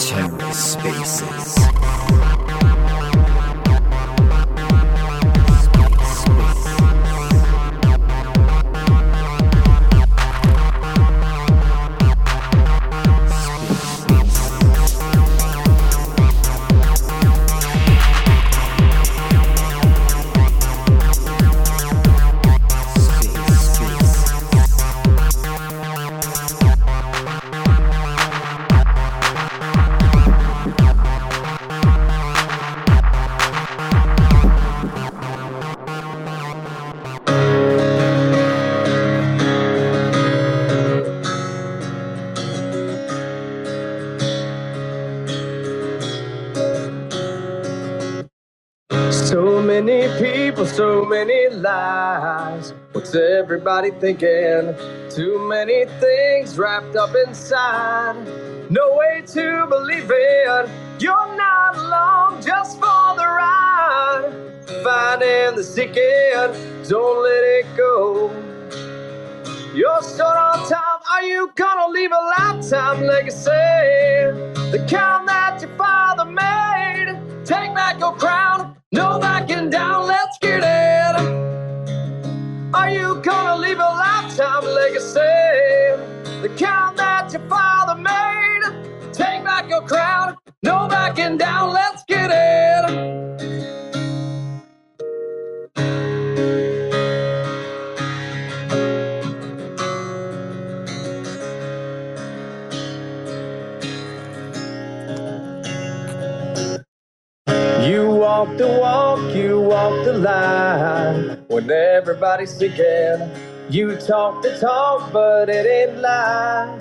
TerraSpaces. 0.00 1.60
What's 52.92 53.14
everybody 53.14 53.90
thinking? 53.90 54.74
Too 55.10 55.38
many 55.46 55.84
things 56.00 56.56
wrapped 56.56 56.96
up 56.96 57.14
inside. 57.26 58.16
No 58.70 58.96
way 58.96 59.22
to 59.26 59.66
believe 59.68 60.10
it. 60.10 60.70
You're 60.98 61.36
not 61.36 61.76
alone 61.76 62.42
just 62.42 62.76
for 62.76 63.14
the 63.16 63.26
ride. 63.26 64.32
Finding 64.82 65.56
the 65.56 65.62
secret, 65.62 66.52
don't 66.88 67.22
let 67.22 67.44
it 67.44 67.66
go. 67.76 68.30
You're 69.74 70.02
short 70.02 70.36
on 70.36 70.66
time. 70.66 71.00
Are 71.12 71.22
you 71.22 71.52
gonna 71.54 71.92
leave 71.92 72.10
a 72.12 72.32
lifetime 72.38 73.02
legacy? 73.02 73.50
The 74.72 74.86
kind 74.90 75.28
that 75.28 75.58
your 75.60 75.76
father 75.76 76.24
made. 76.24 77.44
Take 77.44 77.74
back 77.74 78.00
your 78.00 78.14
crown. 78.14 78.76
No 78.92 79.18
backing 79.18 79.68
down. 79.68 80.06
Let's 80.06 80.38
get 80.38 80.62
it. 80.64 80.99
Gonna 83.22 83.60
leave 83.60 83.78
a 83.78 83.82
lifetime 83.82 84.64
legacy? 84.64 85.20
The 86.40 86.48
kind 86.56 86.98
that 86.98 87.30
your 87.30 87.46
father 87.50 88.00
made. 88.00 89.12
Take 89.12 89.44
back 89.44 89.68
your 89.68 89.82
crown, 89.82 90.36
no 90.62 90.88
backing 90.88 91.36
down, 91.36 91.74
let's 91.74 92.02
get 92.04 92.30
it. 92.32 93.10
You 107.86 108.06
walk 108.12 108.56
the 108.56 108.78
walk, 108.80 109.34
you 109.34 109.60
walk 109.60 110.04
the 110.06 110.12
line 110.14 111.39
when 111.50 111.68
everybody's 111.68 112.50
sleeping. 112.50 113.28
You 113.70 113.96
talk 113.96 114.40
the 114.42 114.56
talk, 114.60 115.12
but 115.12 115.48
it 115.48 115.66
ain't 115.66 115.98
lie. 115.98 116.78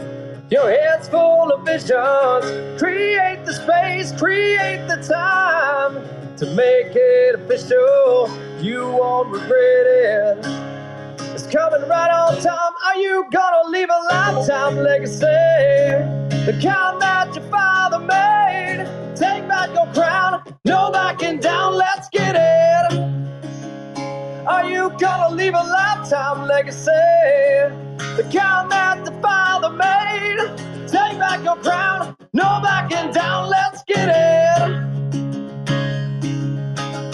Your 0.51 0.69
head's 0.69 1.09
full 1.09 1.51
of 1.51 1.65
visions. 1.65 2.79
Create 2.79 3.43
the 3.45 3.53
space, 3.53 4.11
create 4.11 4.87
the 4.87 4.97
time 4.97 5.95
to 6.37 6.45
make 6.53 6.95
it 6.95 7.35
official. 7.35 8.29
You 8.61 8.89
won't 8.89 9.29
regret 9.29 9.87
it. 9.87 10.37
It's 11.33 11.47
coming 11.47 11.87
right 11.89 12.11
on 12.11 12.39
time. 12.39 12.73
Are 12.85 12.95
you 12.95 13.25
gonna 13.31 13.69
leave 13.69 13.89
a 13.89 14.01
lifetime 14.13 14.77
legacy? 14.77 15.19
The 16.45 16.53
kind 16.61 17.01
that 17.01 17.33
your 17.33 17.43
father 17.49 17.99
made. 17.99 18.87
Take 19.15 19.47
back 19.47 19.73
your 19.73 19.91
crown, 19.93 20.43
no 20.63 20.91
backing 20.91 21.39
down. 21.39 21.75
Let's 21.75 22.07
get 22.09 22.35
it. 22.35 23.08
Are 24.49 24.65
you 24.65 24.89
gonna 24.97 25.35
leave 25.35 25.53
a 25.53 25.61
lifetime 25.61 26.47
legacy? 26.47 26.89
The 28.17 28.23
kind 28.33 28.71
that 28.71 29.05
the 29.05 29.11
father 29.21 29.69
made. 29.69 30.39
Take 30.87 31.19
back 31.19 31.43
your 31.43 31.57
crown, 31.57 32.17
no 32.33 32.59
backing 32.63 33.11
down, 33.13 33.47
let's 33.51 33.83
get 33.83 34.09
it. 34.09 34.89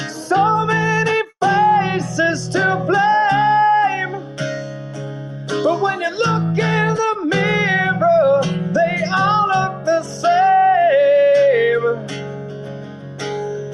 So 0.09 0.66
many 0.66 1.24
faces 1.41 2.47
to 2.56 2.78
blame. 2.88 4.13
But 5.62 5.81
when 5.81 6.00
you 6.00 6.12
look 6.12 6.57
in 6.57 6.95
the 6.95 7.25
mirror, 7.25 8.44
they 8.72 9.03
all 9.13 9.47
look 9.47 9.84
the 9.84 10.03
same. 10.03 11.84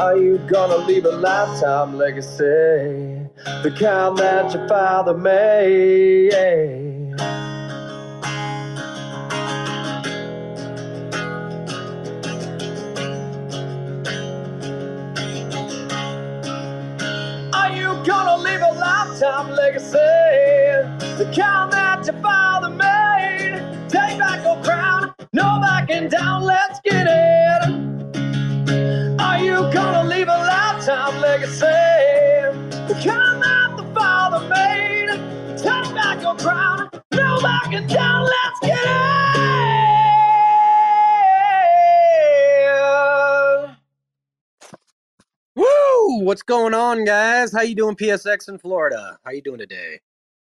Are 0.02 0.18
you 0.18 0.40
gonna 0.50 0.78
leave 0.78 1.06
a 1.06 1.12
lifetime 1.12 1.96
legacy? 1.96 3.21
The 3.46 3.72
kind 3.80 4.18
that 4.18 4.54
your 4.54 4.68
father 4.68 5.14
made. 5.16 6.34
Are 17.54 17.72
you 17.72 17.88
gonna 18.06 18.38
leave 18.44 18.62
a 18.62 18.74
lifetime 18.80 19.52
legacy? 19.52 19.98
The 21.18 21.26
kind 21.36 21.72
that 21.74 22.06
your 22.06 22.22
father 22.22 22.70
made. 22.70 23.62
Take 23.90 24.20
back 24.20 24.44
your 24.44 24.64
crown, 24.64 25.14
no 25.34 25.60
backing 25.62 26.10
down, 26.10 26.44
let's 26.44 26.80
get 26.82 27.08
it. 27.08 27.92
Are 29.20 29.40
you 29.40 29.72
gonna 29.74 30.04
leave 30.10 30.28
a 30.28 30.38
lifetime 30.38 31.22
legacy? 31.22 32.11
Come 33.00 33.42
out 33.42 33.78
the 33.78 33.86
Father 33.96 34.50
made. 34.50 35.08
Take 35.58 35.96
back 35.96 36.22
your 36.22 36.36
crown. 36.36 36.90
No 37.14 37.40
backing 37.42 37.88
down. 37.88 38.24
Let's 38.26 38.60
get 38.60 38.78
it. 38.78 39.32
Woo! 45.56 46.26
What's 46.26 46.44
going 46.44 46.74
on, 46.74 47.06
guys? 47.06 47.54
How 47.54 47.62
you 47.62 47.76
doing, 47.76 47.96
PSX 47.96 48.50
in 48.50 48.60
Florida? 48.60 49.18
How 49.24 49.32
you 49.32 49.42
doing 49.42 49.60
today? 49.60 50.02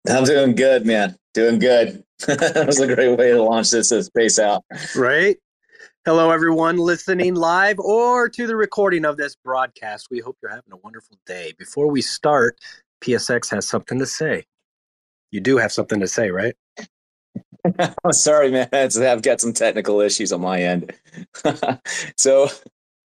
I'm 0.08 0.24
doing 0.24 0.56
good, 0.56 0.84
man. 0.84 1.16
Doing 1.34 1.60
good. 1.60 2.02
that 2.26 2.64
was 2.66 2.80
a 2.80 2.92
great 2.92 3.16
way 3.16 3.30
to 3.30 3.42
launch 3.42 3.70
this 3.70 3.90
space 3.90 4.40
out. 4.40 4.64
Right? 4.96 5.38
Hello, 6.06 6.30
everyone 6.30 6.76
listening 6.76 7.34
live 7.34 7.78
or 7.78 8.28
to 8.28 8.46
the 8.46 8.54
recording 8.54 9.06
of 9.06 9.16
this 9.16 9.36
broadcast. 9.36 10.08
We 10.10 10.18
hope 10.18 10.36
you're 10.42 10.50
having 10.50 10.70
a 10.70 10.76
wonderful 10.76 11.16
day. 11.24 11.54
Before 11.56 11.90
we 11.90 12.02
start, 12.02 12.58
PSX 13.00 13.50
has 13.52 13.66
something 13.66 13.98
to 13.98 14.04
say. 14.04 14.44
You 15.30 15.40
do 15.40 15.56
have 15.56 15.72
something 15.72 16.00
to 16.00 16.06
say, 16.06 16.28
right? 16.28 16.54
I'm 18.04 18.12
sorry, 18.12 18.50
man. 18.50 18.68
I've 18.74 19.22
got 19.22 19.40
some 19.40 19.54
technical 19.54 20.02
issues 20.02 20.30
on 20.30 20.42
my 20.42 20.60
end. 20.60 20.92
so, 22.18 22.48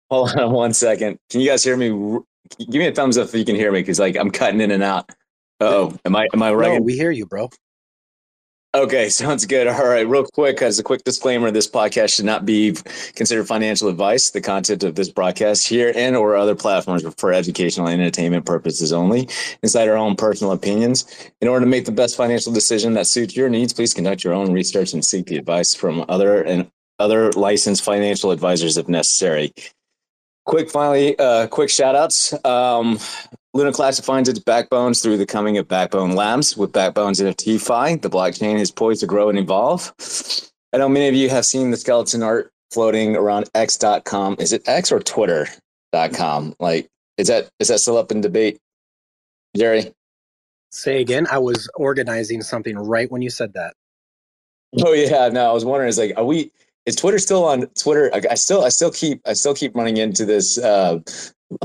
hold 0.08 0.36
on 0.36 0.52
one 0.52 0.72
second. 0.72 1.18
Can 1.28 1.40
you 1.40 1.48
guys 1.48 1.64
hear 1.64 1.76
me? 1.76 1.88
Give 1.88 2.78
me 2.78 2.86
a 2.86 2.94
thumbs 2.94 3.18
up 3.18 3.26
if 3.26 3.34
you 3.34 3.44
can 3.44 3.56
hear 3.56 3.72
me, 3.72 3.80
because 3.80 3.98
like 3.98 4.16
I'm 4.16 4.30
cutting 4.30 4.60
in 4.60 4.70
and 4.70 4.84
out. 4.84 5.10
Oh, 5.58 5.92
am 6.04 6.14
I 6.14 6.28
am 6.32 6.40
I 6.40 6.54
right? 6.54 6.74
No, 6.74 6.82
we 6.82 6.94
hear 6.94 7.10
you, 7.10 7.26
bro. 7.26 7.50
Okay, 8.76 9.08
sounds 9.10 9.46
good. 9.46 9.66
All 9.66 9.86
right, 9.86 10.06
real 10.06 10.24
quick, 10.24 10.60
as 10.60 10.78
a 10.78 10.82
quick 10.82 11.02
disclaimer, 11.02 11.50
this 11.50 11.66
podcast 11.66 12.14
should 12.14 12.26
not 12.26 12.44
be 12.44 12.76
considered 13.14 13.46
financial 13.46 13.88
advice. 13.88 14.30
The 14.30 14.42
content 14.42 14.84
of 14.84 14.94
this 14.94 15.08
broadcast 15.08 15.66
here 15.66 15.92
and 15.96 16.14
or 16.14 16.36
other 16.36 16.54
platforms 16.54 17.02
for 17.16 17.32
educational 17.32 17.88
and 17.88 18.00
entertainment 18.00 18.44
purposes 18.44 18.92
only, 18.92 19.28
inside 19.62 19.88
our 19.88 19.96
own 19.96 20.14
personal 20.14 20.52
opinions. 20.52 21.06
In 21.40 21.48
order 21.48 21.64
to 21.64 21.70
make 21.70 21.86
the 21.86 21.92
best 21.92 22.16
financial 22.16 22.52
decision 22.52 22.92
that 22.94 23.06
suits 23.06 23.34
your 23.34 23.48
needs, 23.48 23.72
please 23.72 23.94
conduct 23.94 24.24
your 24.24 24.34
own 24.34 24.52
research 24.52 24.92
and 24.92 25.02
seek 25.02 25.26
the 25.26 25.38
advice 25.38 25.74
from 25.74 26.04
other 26.08 26.42
and 26.42 26.70
other 26.98 27.32
licensed 27.32 27.82
financial 27.82 28.30
advisors 28.30 28.76
if 28.76 28.88
necessary. 28.88 29.54
Quick, 30.44 30.70
finally, 30.70 31.18
uh, 31.18 31.46
quick 31.46 31.70
shout 31.70 31.96
outs. 31.96 32.32
Um, 32.44 32.98
Luna 33.56 33.72
Classic 33.72 34.04
finds 34.04 34.28
its 34.28 34.38
backbones 34.38 35.00
through 35.00 35.16
the 35.16 35.24
coming 35.24 35.56
of 35.56 35.66
Backbone 35.66 36.14
Labs 36.14 36.58
with 36.58 36.72
Backbones 36.72 37.22
NFT 37.22 37.58
Fi. 37.58 37.96
The 37.96 38.10
blockchain 38.10 38.60
is 38.60 38.70
poised 38.70 39.00
to 39.00 39.06
grow 39.06 39.30
and 39.30 39.38
evolve. 39.38 39.94
I 40.74 40.76
know 40.76 40.90
many 40.90 41.08
of 41.08 41.14
you 41.14 41.30
have 41.30 41.46
seen 41.46 41.70
the 41.70 41.78
skeleton 41.78 42.22
art 42.22 42.52
floating 42.70 43.16
around 43.16 43.48
X.com. 43.54 44.36
Is 44.38 44.52
it 44.52 44.68
X 44.68 44.92
or 44.92 45.00
Twitter.com? 45.00 46.54
Like, 46.60 46.90
is 47.16 47.28
that 47.28 47.48
is 47.58 47.68
that 47.68 47.78
still 47.78 47.96
up 47.96 48.12
in 48.12 48.20
debate, 48.20 48.58
Jerry? 49.56 49.90
Say 50.70 51.00
again. 51.00 51.26
I 51.30 51.38
was 51.38 51.66
organizing 51.76 52.42
something 52.42 52.76
right 52.76 53.10
when 53.10 53.22
you 53.22 53.30
said 53.30 53.54
that. 53.54 53.72
Oh 54.84 54.92
yeah, 54.92 55.30
no, 55.30 55.48
I 55.48 55.52
was 55.54 55.64
wondering. 55.64 55.88
Is 55.88 55.96
like, 55.96 56.12
are 56.18 56.26
we? 56.26 56.52
Is 56.84 56.94
Twitter 56.94 57.18
still 57.18 57.46
on 57.46 57.68
Twitter? 57.68 58.10
I, 58.12 58.20
I 58.32 58.34
still, 58.34 58.64
I 58.64 58.68
still 58.68 58.90
keep, 58.90 59.22
I 59.26 59.32
still 59.32 59.54
keep 59.54 59.74
running 59.74 59.96
into 59.96 60.26
this 60.26 60.58
uh, 60.58 61.00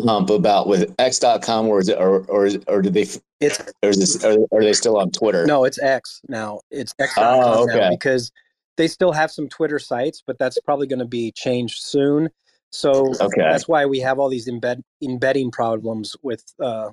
hump 0.03 0.29
about 0.29 0.67
with 0.67 0.93
X.com, 0.99 1.67
or 1.67 1.79
is 1.79 1.89
it, 1.89 1.97
or 1.97 2.21
or 2.25 2.49
or 2.67 2.81
do 2.81 2.89
they? 2.89 3.07
It's 3.39 3.59
or 3.83 3.89
is 3.89 3.99
this? 3.99 4.23
Are, 4.23 4.37
are 4.51 4.61
they 4.63 4.73
still 4.73 4.97
on 4.97 5.11
Twitter? 5.11 5.45
no, 5.45 5.63
it's 5.63 5.81
X 5.81 6.21
now. 6.27 6.61
It's 6.69 6.93
X 6.99 7.13
Oh, 7.17 7.65
now 7.65 7.89
because 7.89 8.31
they 8.77 8.87
still 8.87 9.11
have 9.11 9.31
some 9.31 9.49
Twitter 9.49 9.79
sites, 9.79 10.23
but 10.25 10.37
that's 10.39 10.59
probably 10.59 10.87
going 10.87 10.99
to 10.99 11.05
be 11.05 11.31
changed 11.31 11.81
soon. 11.83 12.29
So 12.71 13.13
Okay. 13.19 13.41
that's 13.41 13.67
why 13.67 13.85
we 13.85 13.99
have 13.99 14.17
all 14.17 14.29
these 14.29 14.49
embed 14.49 14.81
embedding 15.01 15.51
problems 15.51 16.15
with 16.21 16.43
uh, 16.59 16.91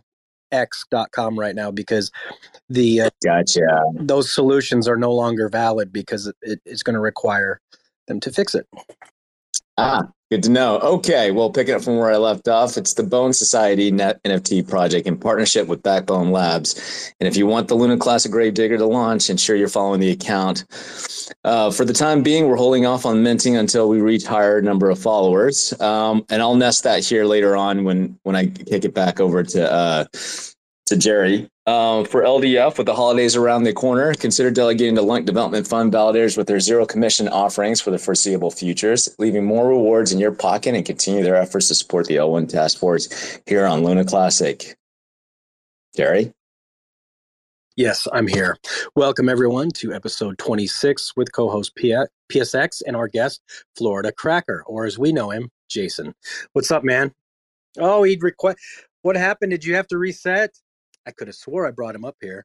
X.com 0.50 1.38
right 1.38 1.54
now 1.54 1.70
because 1.70 2.10
the 2.68 3.02
uh, 3.02 3.10
Gotcha. 3.24 3.82
those 3.94 4.32
solutions 4.32 4.88
are 4.88 4.96
no 4.96 5.12
longer 5.12 5.48
valid 5.48 5.92
because 5.92 6.26
it, 6.26 6.36
it, 6.42 6.60
it's 6.64 6.82
going 6.82 6.94
to 6.94 7.00
require 7.00 7.60
them 8.06 8.20
to 8.20 8.32
fix 8.32 8.54
it. 8.54 8.66
Ah, 9.76 10.08
good 10.30 10.42
to 10.42 10.50
know. 10.50 10.78
Okay, 10.80 11.30
well, 11.30 11.50
picking 11.50 11.74
up 11.74 11.82
from 11.82 11.96
where 11.96 12.10
I 12.10 12.16
left 12.16 12.48
off, 12.48 12.76
it's 12.76 12.94
the 12.94 13.02
Bone 13.02 13.32
Society 13.32 13.90
Net 13.90 14.22
NFT 14.24 14.68
project 14.68 15.06
in 15.06 15.16
partnership 15.16 15.66
with 15.68 15.82
Backbone 15.82 16.30
Labs. 16.30 17.12
And 17.20 17.26
if 17.26 17.36
you 17.36 17.46
want 17.46 17.68
the 17.68 17.74
Luna 17.74 17.96
Classic 17.96 18.30
Gravedigger 18.30 18.76
to 18.78 18.86
launch, 18.86 19.30
ensure 19.30 19.56
you're 19.56 19.68
following 19.68 20.00
the 20.00 20.10
account. 20.10 20.64
Uh, 21.44 21.70
for 21.70 21.84
the 21.84 21.92
time 21.92 22.22
being, 22.22 22.48
we're 22.48 22.56
holding 22.56 22.84
off 22.84 23.06
on 23.06 23.22
minting 23.22 23.56
until 23.56 23.88
we 23.88 24.00
reach 24.00 24.24
higher 24.24 24.60
number 24.60 24.90
of 24.90 24.98
followers. 24.98 25.78
Um, 25.80 26.24
and 26.28 26.42
I'll 26.42 26.56
nest 26.56 26.84
that 26.84 27.04
here 27.04 27.24
later 27.24 27.56
on 27.56 27.84
when 27.84 28.18
when 28.22 28.36
I 28.36 28.46
kick 28.46 28.84
it 28.84 28.94
back 28.94 29.20
over 29.20 29.42
to 29.42 29.72
uh, 29.72 30.04
to 30.88 30.96
Jerry. 30.96 31.48
Um, 31.66 32.04
for 32.04 32.22
LDF, 32.22 32.78
with 32.78 32.86
the 32.86 32.94
holidays 32.94 33.36
around 33.36 33.64
the 33.64 33.72
corner, 33.72 34.14
consider 34.14 34.50
delegating 34.50 34.94
to 34.94 35.02
LUNC 35.02 35.26
Development 35.26 35.66
Fund 35.66 35.92
validators 35.92 36.36
with 36.36 36.46
their 36.46 36.60
zero 36.60 36.86
commission 36.86 37.28
offerings 37.28 37.80
for 37.80 37.90
the 37.90 37.98
foreseeable 37.98 38.50
futures, 38.50 39.14
leaving 39.18 39.44
more 39.44 39.68
rewards 39.68 40.12
in 40.12 40.18
your 40.18 40.32
pocket 40.32 40.74
and 40.74 40.86
continue 40.86 41.22
their 41.22 41.36
efforts 41.36 41.68
to 41.68 41.74
support 41.74 42.06
the 42.06 42.16
L1 42.16 42.48
Task 42.48 42.78
Force 42.78 43.38
here 43.46 43.66
on 43.66 43.84
Luna 43.84 44.04
Classic. 44.04 44.76
Jerry? 45.94 46.32
Yes, 47.76 48.08
I'm 48.12 48.26
here. 48.26 48.56
Welcome, 48.96 49.28
everyone, 49.28 49.70
to 49.72 49.92
episode 49.92 50.38
26 50.38 51.12
with 51.16 51.32
co 51.32 51.48
host 51.48 51.76
PSX 51.76 52.82
and 52.86 52.96
our 52.96 53.08
guest, 53.08 53.40
Florida 53.76 54.10
Cracker, 54.10 54.64
or 54.66 54.84
as 54.84 54.98
we 54.98 55.12
know 55.12 55.30
him, 55.30 55.50
Jason. 55.68 56.14
What's 56.54 56.70
up, 56.70 56.82
man? 56.82 57.12
Oh, 57.78 58.02
he'd 58.02 58.22
request. 58.22 58.58
What 59.02 59.16
happened? 59.16 59.50
Did 59.50 59.64
you 59.64 59.76
have 59.76 59.86
to 59.88 59.98
reset? 59.98 60.50
I 61.08 61.12
could 61.12 61.26
have 61.26 61.36
swore 61.36 61.66
I 61.66 61.70
brought 61.70 61.94
him 61.94 62.04
up 62.04 62.16
here. 62.20 62.44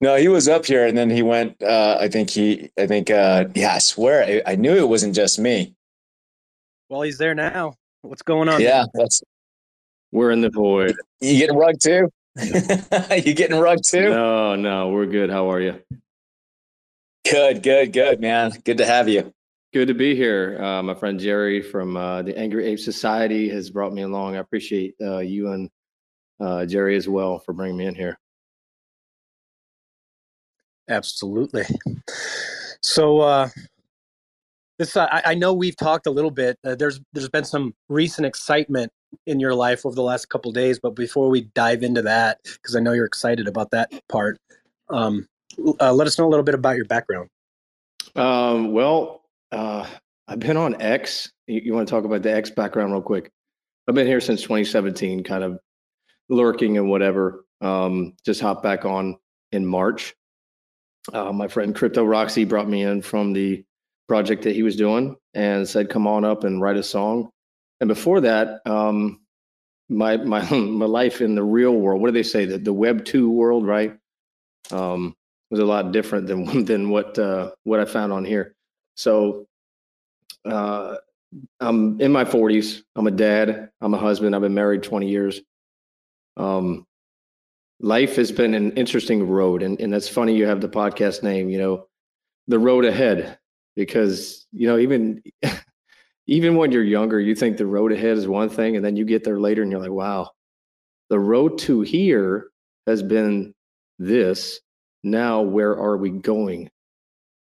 No, 0.00 0.16
he 0.16 0.28
was 0.28 0.48
up 0.48 0.64
here 0.64 0.86
and 0.86 0.96
then 0.96 1.10
he 1.10 1.22
went. 1.22 1.62
Uh, 1.62 1.98
I 2.00 2.08
think 2.08 2.30
he, 2.30 2.70
I 2.78 2.86
think, 2.86 3.10
uh, 3.10 3.46
yeah, 3.54 3.74
I 3.74 3.78
swear, 3.78 4.24
I, 4.24 4.52
I 4.52 4.54
knew 4.56 4.74
it 4.76 4.88
wasn't 4.88 5.14
just 5.14 5.38
me. 5.38 5.74
Well, 6.88 7.02
he's 7.02 7.18
there 7.18 7.34
now. 7.34 7.74
What's 8.00 8.22
going 8.22 8.48
on? 8.48 8.62
Yeah, 8.62 8.86
that's 8.94 9.22
We're 10.10 10.30
in 10.30 10.40
the 10.40 10.50
void. 10.50 10.96
you 11.20 11.38
getting 11.38 11.56
rug 11.56 11.74
too? 11.82 12.08
you 12.40 13.34
getting 13.34 13.58
rug 13.58 13.80
too? 13.84 14.08
No, 14.08 14.56
no, 14.56 14.88
we're 14.88 15.06
good. 15.06 15.28
How 15.28 15.50
are 15.50 15.60
you? 15.60 15.82
Good, 17.28 17.62
good, 17.62 17.92
good, 17.92 18.20
man. 18.20 18.52
Good 18.64 18.78
to 18.78 18.86
have 18.86 19.08
you. 19.08 19.34
Good 19.74 19.88
to 19.88 19.94
be 19.94 20.14
here. 20.14 20.58
Uh, 20.62 20.82
my 20.82 20.94
friend 20.94 21.20
Jerry 21.20 21.60
from 21.60 21.96
uh, 21.96 22.22
the 22.22 22.38
Angry 22.38 22.64
Ape 22.68 22.78
Society 22.78 23.50
has 23.50 23.68
brought 23.68 23.92
me 23.92 24.02
along. 24.02 24.36
I 24.36 24.38
appreciate 24.38 24.94
uh, 25.02 25.18
you 25.18 25.52
and 25.52 25.68
uh, 26.40 26.66
Jerry 26.66 26.96
as 26.96 27.08
well 27.08 27.38
for 27.38 27.52
bringing 27.52 27.76
me 27.76 27.86
in 27.86 27.94
here. 27.94 28.18
Absolutely. 30.88 31.64
So, 32.80 33.20
uh, 33.20 33.48
this 34.78 34.96
I, 34.96 35.22
I 35.24 35.34
know 35.34 35.52
we've 35.52 35.76
talked 35.76 36.06
a 36.06 36.10
little 36.10 36.30
bit. 36.30 36.58
Uh, 36.64 36.76
there's 36.76 37.00
there's 37.12 37.28
been 37.28 37.44
some 37.44 37.74
recent 37.88 38.26
excitement 38.26 38.92
in 39.26 39.40
your 39.40 39.54
life 39.54 39.84
over 39.84 39.94
the 39.94 40.02
last 40.02 40.28
couple 40.28 40.52
days, 40.52 40.78
but 40.78 40.90
before 40.90 41.28
we 41.28 41.42
dive 41.54 41.82
into 41.82 42.02
that, 42.02 42.38
because 42.44 42.76
I 42.76 42.80
know 42.80 42.92
you're 42.92 43.04
excited 43.04 43.48
about 43.48 43.70
that 43.72 43.90
part, 44.08 44.38
um, 44.88 45.26
uh, 45.80 45.92
let 45.92 46.06
us 46.06 46.18
know 46.18 46.26
a 46.26 46.30
little 46.30 46.44
bit 46.44 46.54
about 46.54 46.76
your 46.76 46.84
background. 46.84 47.28
Um, 48.14 48.72
well, 48.72 49.22
uh, 49.50 49.86
I've 50.28 50.38
been 50.38 50.56
on 50.56 50.80
X. 50.80 51.32
You, 51.46 51.60
you 51.64 51.74
want 51.74 51.88
to 51.88 51.90
talk 51.90 52.04
about 52.04 52.22
the 52.22 52.32
X 52.32 52.50
background 52.50 52.92
real 52.92 53.02
quick? 53.02 53.30
I've 53.88 53.94
been 53.94 54.06
here 54.06 54.20
since 54.20 54.42
2017, 54.42 55.24
kind 55.24 55.42
of 55.42 55.58
lurking 56.28 56.78
and 56.78 56.88
whatever. 56.88 57.44
Um, 57.60 58.14
just 58.24 58.40
hopped 58.40 58.62
back 58.62 58.84
on 58.84 59.18
in 59.52 59.66
March. 59.66 60.14
Uh, 61.12 61.32
my 61.32 61.48
friend 61.48 61.74
Crypto 61.74 62.04
Roxy 62.04 62.44
brought 62.44 62.68
me 62.68 62.82
in 62.82 63.02
from 63.02 63.32
the 63.32 63.64
project 64.08 64.42
that 64.42 64.54
he 64.54 64.62
was 64.62 64.76
doing 64.76 65.16
and 65.34 65.68
said, 65.68 65.90
"Come 65.90 66.06
on 66.06 66.24
up 66.24 66.44
and 66.44 66.60
write 66.60 66.76
a 66.76 66.82
song." 66.82 67.30
And 67.80 67.88
before 67.88 68.20
that, 68.20 68.60
um, 68.66 69.20
my 69.88 70.16
my 70.18 70.48
my 70.50 70.86
life 70.86 71.20
in 71.20 71.34
the 71.34 71.42
real 71.42 71.74
world. 71.74 72.00
What 72.00 72.08
do 72.08 72.12
they 72.12 72.22
say? 72.22 72.44
The 72.44 72.58
the 72.58 72.72
Web 72.72 73.04
two 73.04 73.30
world, 73.30 73.66
right? 73.66 73.96
Um, 74.70 75.14
was 75.50 75.60
a 75.60 75.64
lot 75.64 75.92
different 75.92 76.26
than 76.26 76.64
than 76.66 76.90
what 76.90 77.18
uh, 77.18 77.52
what 77.64 77.80
I 77.80 77.84
found 77.84 78.12
on 78.12 78.24
here. 78.24 78.54
So 78.96 79.46
uh, 80.44 80.96
I'm 81.60 82.00
in 82.00 82.10
my 82.10 82.24
40s. 82.24 82.82
I'm 82.96 83.06
a 83.06 83.12
dad. 83.12 83.70
I'm 83.80 83.94
a 83.94 83.98
husband. 83.98 84.34
I've 84.34 84.42
been 84.42 84.54
married 84.54 84.82
20 84.82 85.08
years. 85.08 85.40
Um, 86.38 86.86
life 87.80 88.16
has 88.16 88.32
been 88.32 88.54
an 88.54 88.72
interesting 88.72 89.28
road, 89.28 89.62
and 89.62 89.80
and 89.80 89.92
that's 89.92 90.08
funny. 90.08 90.36
You 90.36 90.46
have 90.46 90.60
the 90.60 90.68
podcast 90.68 91.22
name, 91.22 91.48
you 91.48 91.58
know, 91.58 91.86
the 92.46 92.58
road 92.58 92.84
ahead, 92.84 93.38
because 93.76 94.46
you 94.52 94.66
know 94.66 94.78
even 94.78 95.22
even 96.26 96.56
when 96.56 96.72
you're 96.72 96.84
younger, 96.84 97.20
you 97.20 97.34
think 97.34 97.56
the 97.56 97.66
road 97.66 97.92
ahead 97.92 98.16
is 98.16 98.28
one 98.28 98.48
thing, 98.48 98.76
and 98.76 98.84
then 98.84 98.96
you 98.96 99.04
get 99.04 99.24
there 99.24 99.40
later, 99.40 99.62
and 99.62 99.70
you're 99.70 99.80
like, 99.80 99.90
wow, 99.90 100.30
the 101.10 101.18
road 101.18 101.58
to 101.58 101.80
here 101.82 102.48
has 102.86 103.02
been 103.02 103.54
this. 103.98 104.60
Now, 105.04 105.42
where 105.42 105.76
are 105.78 105.96
we 105.96 106.10
going? 106.10 106.70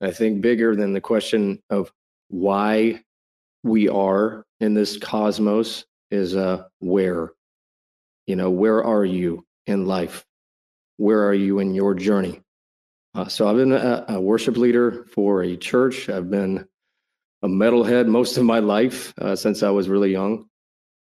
I 0.01 0.11
think 0.11 0.41
bigger 0.41 0.75
than 0.75 0.93
the 0.93 1.01
question 1.01 1.61
of 1.69 1.91
why 2.29 3.01
we 3.63 3.89
are 3.89 4.45
in 4.59 4.73
this 4.73 4.97
cosmos 4.97 5.85
is 6.11 6.35
uh, 6.35 6.63
where. 6.79 7.33
You 8.29 8.35
know, 8.35 8.51
where 8.51 8.83
are 8.83 9.03
you 9.03 9.43
in 9.65 9.87
life? 9.87 10.23
Where 10.97 11.27
are 11.27 11.33
you 11.33 11.57
in 11.57 11.73
your 11.73 11.95
journey? 11.95 12.39
Uh, 13.15 13.27
so 13.27 13.47
I've 13.47 13.55
been 13.55 13.73
a, 13.73 14.05
a 14.07 14.21
worship 14.21 14.55
leader 14.55 15.07
for 15.15 15.41
a 15.41 15.57
church. 15.57 16.09
I've 16.09 16.29
been 16.29 16.67
a 17.41 17.47
metalhead 17.47 18.05
most 18.05 18.37
of 18.37 18.43
my 18.43 18.59
life 18.59 19.15
uh, 19.17 19.35
since 19.35 19.63
I 19.63 19.71
was 19.71 19.89
really 19.89 20.11
young. 20.11 20.45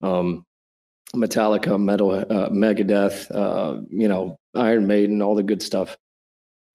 Um, 0.00 0.47
Metallica, 1.15 1.79
Metal, 1.79 2.11
uh, 2.12 2.49
Megadeth, 2.49 3.31
uh, 3.31 3.83
you 3.91 4.09
know, 4.09 4.39
Iron 4.55 4.87
Maiden, 4.87 5.21
all 5.21 5.35
the 5.35 5.43
good 5.43 5.62
stuff. 5.62 5.99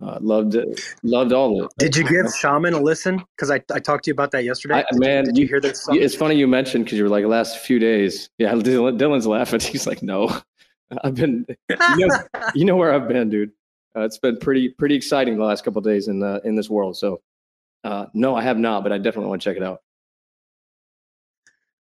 Uh, 0.01 0.17
loved 0.21 0.55
it, 0.55 0.81
loved 1.03 1.31
all 1.31 1.61
of 1.61 1.65
it. 1.67 1.71
Did 1.77 1.95
you 1.95 2.03
give 2.03 2.25
Shaman 2.35 2.73
a 2.73 2.79
listen? 2.81 3.23
Because 3.35 3.49
I, 3.49 3.61
I 3.73 3.79
talked 3.79 4.03
to 4.05 4.09
you 4.09 4.13
about 4.13 4.31
that 4.31 4.43
yesterday. 4.43 4.83
I, 4.83 4.85
man, 4.93 5.23
did 5.23 5.37
you 5.37 5.47
hear 5.47 5.61
that 5.61 5.77
song? 5.77 5.95
It's 5.97 6.15
funny 6.15 6.35
you 6.35 6.47
mentioned 6.47 6.83
because 6.83 6.97
you 6.97 7.05
were 7.05 7.09
like 7.09 7.23
last 7.25 7.59
few 7.59 7.79
days. 7.79 8.29
Yeah, 8.37 8.51
Dylan, 8.55 8.99
Dylan's 8.99 9.25
laughing. 9.25 9.59
He's 9.61 9.87
like, 9.87 10.03
no, 10.03 10.41
I've 11.03 11.15
been, 11.15 11.45
you 11.97 12.07
know, 12.07 12.19
you 12.53 12.65
know 12.65 12.75
where 12.75 12.93
I've 12.93 13.07
been, 13.07 13.29
dude. 13.29 13.51
Uh, 13.95 14.01
it's 14.01 14.17
been 14.17 14.37
pretty 14.37 14.67
pretty 14.69 14.95
exciting 14.95 15.37
the 15.37 15.45
last 15.45 15.63
couple 15.63 15.79
of 15.79 15.85
days 15.85 16.09
in 16.09 16.21
uh, 16.21 16.41
in 16.43 16.55
this 16.55 16.69
world. 16.69 16.97
So, 16.97 17.21
uh, 17.85 18.07
no, 18.13 18.35
I 18.35 18.41
have 18.41 18.57
not, 18.57 18.83
but 18.83 18.91
I 18.91 18.97
definitely 18.97 19.29
want 19.29 19.41
to 19.43 19.49
check 19.49 19.55
it 19.55 19.63
out. 19.63 19.81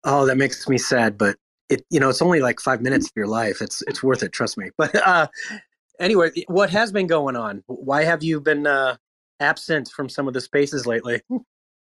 Oh, 0.05 0.25
that 0.27 0.37
makes 0.37 0.69
me 0.69 0.79
sad, 0.79 1.19
but 1.19 1.37
it 1.69 1.85
you 1.91 1.99
know 1.99 2.11
it's 2.11 2.23
only 2.23 2.41
like 2.41 2.61
five 2.61 2.81
minutes 2.81 3.07
of 3.07 3.13
your 3.17 3.27
life. 3.27 3.61
It's 3.61 3.83
it's 3.89 4.05
worth 4.05 4.23
it, 4.23 4.31
trust 4.31 4.57
me. 4.57 4.71
But 4.79 4.95
uh, 4.95 5.27
anyway, 6.01 6.31
what 6.49 6.71
has 6.71 6.93
been 6.93 7.07
going 7.07 7.37
on? 7.37 7.63
Why 7.67 8.05
have 8.05 8.23
you 8.23 8.41
been 8.41 8.67
uh, 8.67 8.97
absent 9.41 9.89
from 9.89 10.09
some 10.09 10.29
of 10.29 10.35
the 10.35 10.41
spaces 10.41 10.87
lately? 10.87 11.23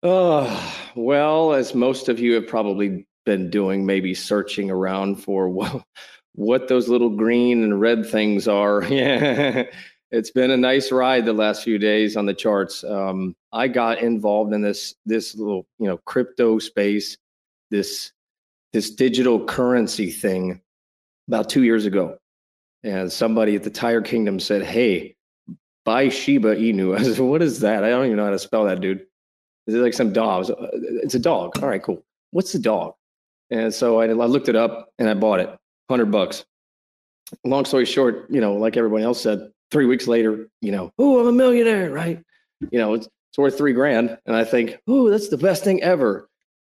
Oh, 0.02 0.74
well, 0.96 1.52
as 1.52 1.74
most 1.74 2.08
of 2.08 2.18
you 2.18 2.32
have 2.32 2.46
probably 2.46 3.06
been 3.26 3.50
doing, 3.50 3.84
maybe 3.84 4.14
searching 4.14 4.70
around 4.70 5.16
for 5.16 5.48
what, 5.50 5.84
what 6.34 6.68
those 6.68 6.88
little 6.88 7.10
green 7.10 7.62
and 7.62 7.80
red 7.80 8.06
things 8.06 8.48
are. 8.48 8.82
Yeah, 8.90 9.64
it's 10.10 10.30
been 10.30 10.50
a 10.50 10.56
nice 10.56 10.90
ride 10.90 11.26
the 11.26 11.32
last 11.32 11.62
few 11.62 11.78
days 11.78 12.16
on 12.16 12.26
the 12.26 12.34
charts. 12.34 12.82
Um, 12.82 13.36
I 13.52 13.68
got 13.68 14.00
involved 14.00 14.52
in 14.52 14.62
this 14.62 14.94
this 15.06 15.36
little 15.36 15.66
you 15.78 15.86
know 15.86 15.98
crypto 15.98 16.58
space, 16.58 17.16
this 17.70 18.10
this 18.72 18.90
digital 18.90 19.44
currency 19.44 20.10
thing 20.10 20.60
about 21.28 21.48
two 21.48 21.62
years 21.62 21.86
ago, 21.86 22.16
and 22.82 23.12
somebody 23.12 23.56
at 23.56 23.62
the 23.62 23.70
Tire 23.70 24.02
Kingdom 24.02 24.40
said, 24.40 24.62
"Hey, 24.62 25.16
buy 25.84 26.08
Shiba 26.08 26.56
Inu." 26.56 26.96
I 26.98 27.02
said, 27.02 27.18
"What 27.18 27.42
is 27.42 27.60
that? 27.60 27.84
I 27.84 27.90
don't 27.90 28.06
even 28.06 28.16
know 28.16 28.24
how 28.24 28.30
to 28.30 28.38
spell 28.38 28.64
that, 28.64 28.80
dude." 28.80 29.06
Is 29.66 29.74
it 29.74 29.78
like 29.78 29.94
some 29.94 30.12
dog? 30.12 30.50
Uh, 30.50 30.66
it's 31.02 31.14
a 31.14 31.18
dog. 31.18 31.62
All 31.62 31.68
right, 31.68 31.82
cool. 31.82 32.04
What's 32.32 32.52
the 32.52 32.58
dog? 32.58 32.94
And 33.50 33.74
so 33.74 34.00
I, 34.00 34.06
looked 34.06 34.48
it 34.48 34.56
up 34.56 34.92
and 34.98 35.08
I 35.08 35.14
bought 35.14 35.40
it, 35.40 35.50
hundred 35.88 36.10
bucks. 36.10 36.44
Long 37.44 37.64
story 37.64 37.84
short, 37.84 38.26
you 38.30 38.40
know, 38.40 38.54
like 38.54 38.76
everybody 38.76 39.04
else 39.04 39.20
said, 39.20 39.50
three 39.70 39.86
weeks 39.86 40.06
later, 40.06 40.48
you 40.60 40.72
know, 40.72 40.92
oh, 40.98 41.20
I'm 41.20 41.26
a 41.26 41.32
millionaire, 41.32 41.90
right? 41.90 42.22
You 42.70 42.78
know, 42.78 42.94
it's, 42.94 43.06
it's 43.30 43.38
worth 43.38 43.56
three 43.56 43.72
grand. 43.72 44.18
And 44.26 44.34
I 44.34 44.44
think, 44.44 44.78
oh, 44.88 45.10
that's 45.10 45.28
the 45.28 45.38
best 45.38 45.64
thing 45.64 45.82
ever. 45.82 46.28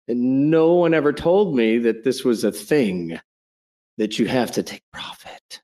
And 0.07 0.49
no 0.49 0.73
one 0.73 0.93
ever 0.93 1.13
told 1.13 1.55
me 1.55 1.77
that 1.79 2.03
this 2.03 2.23
was 2.23 2.43
a 2.43 2.51
thing 2.51 3.19
that 3.97 4.17
you 4.19 4.27
have 4.27 4.51
to 4.53 4.63
take 4.63 4.83
profit. 4.93 5.61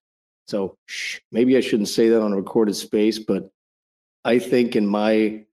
So 0.47 0.77
shh, 0.85 1.19
maybe 1.31 1.57
I 1.57 1.61
shouldn't 1.61 1.89
say 1.89 2.09
that 2.09 2.21
on 2.21 2.33
a 2.33 2.37
recorded 2.37 2.75
space, 2.75 3.19
but 3.19 3.49
I 4.25 4.39
think 4.39 4.75
in 4.75 4.85
my 4.85 5.45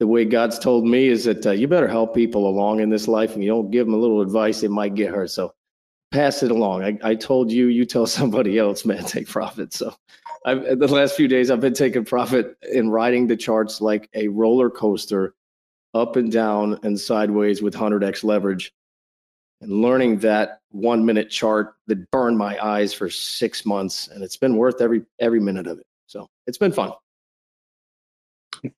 the 0.00 0.06
way 0.06 0.24
God's 0.24 0.58
told 0.58 0.84
me 0.84 1.06
is 1.06 1.24
that 1.24 1.46
uh, 1.46 1.52
you 1.52 1.68
better 1.68 1.86
help 1.86 2.12
people 2.12 2.48
along 2.48 2.80
in 2.80 2.90
this 2.90 3.06
life, 3.06 3.34
and 3.34 3.44
you 3.44 3.50
don't 3.50 3.70
give 3.70 3.86
them 3.86 3.94
a 3.94 3.98
little 3.98 4.20
advice, 4.20 4.60
they 4.60 4.68
might 4.68 4.96
get 4.96 5.14
hurt. 5.14 5.30
So 5.30 5.54
pass 6.10 6.42
it 6.42 6.50
along. 6.50 6.82
I, 6.82 6.98
I 7.02 7.14
told 7.14 7.52
you, 7.52 7.66
you 7.68 7.84
tell 7.84 8.06
somebody 8.18 8.58
else, 8.58 8.84
man, 8.84 9.04
take 9.04 9.28
profit. 9.28 9.72
So 9.72 9.94
I've, 10.44 10.78
the 10.78 10.88
last 10.88 11.16
few 11.16 11.28
days, 11.28 11.50
I've 11.50 11.60
been 11.60 11.72
taking 11.72 12.04
profit 12.04 12.56
in 12.72 12.90
riding 12.90 13.26
the 13.26 13.36
charts 13.36 13.80
like 13.80 14.08
a 14.14 14.28
roller 14.28 14.70
coaster, 14.70 15.34
up 15.94 16.16
and 16.16 16.32
down 16.32 16.80
and 16.82 16.98
sideways 16.98 17.62
with 17.62 17.74
100x 17.74 18.24
leverage, 18.24 18.72
and 19.62 19.80
learning 19.80 20.18
that 20.18 20.60
one 20.70 21.04
minute 21.04 21.30
chart 21.30 21.74
that 21.86 22.10
burned 22.10 22.36
my 22.36 22.62
eyes 22.62 22.92
for 22.92 23.08
six 23.08 23.64
months, 23.64 24.08
and 24.08 24.22
it's 24.22 24.36
been 24.36 24.56
worth 24.56 24.80
every 24.80 25.02
every 25.20 25.40
minute 25.40 25.66
of 25.66 25.78
it. 25.78 25.86
So 26.06 26.28
it's 26.46 26.58
been 26.58 26.72
fun. 26.72 26.92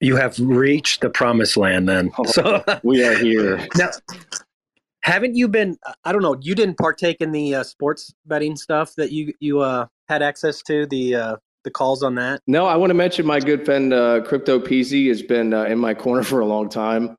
You 0.01 0.17
have 0.17 0.39
reached 0.39 1.01
the 1.01 1.11
promised 1.11 1.57
land 1.57 1.89
then. 1.89 2.11
Oh, 2.19 2.25
so 2.25 2.63
we 2.83 3.05
are 3.05 3.17
here. 3.17 3.67
Now, 3.77 3.91
haven't 5.01 5.35
you 5.35 5.49
been 5.49 5.77
I 6.05 6.13
don't 6.13 6.23
know, 6.23 6.37
you 6.41 6.55
didn't 6.55 6.79
partake 6.79 7.19
in 7.21 7.33
the 7.33 7.57
uh, 7.57 7.63
sports 7.63 8.15
betting 8.27 8.57
stuff 8.57 8.95
that 8.97 9.11
you 9.11 9.33
you 9.41 9.61
uh, 9.61 9.87
had 10.09 10.23
access 10.23 10.63
to 10.63 10.87
the 10.87 11.15
uh, 11.15 11.37
the 11.65 11.71
calls 11.71 12.03
on 12.03 12.15
that? 12.17 12.43
No, 12.47 12.67
I 12.67 12.77
want 12.77 12.91
to 12.91 12.95
mention 12.95 13.27
my 13.27 13.41
good 13.41 13.65
friend 13.65 13.93
uh, 13.93 14.21
Crypto 14.23 14.59
Peasy 14.59 15.09
has 15.09 15.23
been 15.23 15.55
uh, 15.55 15.65
in 15.65 15.79
my 15.79 15.95
corner 15.95 16.23
for 16.23 16.41
a 16.41 16.47
long 16.47 16.69
time, 16.69 17.17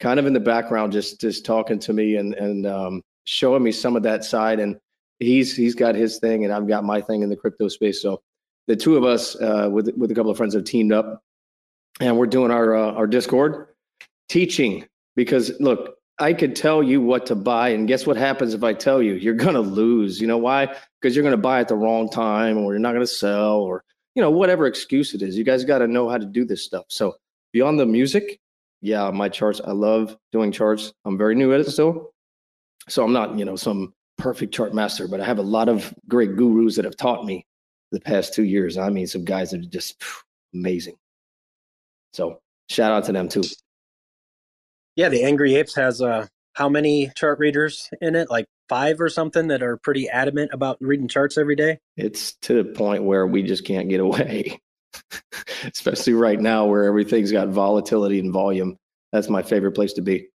kind 0.00 0.20
of 0.20 0.26
in 0.26 0.32
the 0.32 0.40
background, 0.40 0.92
just 0.92 1.20
just 1.20 1.44
talking 1.44 1.78
to 1.80 1.92
me 1.92 2.16
and 2.16 2.34
and 2.34 2.66
um, 2.66 3.02
showing 3.26 3.62
me 3.62 3.70
some 3.70 3.94
of 3.94 4.02
that 4.04 4.24
side. 4.24 4.58
And 4.58 4.76
he's 5.18 5.54
he's 5.54 5.74
got 5.74 5.94
his 5.94 6.18
thing, 6.18 6.44
and 6.44 6.52
I've 6.52 6.66
got 6.66 6.82
my 6.82 7.00
thing 7.00 7.22
in 7.22 7.28
the 7.28 7.36
crypto 7.36 7.68
space. 7.68 8.00
So 8.00 8.22
the 8.66 8.76
two 8.76 8.96
of 8.96 9.04
us 9.04 9.36
uh, 9.36 9.68
with 9.70 9.90
with 9.96 10.10
a 10.10 10.14
couple 10.14 10.30
of 10.30 10.36
friends 10.36 10.54
have 10.54 10.64
teamed 10.64 10.92
up 10.92 11.22
and 12.00 12.18
we're 12.18 12.26
doing 12.26 12.50
our 12.50 12.74
uh, 12.74 12.92
our 12.92 13.06
Discord 13.06 13.68
teaching 14.28 14.86
because 15.14 15.58
look, 15.60 15.96
I 16.18 16.32
could 16.32 16.56
tell 16.56 16.82
you 16.82 17.00
what 17.00 17.26
to 17.26 17.34
buy, 17.34 17.70
and 17.70 17.88
guess 17.88 18.06
what 18.06 18.16
happens 18.16 18.54
if 18.54 18.62
I 18.62 18.72
tell 18.72 19.02
you? 19.02 19.14
You're 19.14 19.34
gonna 19.34 19.60
lose. 19.60 20.20
You 20.20 20.26
know 20.26 20.38
why? 20.38 20.74
Because 21.00 21.14
you're 21.14 21.24
gonna 21.24 21.36
buy 21.36 21.60
at 21.60 21.68
the 21.68 21.76
wrong 21.76 22.08
time, 22.10 22.58
or 22.58 22.72
you're 22.72 22.80
not 22.80 22.92
gonna 22.92 23.06
sell, 23.06 23.60
or 23.60 23.84
you 24.14 24.22
know 24.22 24.30
whatever 24.30 24.66
excuse 24.66 25.14
it 25.14 25.22
is. 25.22 25.36
You 25.36 25.44
guys 25.44 25.64
got 25.64 25.78
to 25.78 25.86
know 25.86 26.08
how 26.08 26.18
to 26.18 26.26
do 26.26 26.44
this 26.44 26.64
stuff. 26.64 26.84
So 26.88 27.16
beyond 27.52 27.78
the 27.78 27.86
music, 27.86 28.38
yeah, 28.80 29.10
my 29.10 29.28
charts. 29.28 29.60
I 29.64 29.72
love 29.72 30.16
doing 30.32 30.52
charts. 30.52 30.92
I'm 31.04 31.18
very 31.18 31.34
new 31.34 31.52
at 31.52 31.60
it 31.60 31.68
still, 31.68 32.12
so 32.88 33.04
I'm 33.04 33.12
not 33.12 33.38
you 33.38 33.44
know 33.44 33.56
some 33.56 33.92
perfect 34.18 34.54
chart 34.54 34.74
master, 34.74 35.08
but 35.08 35.20
I 35.20 35.24
have 35.24 35.38
a 35.38 35.42
lot 35.42 35.68
of 35.68 35.94
great 36.08 36.36
gurus 36.36 36.76
that 36.76 36.84
have 36.84 36.96
taught 36.96 37.24
me 37.24 37.46
the 37.92 38.00
past 38.00 38.34
two 38.34 38.44
years. 38.44 38.78
I 38.78 38.88
mean, 38.88 39.06
some 39.06 39.24
guys 39.24 39.50
that 39.50 39.60
are 39.60 39.68
just 39.68 40.02
amazing. 40.54 40.96
So 42.12 42.40
shout 42.68 42.92
out 42.92 43.04
to 43.04 43.12
them 43.12 43.28
too. 43.28 43.42
Yeah, 44.96 45.08
the 45.08 45.24
Angry 45.24 45.54
Apes 45.56 45.74
has 45.74 46.00
uh 46.00 46.26
how 46.54 46.70
many 46.70 47.10
chart 47.14 47.38
readers 47.38 47.90
in 48.00 48.14
it? 48.14 48.30
Like 48.30 48.46
five 48.68 49.00
or 49.00 49.10
something 49.10 49.48
that 49.48 49.62
are 49.62 49.76
pretty 49.76 50.08
adamant 50.08 50.50
about 50.54 50.78
reading 50.80 51.08
charts 51.08 51.36
every 51.36 51.54
day? 51.54 51.78
It's 51.96 52.34
to 52.42 52.54
the 52.54 52.64
point 52.64 53.04
where 53.04 53.26
we 53.26 53.42
just 53.42 53.66
can't 53.66 53.88
get 53.88 54.00
away. 54.00 54.58
Especially 55.64 56.14
right 56.14 56.40
now 56.40 56.64
where 56.64 56.84
everything's 56.84 57.30
got 57.30 57.48
volatility 57.48 58.18
and 58.18 58.32
volume. 58.32 58.78
That's 59.12 59.28
my 59.28 59.42
favorite 59.42 59.72
place 59.72 59.92
to 59.94 60.02
be. 60.02 60.28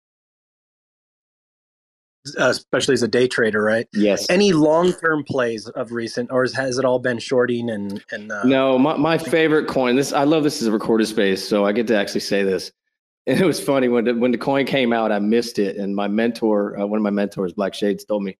Uh, 2.37 2.49
especially 2.49 2.93
as 2.93 3.01
a 3.01 3.07
day 3.07 3.27
trader, 3.27 3.63
right? 3.63 3.87
Yes. 3.93 4.29
Any 4.29 4.51
long-term 4.51 5.23
plays 5.23 5.67
of 5.69 5.93
recent, 5.93 6.29
or 6.31 6.45
has 6.53 6.77
it 6.77 6.83
all 6.83 6.99
been 6.99 7.17
shorting 7.17 7.69
and 7.69 8.03
and? 8.11 8.29
Uh... 8.31 8.43
No, 8.43 8.77
my 8.77 8.97
my 8.97 9.17
favorite 9.17 9.67
coin. 9.67 9.95
This 9.95 10.11
I 10.11 10.25
love. 10.25 10.43
This 10.43 10.61
is 10.61 10.67
a 10.67 10.71
recorded 10.71 11.07
space, 11.07 11.47
so 11.47 11.65
I 11.65 11.71
get 11.71 11.87
to 11.87 11.97
actually 11.97 12.21
say 12.21 12.43
this. 12.43 12.71
And 13.27 13.39
it 13.39 13.45
was 13.45 13.59
funny 13.59 13.89
when 13.89 14.05
the, 14.05 14.15
when 14.15 14.31
the 14.31 14.39
coin 14.39 14.65
came 14.65 14.91
out, 14.91 15.11
I 15.11 15.19
missed 15.19 15.59
it, 15.59 15.75
and 15.75 15.95
my 15.95 16.07
mentor, 16.07 16.79
uh, 16.79 16.87
one 16.87 16.97
of 16.97 17.03
my 17.03 17.11
mentors, 17.11 17.53
Black 17.53 17.75
Shades, 17.75 18.03
told 18.03 18.23
me, 18.23 18.35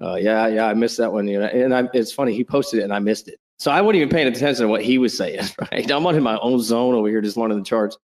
uh, 0.00 0.14
"Yeah, 0.14 0.46
yeah, 0.46 0.66
I 0.66 0.72
missed 0.72 0.96
that 0.96 1.12
one." 1.12 1.28
You 1.28 1.40
know, 1.40 1.46
and 1.46 1.74
I, 1.74 1.88
it's 1.92 2.10
funny 2.10 2.32
he 2.32 2.42
posted 2.42 2.80
it, 2.80 2.84
and 2.84 2.92
I 2.92 3.00
missed 3.00 3.28
it. 3.28 3.38
So 3.58 3.70
I 3.70 3.82
wasn't 3.82 3.96
even 3.96 4.08
paying 4.08 4.28
attention 4.28 4.64
to 4.64 4.68
what 4.68 4.82
he 4.82 4.96
was 4.96 5.14
saying. 5.14 5.44
Right, 5.60 5.90
I'm 5.90 6.06
in 6.06 6.22
my 6.22 6.38
own 6.38 6.60
zone 6.60 6.94
over 6.94 7.08
here, 7.08 7.20
just 7.20 7.36
learning 7.36 7.58
the 7.58 7.64
charts. 7.64 7.98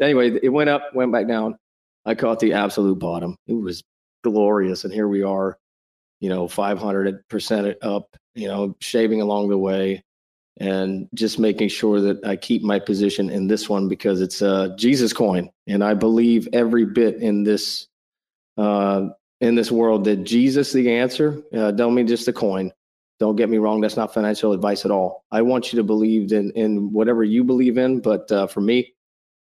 Anyway, 0.00 0.38
it 0.42 0.50
went 0.50 0.68
up, 0.68 0.94
went 0.94 1.10
back 1.10 1.26
down. 1.26 1.56
I 2.04 2.14
caught 2.14 2.38
the 2.40 2.52
absolute 2.52 2.98
bottom. 2.98 3.36
It 3.46 3.54
was 3.54 3.82
glorious. 4.22 4.84
And 4.84 4.92
here 4.92 5.08
we 5.08 5.22
are, 5.22 5.58
you 6.20 6.28
know, 6.28 6.46
500% 6.46 7.76
up, 7.82 8.16
you 8.34 8.48
know, 8.48 8.76
shaving 8.80 9.20
along 9.20 9.48
the 9.48 9.58
way 9.58 10.04
and 10.58 11.08
just 11.14 11.38
making 11.38 11.68
sure 11.68 12.00
that 12.00 12.24
I 12.24 12.36
keep 12.36 12.62
my 12.62 12.78
position 12.78 13.30
in 13.30 13.46
this 13.46 13.68
one 13.68 13.88
because 13.88 14.20
it's 14.20 14.42
a 14.42 14.74
Jesus 14.76 15.12
coin. 15.12 15.50
And 15.66 15.84
I 15.84 15.94
believe 15.94 16.48
every 16.52 16.84
bit 16.84 17.16
in 17.16 17.44
this, 17.44 17.86
uh, 18.56 19.08
in 19.40 19.54
this 19.54 19.70
world 19.70 20.04
that 20.04 20.24
Jesus 20.24 20.72
the 20.72 20.92
answer. 20.92 21.40
Uh, 21.54 21.70
don't 21.70 21.94
mean 21.94 22.08
just 22.08 22.26
a 22.26 22.32
coin. 22.32 22.72
Don't 23.20 23.36
get 23.36 23.48
me 23.48 23.58
wrong. 23.58 23.80
That's 23.80 23.96
not 23.96 24.14
financial 24.14 24.52
advice 24.52 24.84
at 24.84 24.90
all. 24.90 25.24
I 25.30 25.42
want 25.42 25.72
you 25.72 25.76
to 25.78 25.84
believe 25.84 26.32
in, 26.32 26.50
in 26.52 26.92
whatever 26.92 27.24
you 27.24 27.44
believe 27.44 27.78
in. 27.78 28.00
But 28.00 28.30
uh, 28.30 28.46
for 28.46 28.60
me, 28.60 28.94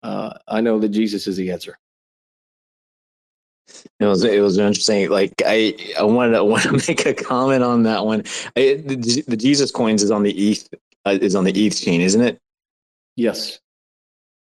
uh, 0.04 0.34
I 0.48 0.62
know 0.62 0.80
that 0.80 0.90
Jesus 0.90 1.28
is 1.28 1.38
the 1.38 1.52
answer. 1.52 1.78
It 4.00 4.06
was 4.06 4.24
it 4.24 4.42
was 4.42 4.58
interesting. 4.58 5.10
Like 5.10 5.34
I 5.46 5.76
I 5.98 6.04
wanted 6.04 6.34
to 6.34 6.44
want 6.46 6.64
to 6.64 6.74
make 6.74 7.06
a 7.06 7.14
comment 7.14 7.64
on 7.64 7.84
that 7.84 8.06
one. 8.06 8.24
I, 8.56 8.82
the, 8.86 9.24
the, 9.28 9.38
Jesus 9.38 9.72
coins 9.72 10.04
is 10.04 10.12
on 10.12 10.24
the 10.24 10.32
ETH 10.32 10.70
uh, 11.06 11.18
is 11.22 11.36
on 11.36 11.44
the 11.44 11.66
ETH 11.66 11.80
chain, 11.80 12.02
isn't 12.02 12.22
it? 12.22 12.40
Yes. 13.16 13.60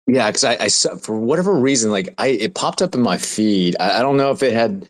Yeah, 0.07 0.29
because 0.29 0.45
I, 0.45 0.57
I 0.61 0.69
for 0.69 1.19
whatever 1.19 1.55
reason, 1.55 1.91
like 1.91 2.13
I 2.19 2.29
it 2.29 2.55
popped 2.55 2.83
up 2.83 2.95
in 2.95 3.03
my 3.03 3.19
feed. 3.19 3.77
I, 3.79 3.99
I 3.99 4.03
don't 4.03 4.17
know 4.17 4.31
if 4.31 4.43
it 4.43 4.53
had. 4.53 4.89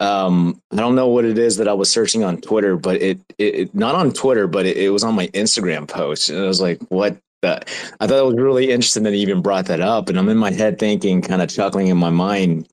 Um, 0.00 0.60
I 0.72 0.76
don't 0.76 0.96
know 0.96 1.06
what 1.06 1.24
it 1.24 1.38
is 1.38 1.58
that 1.58 1.68
I 1.68 1.74
was 1.74 1.88
searching 1.88 2.24
on 2.24 2.40
Twitter, 2.40 2.76
but 2.76 3.00
it, 3.00 3.20
it, 3.38 3.54
it 3.54 3.74
not 3.74 3.94
on 3.94 4.12
Twitter, 4.12 4.48
but 4.48 4.66
it, 4.66 4.76
it 4.76 4.90
was 4.90 5.04
on 5.04 5.14
my 5.14 5.28
Instagram 5.28 5.86
post, 5.86 6.28
and 6.28 6.40
I 6.42 6.48
was 6.48 6.60
like, 6.60 6.80
"What 6.88 7.16
I 7.44 8.06
thought 8.06 8.18
it 8.18 8.24
was 8.24 8.36
really 8.36 8.70
interesting 8.70 9.02
that 9.02 9.12
he 9.12 9.20
even 9.20 9.42
brought 9.42 9.66
that 9.66 9.80
up. 9.80 10.08
And 10.08 10.18
I'm 10.18 10.28
in 10.28 10.36
my 10.36 10.52
head 10.52 10.78
thinking, 10.78 11.22
kind 11.22 11.42
of 11.42 11.48
chuckling 11.48 11.88
in 11.88 11.96
my 11.96 12.10
mind, 12.10 12.68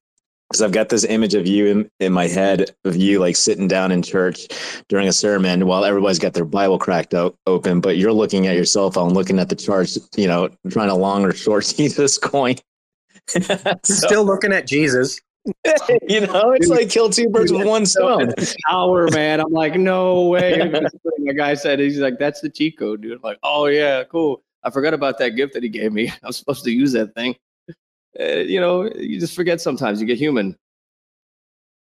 because 0.50 0.62
I've 0.63 0.72
got 0.72 0.89
this 0.89 1.03
image 1.03 1.36
of 1.36 1.46
you 1.46 1.68
in, 1.68 1.91
in 2.00 2.12
my 2.12 2.27
head 2.27 2.72
of 2.84 2.96
you 2.96 3.20
like 3.20 3.36
sitting 3.36 3.68
down 3.68 3.91
in 3.91 4.01
church 4.01 4.48
during 4.88 5.08
a 5.08 5.13
sermon 5.13 5.68
while 5.68 5.86
everybody's 5.86 6.18
got 6.18 6.34
their 6.34 6.46
Bible 6.46 6.79
cracked 6.79 7.13
o- 7.13 7.36
open, 7.46 7.82
but 7.82 7.98
you're 7.98 8.13
looking 8.13 8.48
at 8.48 8.56
your 8.56 8.65
cell 8.65 8.89
phone, 8.89 9.13
looking 9.13 9.38
at 9.38 9.50
the 9.50 9.56
charts, 9.56 10.00
you 10.18 10.27
know, 10.27 10.50
trying 10.70 10.88
to 10.88 10.96
long 10.96 11.24
or 11.24 11.34
short 11.34 11.65
see 11.65 11.88
this 11.88 12.18
coin. 12.18 12.56
so, 13.27 13.77
Still 13.84 14.25
looking 14.25 14.51
at 14.51 14.65
Jesus. 14.65 15.20
you 16.08 16.22
know, 16.22 16.51
it's 16.51 16.68
like 16.68 16.89
kill 16.89 17.10
two 17.10 17.29
birds 17.29 17.51
with 17.51 17.65
one 17.65 17.86
stone. 17.86 18.34
Power, 18.68 19.08
man. 19.12 19.39
I'm 19.39 19.51
like, 19.51 19.75
no 19.75 20.27
way. 20.27 20.58
the 20.58 21.34
guy 21.36 21.53
said, 21.53 21.79
he's 21.79 22.00
like, 22.00 22.18
that's 22.18 22.41
the 22.41 22.50
cheat 22.50 22.77
code, 22.77 23.01
dude. 23.01 23.13
I'm 23.13 23.22
like, 23.22 23.38
oh 23.44 23.68
yeah, 23.68 24.03
cool. 24.03 24.44
I 24.63 24.72
forgot 24.72 24.94
about 24.94 25.20
that 25.20 25.32
gift 25.32 25.53
that 25.53 25.63
he 25.63 25.70
gave 25.70 25.94
me. 25.94 26.10
I 26.10 26.27
was 26.27 26.38
supposed 26.38 26.63
to 26.65 26.72
use 26.72 26.91
that 26.94 27.13
thing 27.13 27.36
uh, 28.19 28.23
you 28.23 28.59
know, 28.59 28.89
you 28.95 29.19
just 29.19 29.35
forget 29.35 29.61
sometimes. 29.61 29.99
You 29.99 30.07
get 30.07 30.17
human. 30.17 30.55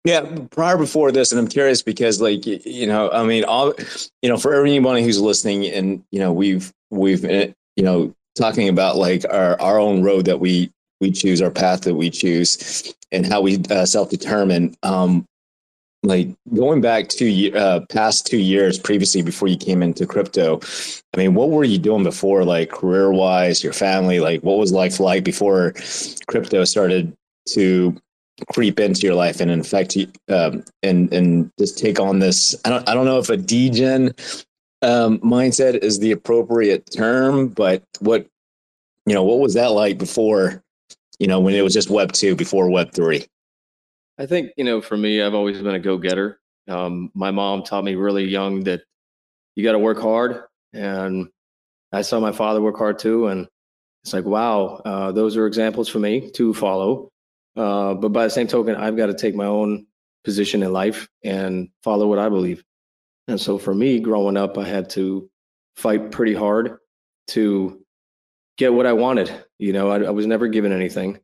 Yeah, 0.05 0.21
prior 0.51 0.77
before 0.77 1.11
this, 1.11 1.31
and 1.31 1.39
I'm 1.39 1.47
curious 1.47 1.81
because, 1.81 2.21
like, 2.21 2.45
you 2.45 2.87
know, 2.87 3.11
I 3.11 3.25
mean, 3.25 3.43
all, 3.43 3.73
you 4.21 4.29
know, 4.29 4.37
for 4.37 4.53
everybody 4.53 5.03
who's 5.03 5.19
listening, 5.19 5.65
and 5.67 6.03
you 6.11 6.19
know, 6.19 6.31
we've 6.31 6.71
we've 6.89 7.25
uh, 7.25 7.47
you 7.75 7.83
know 7.83 8.15
talking 8.35 8.69
about 8.69 8.95
like 8.95 9.25
our 9.29 9.59
our 9.59 9.77
own 9.77 10.01
road 10.01 10.25
that 10.25 10.39
we 10.39 10.71
we 11.01 11.11
choose, 11.11 11.41
our 11.41 11.51
path 11.51 11.81
that 11.81 11.95
we 11.95 12.09
choose, 12.09 12.93
and 13.11 13.25
how 13.25 13.41
we 13.41 13.61
uh, 13.69 13.85
self 13.85 14.09
determine. 14.09 14.75
Um, 14.83 15.25
like 16.03 16.29
going 16.56 16.79
back 16.79 17.10
to 17.10 17.53
uh, 17.53 17.82
past 17.89 18.25
two 18.25 18.38
years 18.38 18.79
previously 18.79 19.22
before 19.22 19.50
you 19.50 19.58
came 19.58 19.84
into 19.84 20.06
crypto 20.06 20.60
i 21.13 21.18
mean 21.18 21.34
what 21.34 21.50
were 21.50 21.65
you 21.65 21.77
doing 21.77 22.03
before 22.03 22.46
like 22.46 22.70
career 22.70 23.12
wise 23.12 23.63
your 23.63 23.74
family? 23.74 24.20
Like 24.20 24.41
what 24.41 24.58
was 24.58 24.72
life 24.72 25.00
like 25.00 25.24
before 25.24 25.74
crypto 26.27 26.63
started 26.63 27.15
to 27.50 27.96
creep 28.53 28.79
into 28.79 29.01
your 29.01 29.15
life 29.15 29.41
and 29.41 29.51
infect 29.51 29.96
you 29.96 30.08
um, 30.29 30.63
and 30.84 31.12
and 31.13 31.51
just 31.60 31.77
take 31.77 32.00
on 32.00 32.20
this 32.20 32.56
i 32.65 32.70
don't 32.70 32.88
i 32.88 32.94
don't 32.94 33.06
know 33.06 33.20
if 33.20 33.29
a 33.29 33.38
degen 33.38 34.13
um, 34.82 35.20
mindset 35.20 35.75
is 35.84 36.00
the 36.00 36.12
appropriate 36.12 36.89
term 36.96 37.50
but 37.50 37.84
what 38.00 38.25
you 39.06 39.13
know 39.13 39.24
what 39.24 39.39
was 39.39 39.53
that 39.56 39.72
like 39.72 39.98
before 39.98 40.63
you 41.20 41.27
know 41.27 41.39
when 41.39 41.53
it 41.53 41.62
was 41.62 41.74
just 41.74 41.89
web 41.89 42.13
2 42.13 42.36
before 42.36 42.70
web 42.70 42.91
3 42.94 43.25
I 44.19 44.25
think, 44.25 44.51
you 44.57 44.65
know, 44.65 44.81
for 44.81 44.97
me, 44.97 45.21
I've 45.21 45.33
always 45.33 45.61
been 45.61 45.75
a 45.75 45.79
go 45.79 45.97
getter. 45.97 46.41
Um, 46.67 47.09
my 47.15 47.31
mom 47.31 47.63
taught 47.63 47.85
me 47.85 47.95
really 47.95 48.25
young 48.25 48.65
that 48.65 48.81
you 49.55 49.63
got 49.63 49.71
to 49.71 49.79
work 49.79 49.99
hard. 49.99 50.43
And 50.73 51.29
I 51.93 52.01
saw 52.01 52.19
my 52.19 52.33
father 52.33 52.61
work 52.61 52.77
hard 52.77 52.99
too, 52.99 53.27
and 53.27 53.47
it's 54.03 54.13
like, 54.13 54.25
wow, 54.25 54.81
uh, 54.85 55.11
those 55.11 55.38
are 55.38 55.47
examples 55.47 55.88
for 55.88 55.99
me 55.99 56.29
to 56.31 56.53
follow. 56.53 57.09
Uh, 57.55 57.93
but 57.93 58.09
by 58.09 58.25
the 58.25 58.29
same 58.29 58.47
token, 58.47 58.75
I've 58.75 58.97
got 58.97 59.07
to 59.07 59.13
take 59.13 59.35
my 59.35 59.45
own 59.45 59.88
position 60.23 60.63
in 60.63 60.71
life 60.71 61.07
and 61.23 61.69
follow 61.83 62.07
what 62.07 62.19
I 62.19 62.29
believe. 62.29 62.63
And 63.27 63.39
so 63.39 63.57
for 63.57 63.73
me, 63.73 63.99
growing 63.99 64.38
up, 64.38 64.57
I 64.57 64.65
had 64.65 64.89
to 64.91 65.29
fight 65.77 66.11
pretty 66.11 66.33
hard 66.33 66.77
to 67.29 67.81
get 68.57 68.73
what 68.73 68.85
I 68.85 68.93
wanted. 68.93 69.31
You 69.57 69.73
know, 69.73 69.89
I, 69.89 70.03
I 70.03 70.09
was 70.11 70.27
never 70.27 70.47
given 70.47 70.71
anything. 70.71 71.19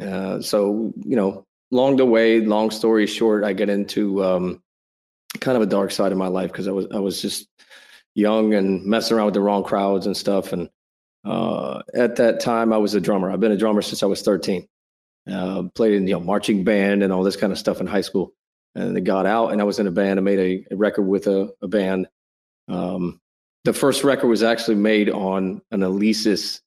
Uh, 0.00 0.40
so, 0.40 0.92
you 1.04 1.16
know, 1.16 1.46
along 1.72 1.96
the 1.96 2.06
way, 2.06 2.40
long 2.40 2.70
story 2.70 3.06
short, 3.06 3.44
I 3.44 3.52
get 3.52 3.68
into 3.68 4.24
um, 4.24 4.62
kind 5.40 5.56
of 5.56 5.62
a 5.62 5.66
dark 5.66 5.90
side 5.90 6.12
of 6.12 6.18
my 6.18 6.28
life 6.28 6.50
because 6.50 6.68
I 6.68 6.72
was 6.72 6.86
I 6.92 6.98
was 6.98 7.20
just 7.20 7.48
young 8.14 8.54
and 8.54 8.84
messing 8.84 9.16
around 9.16 9.26
with 9.26 9.34
the 9.34 9.40
wrong 9.40 9.64
crowds 9.64 10.06
and 10.06 10.16
stuff. 10.16 10.52
And 10.52 10.68
uh, 11.24 11.82
at 11.94 12.16
that 12.16 12.40
time, 12.40 12.72
I 12.72 12.78
was 12.78 12.94
a 12.94 13.00
drummer. 13.00 13.30
I've 13.30 13.40
been 13.40 13.52
a 13.52 13.56
drummer 13.56 13.82
since 13.82 14.02
I 14.02 14.06
was 14.06 14.22
13. 14.22 14.66
Uh, 15.30 15.64
played 15.74 15.92
in 15.92 16.06
you 16.06 16.14
know 16.14 16.20
marching 16.20 16.64
band 16.64 17.02
and 17.02 17.12
all 17.12 17.22
this 17.22 17.36
kind 17.36 17.52
of 17.52 17.58
stuff 17.58 17.80
in 17.80 17.86
high 17.86 18.00
school. 18.00 18.32
And 18.74 18.96
it 18.96 19.02
got 19.02 19.26
out, 19.26 19.52
and 19.52 19.60
I 19.60 19.64
was 19.64 19.78
in 19.78 19.86
a 19.86 19.90
band. 19.90 20.18
I 20.18 20.22
made 20.22 20.38
a, 20.38 20.74
a 20.74 20.76
record 20.76 21.02
with 21.02 21.26
a, 21.26 21.50
a 21.62 21.68
band. 21.68 22.08
Um, 22.68 23.20
the 23.64 23.72
first 23.72 24.04
record 24.04 24.28
was 24.28 24.42
actually 24.42 24.76
made 24.76 25.10
on 25.10 25.60
an 25.70 25.80
Alesis 25.80 26.60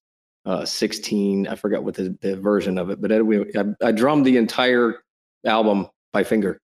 uh, 0.46 0.66
16. 0.66 1.48
I 1.48 1.56
forgot 1.56 1.84
what 1.84 1.96
the, 1.96 2.18
the 2.22 2.36
version 2.36 2.78
of 2.78 2.90
it, 2.90 3.02
but 3.02 3.12
anyway, 3.12 3.46
I, 3.56 3.88
I 3.88 3.92
drummed 3.92 4.26
the 4.26 4.38
entire 4.38 5.04
album 5.46 5.88
by 6.14 6.24
finger. 6.24 6.60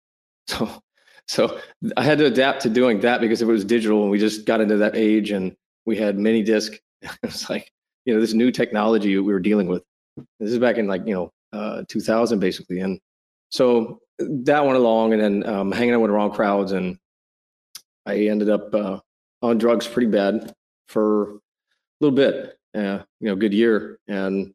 So, 0.49 0.83
so 1.29 1.61
I 1.97 2.03
had 2.03 2.19
to 2.19 2.25
adapt 2.25 2.62
to 2.62 2.71
doing 2.71 2.99
that 3.00 3.21
because 3.21 3.41
it 3.41 3.45
was 3.45 3.65
digital 3.65 4.03
and 4.03 4.11
we 4.11 4.19
just 4.19 4.47
got 4.47 4.61
into 4.61 4.79
that 4.79 4.97
age 4.97 5.31
and 5.31 5.55
we 5.87 5.97
had 5.97 6.19
mini 6.19 6.43
disc, 6.43 6.73
it's 7.23 7.49
like, 7.49 7.71
you 8.05 8.12
know, 8.12 8.21
this 8.21 8.33
new 8.33 8.50
technology 8.50 9.17
we 9.17 9.33
were 9.33 9.39
dealing 9.39 9.69
with. 9.69 9.85
This 10.41 10.50
is 10.50 10.59
back 10.59 10.77
in 10.77 10.89
like, 10.89 11.07
you 11.07 11.15
know, 11.15 11.33
uh, 11.53 11.85
2000 11.87 12.41
basically. 12.41 12.81
And 12.81 12.99
so 13.50 14.00
that 14.19 14.65
went 14.65 14.77
along 14.77 15.12
and 15.12 15.23
then 15.23 15.47
um, 15.47 15.71
hanging 15.71 15.95
out 15.95 16.00
with 16.00 16.11
the 16.11 16.15
wrong 16.15 16.33
crowds. 16.33 16.73
And 16.73 16.99
I 18.07 18.27
ended 18.27 18.50
up 18.50 18.75
uh, 18.75 18.99
on 19.41 19.59
drugs 19.59 19.87
pretty 19.87 20.11
bad 20.11 20.53
for 20.89 21.35
a 21.35 21.39
little 22.00 22.17
bit 22.17 22.57
uh, 22.75 23.00
you 23.21 23.29
know, 23.29 23.37
good 23.37 23.53
year. 23.53 23.99
And 24.09 24.55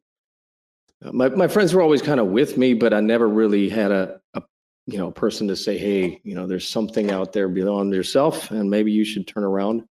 uh, 1.04 1.12
my 1.12 1.28
my 1.30 1.48
friends 1.48 1.74
were 1.74 1.82
always 1.82 2.02
kind 2.02 2.20
of 2.20 2.28
with 2.28 2.56
me, 2.56 2.74
but 2.74 2.94
I 2.94 3.00
never 3.00 3.28
really 3.28 3.68
had 3.68 3.90
a, 3.90 4.20
a 4.34 4.42
you 4.86 4.98
know 4.98 5.10
person 5.10 5.48
to 5.48 5.56
say, 5.56 5.76
hey, 5.76 6.20
you 6.24 6.34
know, 6.34 6.46
there's 6.46 6.68
something 6.68 7.10
out 7.10 7.32
there 7.32 7.48
beyond 7.48 7.92
yourself, 7.92 8.50
and 8.50 8.70
maybe 8.70 8.92
you 8.92 9.04
should 9.04 9.26
turn 9.26 9.44
around 9.44 9.84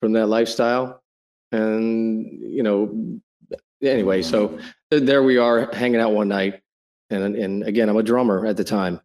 from 0.00 0.12
that 0.12 0.26
lifestyle. 0.26 1.02
And 1.52 2.26
you 2.40 2.62
know, 2.62 3.20
anyway, 3.82 4.22
so 4.22 4.58
there 4.90 5.22
we 5.22 5.36
are 5.36 5.70
hanging 5.72 6.00
out 6.00 6.12
one 6.12 6.28
night, 6.28 6.62
and 7.10 7.36
and 7.36 7.62
again, 7.64 7.88
I'm 7.88 7.96
a 7.96 8.02
drummer 8.02 8.46
at 8.46 8.56
the 8.56 8.64
time, 8.64 9.00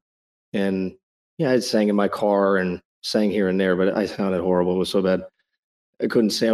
and 0.53 0.95
yeah, 1.37 1.51
I 1.51 1.59
sang 1.59 1.89
in 1.89 1.95
my 1.95 2.07
car 2.07 2.57
and 2.57 2.81
sang 3.03 3.31
here 3.31 3.47
and 3.47 3.59
there, 3.59 3.75
but 3.75 3.95
I 3.95 4.05
sounded 4.05 4.41
horrible. 4.41 4.75
It 4.75 4.79
was 4.79 4.89
so 4.89 5.01
bad. 5.01 5.23
I 6.01 6.07
couldn't 6.07 6.31
say. 6.31 6.49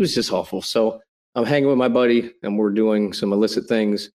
I 0.00 0.02
was, 0.02 0.14
just 0.14 0.32
awful. 0.32 0.62
So 0.62 1.02
I'm 1.34 1.44
hanging 1.44 1.68
with 1.68 1.76
my 1.76 1.88
buddy 1.88 2.32
and 2.42 2.58
we're 2.58 2.70
doing 2.70 3.12
some 3.12 3.34
illicit 3.34 3.66
things. 3.66 4.10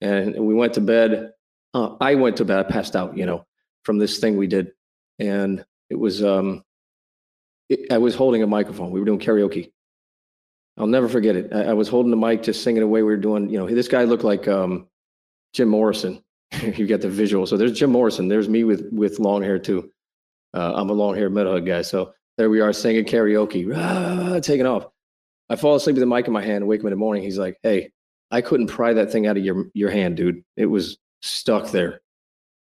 And 0.00 0.34
we 0.34 0.52
went 0.52 0.74
to 0.74 0.80
bed. 0.80 1.30
Uh, 1.74 1.94
I 2.00 2.16
went 2.16 2.36
to 2.38 2.44
bed, 2.44 2.58
I 2.58 2.68
passed 2.68 2.96
out, 2.96 3.16
you 3.16 3.24
know, 3.24 3.46
from 3.84 3.98
this 3.98 4.18
thing 4.18 4.36
we 4.36 4.48
did. 4.48 4.72
And 5.20 5.64
it 5.90 5.94
was, 5.94 6.24
um, 6.24 6.64
it, 7.68 7.92
I 7.92 7.98
was 7.98 8.16
holding 8.16 8.42
a 8.42 8.48
microphone. 8.48 8.90
We 8.90 8.98
were 8.98 9.06
doing 9.06 9.20
karaoke. 9.20 9.70
I'll 10.76 10.88
never 10.88 11.08
forget 11.08 11.36
it. 11.36 11.52
I, 11.52 11.66
I, 11.66 11.72
was 11.72 11.88
holding 11.88 12.10
the 12.10 12.16
mic, 12.16 12.42
just 12.42 12.64
singing 12.64 12.82
away. 12.82 13.02
We 13.02 13.10
were 13.10 13.16
doing, 13.16 13.48
you 13.48 13.58
know, 13.58 13.68
this 13.68 13.88
guy 13.88 14.04
looked 14.04 14.24
like 14.24 14.48
um, 14.48 14.88
Jim 15.52 15.68
Morrison. 15.68 16.22
you 16.62 16.86
get 16.86 17.00
the 17.00 17.08
visual. 17.08 17.46
So 17.46 17.56
there's 17.56 17.78
Jim 17.78 17.90
Morrison. 17.90 18.26
There's 18.26 18.48
me 18.48 18.64
with 18.64 18.88
with 18.90 19.18
long 19.18 19.42
hair 19.42 19.58
too. 19.58 19.92
Uh, 20.54 20.72
I'm 20.74 20.90
a 20.90 20.94
long 20.94 21.14
hair 21.14 21.30
metalhead 21.30 21.66
guy. 21.66 21.82
So 21.82 22.14
there 22.38 22.50
we 22.50 22.60
are 22.60 22.72
singing 22.72 23.04
karaoke, 23.04 23.70
ah, 23.76 24.40
taking 24.40 24.66
off. 24.66 24.86
I 25.48 25.56
fall 25.56 25.76
asleep 25.76 25.94
with 25.94 26.00
the 26.00 26.06
mic 26.06 26.26
in 26.26 26.32
my 26.32 26.42
hand, 26.42 26.66
wake 26.66 26.80
him 26.80 26.86
in 26.86 26.92
the 26.92 26.96
morning. 26.96 27.22
He's 27.22 27.38
like, 27.38 27.58
"Hey, 27.62 27.90
I 28.30 28.40
couldn't 28.40 28.66
pry 28.68 28.92
that 28.92 29.10
thing 29.10 29.26
out 29.26 29.36
of 29.36 29.44
your 29.44 29.66
your 29.74 29.90
hand, 29.90 30.16
dude. 30.16 30.44
It 30.56 30.66
was 30.66 30.98
stuck 31.22 31.70
there." 31.70 32.00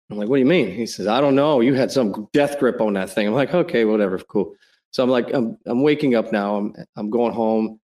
I'm 0.10 0.18
like, 0.18 0.30
"What 0.30 0.38
do 0.38 0.42
you 0.42 0.46
mean?" 0.46 0.72
He 0.72 0.86
says, 0.86 1.08
"I 1.08 1.22
don't 1.22 1.36
know. 1.36 1.62
You 1.62 1.74
had 1.74 1.92
some 1.92 2.28
death 2.34 2.60
grip 2.60 2.82
on 2.82 2.94
that 2.94 3.10
thing." 3.10 3.28
I'm 3.28 3.34
like, 3.34 3.54
"Okay, 3.54 3.86
whatever, 3.86 4.20
cool." 4.20 4.54
So 4.92 5.04
I'm 5.04 5.10
like, 5.10 5.34
I'm 5.34 5.58
I'm 5.66 5.82
waking 5.84 6.16
up 6.16 6.32
now. 6.32 6.56
I'm 6.56 6.76
I'm 6.96 7.10
going 7.10 7.34
home. 7.34 7.80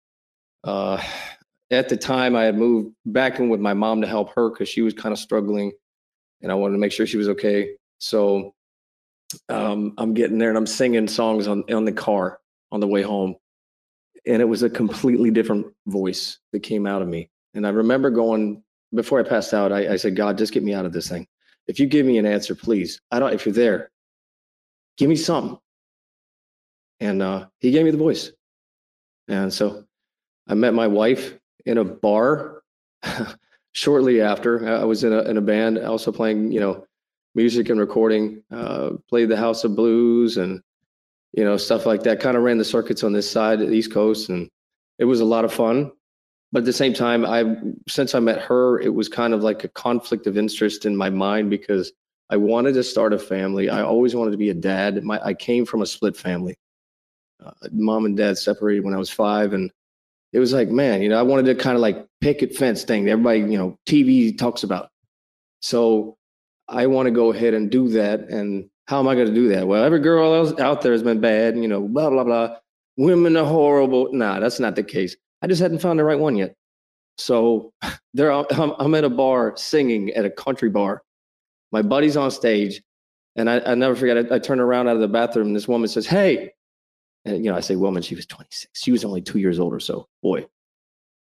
Uh, 0.65 1.03
at 1.71 1.89
the 1.89 1.97
time, 1.97 2.35
I 2.37 2.45
had 2.45 2.57
moved 2.57 2.95
back 3.07 3.39
in 3.39 3.49
with 3.49 3.61
my 3.61 3.75
mom 3.75 4.01
to 4.01 4.07
help 4.07 4.35
her 4.35 4.51
because 4.51 4.69
she 4.69 4.83
was 4.83 4.95
kind 4.95 5.13
of 5.13 5.19
struggling, 5.19 5.73
and 6.43 6.51
I 6.51 6.55
wanted 6.57 6.75
to 6.75 6.79
make 6.79 6.93
sure 6.93 7.07
she 7.07 7.17
was 7.17 7.29
okay. 7.31 7.71
So 7.99 8.55
um, 9.49 9.95
I'm 9.99 10.15
getting 10.15 10.39
there 10.39 10.49
and 10.49 10.59
I'm 10.59 10.67
singing 10.67 11.09
songs 11.09 11.47
on 11.47 11.65
on 11.73 11.85
the 11.85 11.93
car 11.93 12.41
on 12.73 12.81
the 12.81 12.87
way 12.87 13.03
home 13.03 13.37
and 14.27 14.43
it 14.43 14.47
was 14.47 14.63
a 14.63 14.71
completely 14.71 15.31
different 15.31 15.67
voice 15.87 16.39
that 16.53 16.61
came 16.61 16.87
out 16.87 17.03
of 17.03 17.09
me. 17.09 17.31
And 17.55 17.67
I 17.67 17.71
remember 17.71 18.11
going 18.11 18.63
before 18.95 19.21
I 19.21 19.23
passed 19.23 19.55
out, 19.55 19.73
I, 19.73 19.93
I, 19.93 19.97
said, 19.97 20.17
God, 20.17 20.39
just 20.39 20.53
get 20.53 20.63
me 20.63 20.75
out 20.75 20.85
of 20.85 20.93
this 20.93 21.09
thing. 21.09 21.27
If 21.69 21.79
you 21.79 21.87
give 21.87 22.07
me 22.07 22.19
an 22.19 22.27
answer, 22.27 22.55
please. 22.55 23.01
I 23.11 23.19
don't. 23.19 23.33
If 23.33 23.47
you're 23.47 23.55
there, 23.55 23.91
give 24.97 25.09
me 25.09 25.17
something. 25.17 25.59
And 26.99 27.23
uh, 27.23 27.47
he 27.59 27.71
gave 27.71 27.85
me 27.85 27.91
the 27.91 27.97
voice. 27.97 28.33
And 29.29 29.53
so 29.53 29.85
I 30.49 30.55
met 30.55 30.75
my 30.75 30.87
wife 30.87 31.39
in 31.67 31.79
a 31.79 31.85
bar 31.85 32.63
shortly 33.73 34.21
after. 34.21 34.69
I 34.69 34.85
was 34.85 35.05
in 35.05 35.13
a 35.13 35.23
in 35.23 35.37
a 35.37 35.41
band, 35.43 35.79
also 35.79 36.11
playing, 36.11 36.51
you 36.51 36.61
know, 36.61 36.85
music 37.35 37.69
and 37.69 37.79
recording. 37.79 38.43
Uh, 38.51 38.91
played 39.09 39.29
the 39.29 39.37
House 39.37 39.63
of 39.63 39.77
Blues 39.77 40.37
and 40.37 40.61
you 41.33 41.45
know, 41.45 41.57
stuff 41.57 41.87
like 41.87 42.03
that. 42.05 42.21
Kind 42.21 42.37
of 42.37 42.43
ran 42.43 42.59
the 42.59 42.65
circuits 42.65 43.05
on 43.05 43.13
this 43.13 43.31
side, 43.31 43.61
of 43.61 43.69
the 43.69 43.75
East 43.75 43.93
Coast, 43.93 44.29
and 44.29 44.49
it 44.99 45.05
was 45.05 45.21
a 45.21 45.25
lot 45.25 45.45
of 45.45 45.53
fun. 45.53 45.93
But 46.53 46.61
at 46.61 46.65
the 46.65 46.73
same 46.73 46.95
time, 46.95 47.25
I 47.25 47.57
since 47.89 48.15
I 48.15 48.21
met 48.21 48.41
her, 48.43 48.81
it 48.81 48.95
was 48.95 49.09
kind 49.09 49.35
of 49.35 49.43
like 49.43 49.65
a 49.65 49.69
conflict 49.69 50.27
of 50.27 50.37
interest 50.37 50.85
in 50.85 50.97
my 50.97 51.11
mind 51.11 51.51
because 51.51 51.93
I 52.29 52.37
wanted 52.37 52.75
to 52.75 52.83
start 52.83 53.13
a 53.13 53.19
family. 53.19 53.71
I 53.71 53.83
always 53.83 54.15
wanted 54.15 54.33
to 54.33 54.37
be 54.37 54.51
a 54.51 54.55
dad. 54.55 55.03
My 55.05 55.21
I 55.25 55.35
came 55.35 55.65
from 55.65 55.83
a 55.83 55.87
split 55.87 56.17
family. 56.17 56.57
Uh, 57.45 57.53
mom 57.73 58.05
and 58.05 58.17
dad 58.17 58.37
separated 58.37 58.85
when 58.85 58.95
I 58.95 58.99
was 58.99 59.11
five, 59.11 59.53
and 59.53 59.71
it 60.33 60.39
was 60.41 60.53
like, 60.53 60.69
man, 60.69 61.03
you 61.03 61.09
know, 61.09 61.19
I 61.19 61.23
wanted 61.23 61.47
to 61.47 61.55
kind 61.55 61.77
of 61.77 61.81
like 61.81 62.07
picket 62.21 62.55
fence 62.55 62.85
thing 62.85 63.05
that 63.05 63.13
everybody, 63.13 63.41
you 63.41 63.59
know, 63.59 63.77
TV 63.87 64.37
talks 64.37 64.63
about. 64.63 64.91
So 65.63 66.17
I 66.69 66.87
want 66.87 67.07
to 67.07 67.11
go 67.11 67.33
ahead 67.33 67.55
and 67.55 67.71
do 67.71 67.89
that 67.91 68.21
and 68.29 68.69
how 68.91 68.99
am 68.99 69.07
I 69.07 69.15
going 69.15 69.29
to 69.29 69.33
do 69.33 69.47
that? 69.51 69.69
Well, 69.69 69.85
every 69.85 70.01
girl 70.01 70.53
out 70.61 70.83
there 70.83 70.91
has 70.91 71.05
been 71.05 71.21
bad, 71.21 71.55
and 71.55 71.63
you 71.63 71.69
know, 71.69 71.81
blah, 71.87 72.11
blah, 72.11 72.25
blah. 72.25 72.57
Women 72.97 73.37
are 73.37 73.45
horrible. 73.45 74.13
Nah, 74.13 74.41
that's 74.41 74.59
not 74.59 74.75
the 74.75 74.83
case. 74.83 75.15
I 75.43 75.47
just 75.47 75.63
hadn't 75.63 75.79
found 75.79 76.01
the 76.01 76.03
right 76.03 76.19
one 76.19 76.35
yet. 76.35 76.57
So 77.17 77.73
there, 78.15 78.33
I'm, 78.33 78.73
I'm 78.81 78.95
at 78.97 79.05
a 79.05 79.09
bar 79.09 79.55
singing 79.57 80.11
at 80.11 80.25
a 80.25 80.31
country 80.31 80.71
bar. 80.71 81.05
My 81.71 81.83
buddy's 81.83 82.17
on 82.17 82.33
stage, 82.33 82.83
and 83.37 83.49
I, 83.49 83.61
I 83.61 83.75
never 83.77 83.95
forget. 83.95 84.33
I, 84.33 84.35
I 84.35 84.39
turn 84.41 84.59
around 84.59 84.89
out 84.89 84.97
of 84.97 85.03
the 85.03 85.07
bathroom, 85.07 85.47
and 85.47 85.57
this 85.57 85.69
woman 85.69 85.87
says, 85.87 86.05
"Hey," 86.05 86.51
and 87.25 87.45
you 87.45 87.53
know, 87.53 87.57
I 87.57 87.61
say, 87.61 87.77
"Woman." 87.77 88.03
She 88.03 88.17
was 88.17 88.27
26. 88.27 88.73
She 88.75 88.91
was 88.91 89.05
only 89.05 89.23
two 89.23 89.39
years 89.39 89.61
old 89.61 89.73
or 89.73 89.79
so. 89.79 90.09
Boy, 90.21 90.49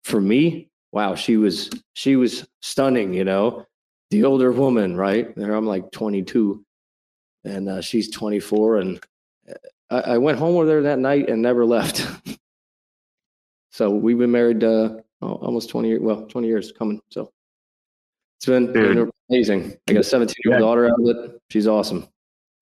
for 0.03 0.21
me, 0.21 0.69
wow, 0.93 1.15
she 1.15 1.39
was 1.39 1.71
she 1.95 2.17
was 2.17 2.47
stunning. 2.61 3.15
You 3.15 3.25
know, 3.25 3.65
the 4.11 4.25
older 4.25 4.53
woman, 4.53 4.99
right? 4.99 5.35
There, 5.35 5.55
I'm 5.55 5.67
like 5.67 5.91
22, 5.93 6.63
and 7.45 7.69
uh, 7.69 7.81
she's 7.81 8.11
24. 8.11 8.79
And 8.79 9.01
uh, 9.49 9.55
I, 9.91 10.01
I, 10.01 10.19
went 10.19 10.39
home 10.39 10.55
with 10.55 10.69
her 10.69 10.83
that 10.83 10.99
night 10.99 11.29
and 11.29 11.43
never 11.43 11.65
left. 11.65 12.07
so 13.71 13.91
we've 13.91 14.19
been 14.19 14.31
married 14.31 14.65
uh, 14.65 14.97
almost 15.21 15.71
20 15.71 15.89
years. 15.89 16.01
Well, 16.01 16.27
20 16.27 16.47
years 16.47 16.73
coming. 16.73 17.01
So 17.11 17.31
it's 18.39 18.47
been, 18.47 18.73
been 18.73 19.11
amazing. 19.31 19.77
I 19.89 19.93
got 19.95 20.01
a 20.01 20.05
17 20.05 20.35
year 20.45 20.55
old 20.55 20.63
daughter 20.63 20.87
out 20.87 21.01
of 21.01 21.07
it. 21.07 21.41
She's 21.51 21.67
awesome. 21.67 22.09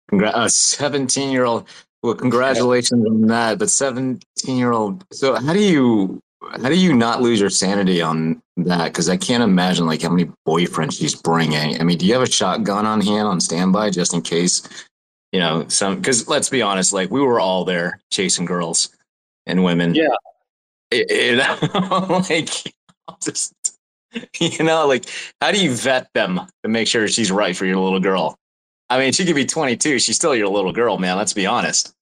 Congrats, 0.09 0.37
a 0.37 0.49
17 0.49 1.31
year 1.31 1.45
old. 1.45 1.69
Well, 2.03 2.15
congratulations 2.15 3.07
on 3.07 3.23
that. 3.29 3.59
But 3.59 3.71
17 3.71 4.57
year 4.57 4.73
old. 4.73 5.05
So 5.13 5.35
how 5.35 5.53
do 5.53 5.61
you 5.61 6.21
how 6.43 6.69
do 6.69 6.77
you 6.77 6.93
not 6.93 7.23
lose 7.23 7.41
your 7.41 7.51
sanity 7.51 8.03
on 8.03 8.43
that? 8.57 8.87
Because 8.87 9.09
I 9.09 9.17
can't 9.17 9.43
imagine 9.43 9.87
like 9.87 10.03
how 10.03 10.11
many 10.11 10.31
boyfriends 10.47 10.99
she's 10.99 11.15
bringing. 11.15 11.81
I 11.81 11.85
mean, 11.85 11.99
do 11.99 12.07
you 12.07 12.15
have 12.15 12.23
a 12.23 12.31
shotgun 12.31 12.87
on 12.87 13.01
hand 13.01 13.29
on 13.29 13.41
standby 13.41 13.91
just 13.91 14.15
in 14.15 14.23
case? 14.23 14.69
You 15.33 15.41
know, 15.41 15.67
some 15.69 15.97
because 15.97 16.29
let's 16.29 16.49
be 16.49 16.63
honest, 16.63 16.93
like 16.93 17.11
we 17.11 17.21
were 17.21 17.41
all 17.41 17.65
there 17.65 18.01
chasing 18.11 18.45
girls 18.47 18.91
and 19.47 19.65
women. 19.65 19.95
Yeah, 19.95 20.15
it, 20.91 21.07
it, 21.11 21.71
like 22.31 22.75
just 23.23 23.53
you 24.41 24.65
know, 24.65 24.87
like 24.87 25.07
how 25.41 25.51
do 25.53 25.63
you 25.63 25.73
vet 25.75 26.09
them 26.15 26.41
to 26.63 26.69
make 26.69 26.89
sure 26.89 27.09
she's 27.09 27.33
right 27.33 27.57
for 27.57 27.67
your 27.67 27.79
little 27.79 28.01
girl? 28.01 28.39
I 28.91 28.99
mean, 28.99 29.13
she 29.13 29.25
could 29.25 29.35
be 29.35 29.47
22. 29.47 29.99
She's 29.99 30.17
still 30.17 30.35
your 30.35 30.49
little 30.49 30.73
girl, 30.73 30.99
man. 30.99 31.17
Let's 31.17 31.33
be 31.33 31.47
honest 31.47 31.95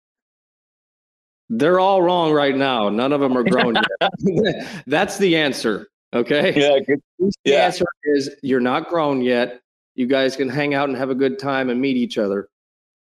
They're 1.49 1.81
all 1.81 2.03
wrong 2.03 2.33
right 2.33 2.57
now. 2.57 2.89
None 2.91 3.13
of 3.13 3.21
them 3.21 3.37
are 3.37 3.45
grown 3.45 3.77
yet. 3.77 4.67
That's 4.87 5.19
the 5.19 5.37
answer. 5.37 5.89
Okay. 6.15 6.53
Yeah, 6.61 6.79
good. 6.87 7.01
The 7.19 7.33
Yeah. 7.45 7.67
answer 7.67 7.85
is 8.05 8.31
you're 8.43 8.61
not 8.61 8.89
grown 8.89 9.23
yet. 9.23 9.61
You 9.95 10.07
guys 10.07 10.37
can 10.37 10.49
hang 10.49 10.75
out 10.75 10.89
and 10.89 10.97
have 10.99 11.11
a 11.11 11.15
good 11.15 11.39
time 11.39 11.71
and 11.71 11.81
meet 11.81 11.97
each 11.97 12.19
other. 12.19 12.49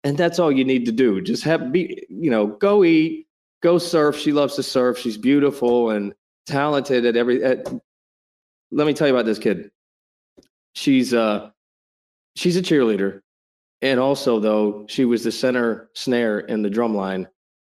And 0.04 0.16
that's 0.16 0.38
all 0.38 0.52
you 0.52 0.64
need 0.64 0.86
to 0.86 0.92
do. 0.92 1.20
Just 1.20 1.42
have 1.44 1.72
be, 1.72 2.06
you 2.08 2.30
know, 2.30 2.46
go 2.46 2.84
eat, 2.84 3.26
go 3.62 3.78
surf. 3.78 4.16
She 4.16 4.32
loves 4.32 4.54
to 4.56 4.62
surf. 4.62 4.98
She's 4.98 5.18
beautiful 5.18 5.90
and 5.90 6.14
talented 6.46 7.04
at 7.04 7.16
every 7.16 7.42
at, 7.42 7.66
let 8.70 8.86
me 8.86 8.94
tell 8.94 9.08
you 9.08 9.14
about 9.14 9.26
this 9.26 9.38
kid. 9.38 9.70
She's 10.74 11.12
uh 11.12 11.50
she's 12.36 12.56
a 12.56 12.62
cheerleader. 12.62 13.20
And 13.82 14.00
also 14.00 14.40
though, 14.40 14.86
she 14.88 15.04
was 15.04 15.24
the 15.24 15.32
center 15.32 15.90
snare 15.94 16.40
in 16.40 16.62
the 16.62 16.70
drum 16.70 16.94
line 16.94 17.28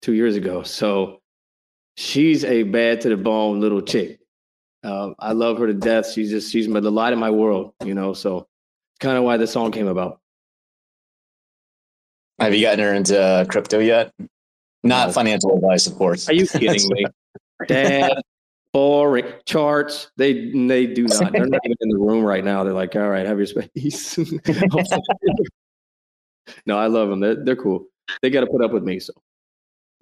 two 0.01 0.13
years 0.13 0.36
ago. 0.36 0.63
So 0.63 1.21
she's 1.95 2.43
a 2.43 2.63
bad 2.63 3.01
to 3.01 3.10
the 3.10 3.17
bone 3.17 3.60
little 3.60 3.82
chick. 3.82 4.19
Um, 4.88 5.15
I 5.19 5.34
love 5.34 5.58
her 5.58 5.67
to 5.67 5.73
death. 5.73 6.10
She's 6.12 6.30
just 6.30 6.50
she's 6.52 6.67
my, 6.69 6.80
the 6.80 6.89
light 6.91 7.12
of 7.12 7.19
my 7.19 7.30
world, 7.30 7.73
you 7.84 7.93
know. 7.93 8.13
So 8.13 8.47
kind 9.02 9.17
of 9.17 9.26
why 9.26 9.36
the 9.36 9.45
song 9.45 9.71
came 9.71 9.88
about. 9.88 10.21
Have 12.39 12.56
you 12.56 12.62
gotten 12.62 12.80
her 12.80 12.93
into 12.93 13.21
uh, 13.21 13.43
crypto 13.45 13.80
yet? 13.80 14.13
Not 14.84 15.08
No. 15.08 15.13
financial 15.13 15.56
advice, 15.58 15.88
of 15.88 15.95
course. 15.95 16.30
Are 16.30 16.34
you 16.34 16.47
kidding 16.47 16.88
me? 16.89 17.06
Dad, 17.67 18.13
boring 18.71 19.26
charts. 19.45 20.10
They 20.15 20.52
they 20.52 20.88
do 20.88 21.04
not. 21.04 21.34
They're 21.34 21.47
not 21.47 21.62
even 21.65 21.78
in 21.82 21.89
the 21.89 21.97
room 21.97 22.23
right 22.23 22.45
now. 22.45 22.63
They're 22.63 22.73
like, 22.73 22.95
all 22.95 23.10
right, 23.10 23.26
have 23.26 23.39
your 23.39 23.47
space. 23.47 24.17
no, 26.65 26.78
I 26.78 26.88
love 26.88 27.10
them. 27.10 27.19
They're 27.19 27.43
they're 27.43 27.56
cool. 27.58 27.88
They 28.21 28.30
got 28.30 28.41
to 28.41 28.47
put 28.47 28.63
up 28.63 28.71
with 28.71 28.84
me. 28.84 29.00
So 29.02 29.12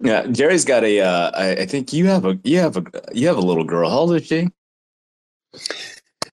Yeah, 0.00 0.26
Jerry's 0.26 0.64
got 0.64 0.84
a. 0.84 1.00
Uh, 1.00 1.30
I, 1.34 1.50
I 1.62 1.66
think 1.66 1.92
you 1.92 2.06
have 2.06 2.24
a. 2.24 2.38
You 2.44 2.58
have 2.58 2.76
a. 2.76 2.84
You 3.12 3.26
have 3.26 3.38
a 3.38 3.40
little 3.40 3.64
girl. 3.64 3.90
How 3.90 3.98
old 4.00 4.14
is 4.14 4.26
she? 4.26 4.48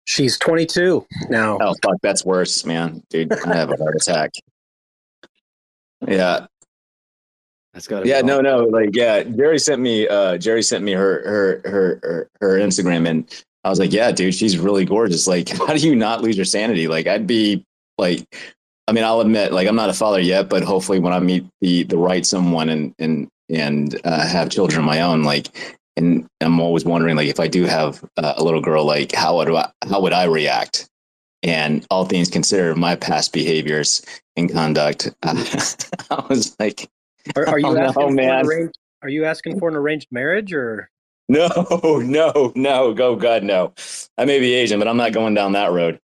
She's 0.06 0.38
22 0.38 1.06
now. 1.30 1.58
Oh 1.62 1.74
fuck, 1.82 1.96
that's 2.02 2.26
worse, 2.26 2.66
man. 2.66 3.02
Dude, 3.10 3.32
I 3.32 3.56
have 3.56 3.72
a 3.72 3.78
heart 3.78 3.96
attack. 3.96 4.32
Yeah, 6.08 6.48
that's 7.74 7.88
got 7.88 8.02
to 8.02 8.08
yeah, 8.08 8.22
no, 8.22 8.42
no, 8.42 8.66
like 8.66 8.96
yeah. 8.96 9.24
Jerry 9.24 9.58
sent 9.58 9.82
me. 9.82 10.08
Uh, 10.08 10.38
Jerry 10.38 10.62
sent 10.62 10.84
me 10.84 10.92
her 10.92 11.28
her 11.28 11.62
her 11.70 12.00
her, 12.04 12.30
her 12.42 12.60
Instagram, 12.60 13.08
and 13.08 13.44
I 13.64 13.70
was 13.70 13.80
like, 13.80 13.92
yeah, 13.92 14.12
dude, 14.12 14.36
she's 14.36 14.58
really 14.58 14.86
gorgeous. 14.86 15.28
Like, 15.28 15.50
how 15.58 15.74
do 15.74 15.88
you 15.88 15.96
not 15.96 16.22
lose 16.22 16.36
your 16.36 16.46
sanity? 16.46 16.88
Like, 16.88 17.08
I'd 17.08 17.26
be 17.26 17.66
like, 17.98 18.26
I 18.88 18.92
mean, 18.92 19.04
I'll 19.04 19.22
admit, 19.22 19.54
like, 19.54 19.68
I'm 19.68 19.76
not 19.76 19.90
a 19.90 19.94
father 19.94 20.20
yet, 20.20 20.50
but 20.50 20.64
hopefully, 20.64 21.00
when 21.00 21.14
I 21.14 21.20
meet 21.20 21.46
the 21.62 21.84
the 21.84 21.98
right 21.98 22.26
someone 22.26 22.70
and 22.70 22.94
and 23.00 23.28
and 23.50 24.00
uh, 24.04 24.28
have 24.28 24.50
children 24.50 24.80
of 24.80 24.86
my 24.86 25.02
own, 25.02 25.24
like, 25.24 25.48
and 25.96 26.28
I'm 26.42 26.60
always 26.60 26.86
wondering, 26.86 27.16
like, 27.16 27.28
if 27.30 27.40
I 27.40 27.48
do 27.48 27.66
have 27.66 28.04
uh, 28.18 28.34
a 28.38 28.44
little 28.44 28.62
girl, 28.62 28.86
like, 28.86 29.14
how 29.14 29.38
would 29.38 29.50
I, 29.54 29.72
how 29.90 30.02
would 30.02 30.14
I 30.14 30.24
react? 30.26 30.90
And 31.44 31.86
all 31.90 32.06
things 32.06 32.30
considered, 32.30 32.78
my 32.78 32.96
past 32.96 33.34
behaviors 33.34 34.02
and 34.36 34.52
conduct, 34.52 35.10
I 35.24 36.26
was 36.30 36.56
like, 36.60 36.90
Are, 37.36 37.48
are 37.48 37.60
you 37.60 37.68
Oh, 37.68 37.74
no, 37.74 37.82
asking 37.82 38.16
for 38.18 38.22
an 38.22 38.46
arranged, 38.46 38.78
Are 39.02 39.10
you 39.10 39.26
asking 39.26 39.60
for 39.60 39.70
an 39.70 39.76
arranged 39.76 40.08
marriage 40.12 40.54
or? 40.54 40.90
no, 41.30 41.50
no, 42.04 42.52
no, 42.56 42.94
go 42.94 43.16
God, 43.16 43.44
no. 43.44 43.74
I 44.18 44.26
may 44.26 44.40
be 44.40 44.54
Asian, 44.54 44.80
but 44.80 44.88
I'm 44.88 44.98
not 44.98 45.12
going 45.14 45.34
down 45.34 45.52
that 45.54 45.72
road. 45.72 46.00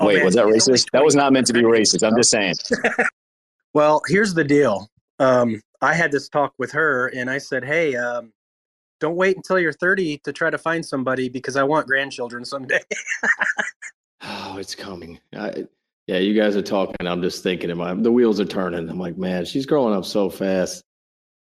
Oh, 0.00 0.06
Wait, 0.06 0.16
man, 0.16 0.24
was 0.24 0.34
that 0.34 0.46
racist? 0.46 0.86
That 0.92 1.04
was 1.04 1.14
not 1.14 1.32
meant 1.32 1.46
to 1.48 1.52
be 1.52 1.62
racist. 1.62 2.06
I'm 2.06 2.16
just 2.16 2.30
saying. 2.30 2.54
Well, 3.74 4.00
here's 4.06 4.32
the 4.34 4.44
deal. 4.44 4.88
Um, 5.18 5.60
I 5.82 5.94
had 5.94 6.12
this 6.12 6.28
talk 6.28 6.52
with 6.58 6.72
her, 6.72 7.08
and 7.08 7.28
I 7.28 7.38
said, 7.38 7.64
"Hey, 7.64 7.96
um, 7.96 8.32
don't 9.00 9.16
wait 9.16 9.36
until 9.36 9.58
you're 9.58 9.72
30 9.72 10.18
to 10.18 10.32
try 10.32 10.50
to 10.50 10.58
find 10.58 10.84
somebody 10.84 11.28
because 11.28 11.56
I 11.56 11.62
want 11.64 11.86
grandchildren 11.86 12.44
someday." 12.44 12.80
Oh, 14.20 14.56
it's 14.58 14.74
coming. 14.74 15.20
I, 15.36 15.64
yeah, 16.08 16.18
you 16.18 16.34
guys 16.34 16.56
are 16.56 16.62
talking. 16.62 17.06
I'm 17.06 17.22
just 17.22 17.42
thinking, 17.42 17.70
in 17.70 17.78
my, 17.78 17.94
the 17.94 18.10
wheels 18.10 18.40
are 18.40 18.44
turning. 18.44 18.88
I'm 18.88 18.98
like, 18.98 19.16
man, 19.16 19.44
she's 19.44 19.64
growing 19.64 19.94
up 19.94 20.04
so 20.04 20.28
fast. 20.28 20.82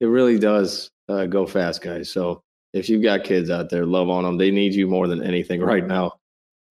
It 0.00 0.06
really 0.06 0.38
does 0.38 0.90
uh, 1.08 1.26
go 1.26 1.46
fast, 1.46 1.80
guys. 1.80 2.10
So 2.10 2.42
if 2.72 2.88
you've 2.88 3.02
got 3.04 3.22
kids 3.22 3.50
out 3.50 3.70
there, 3.70 3.86
love 3.86 4.10
on 4.10 4.24
them. 4.24 4.36
They 4.36 4.50
need 4.50 4.74
you 4.74 4.88
more 4.88 5.06
than 5.06 5.22
anything 5.22 5.60
right 5.60 5.86
now, 5.86 6.14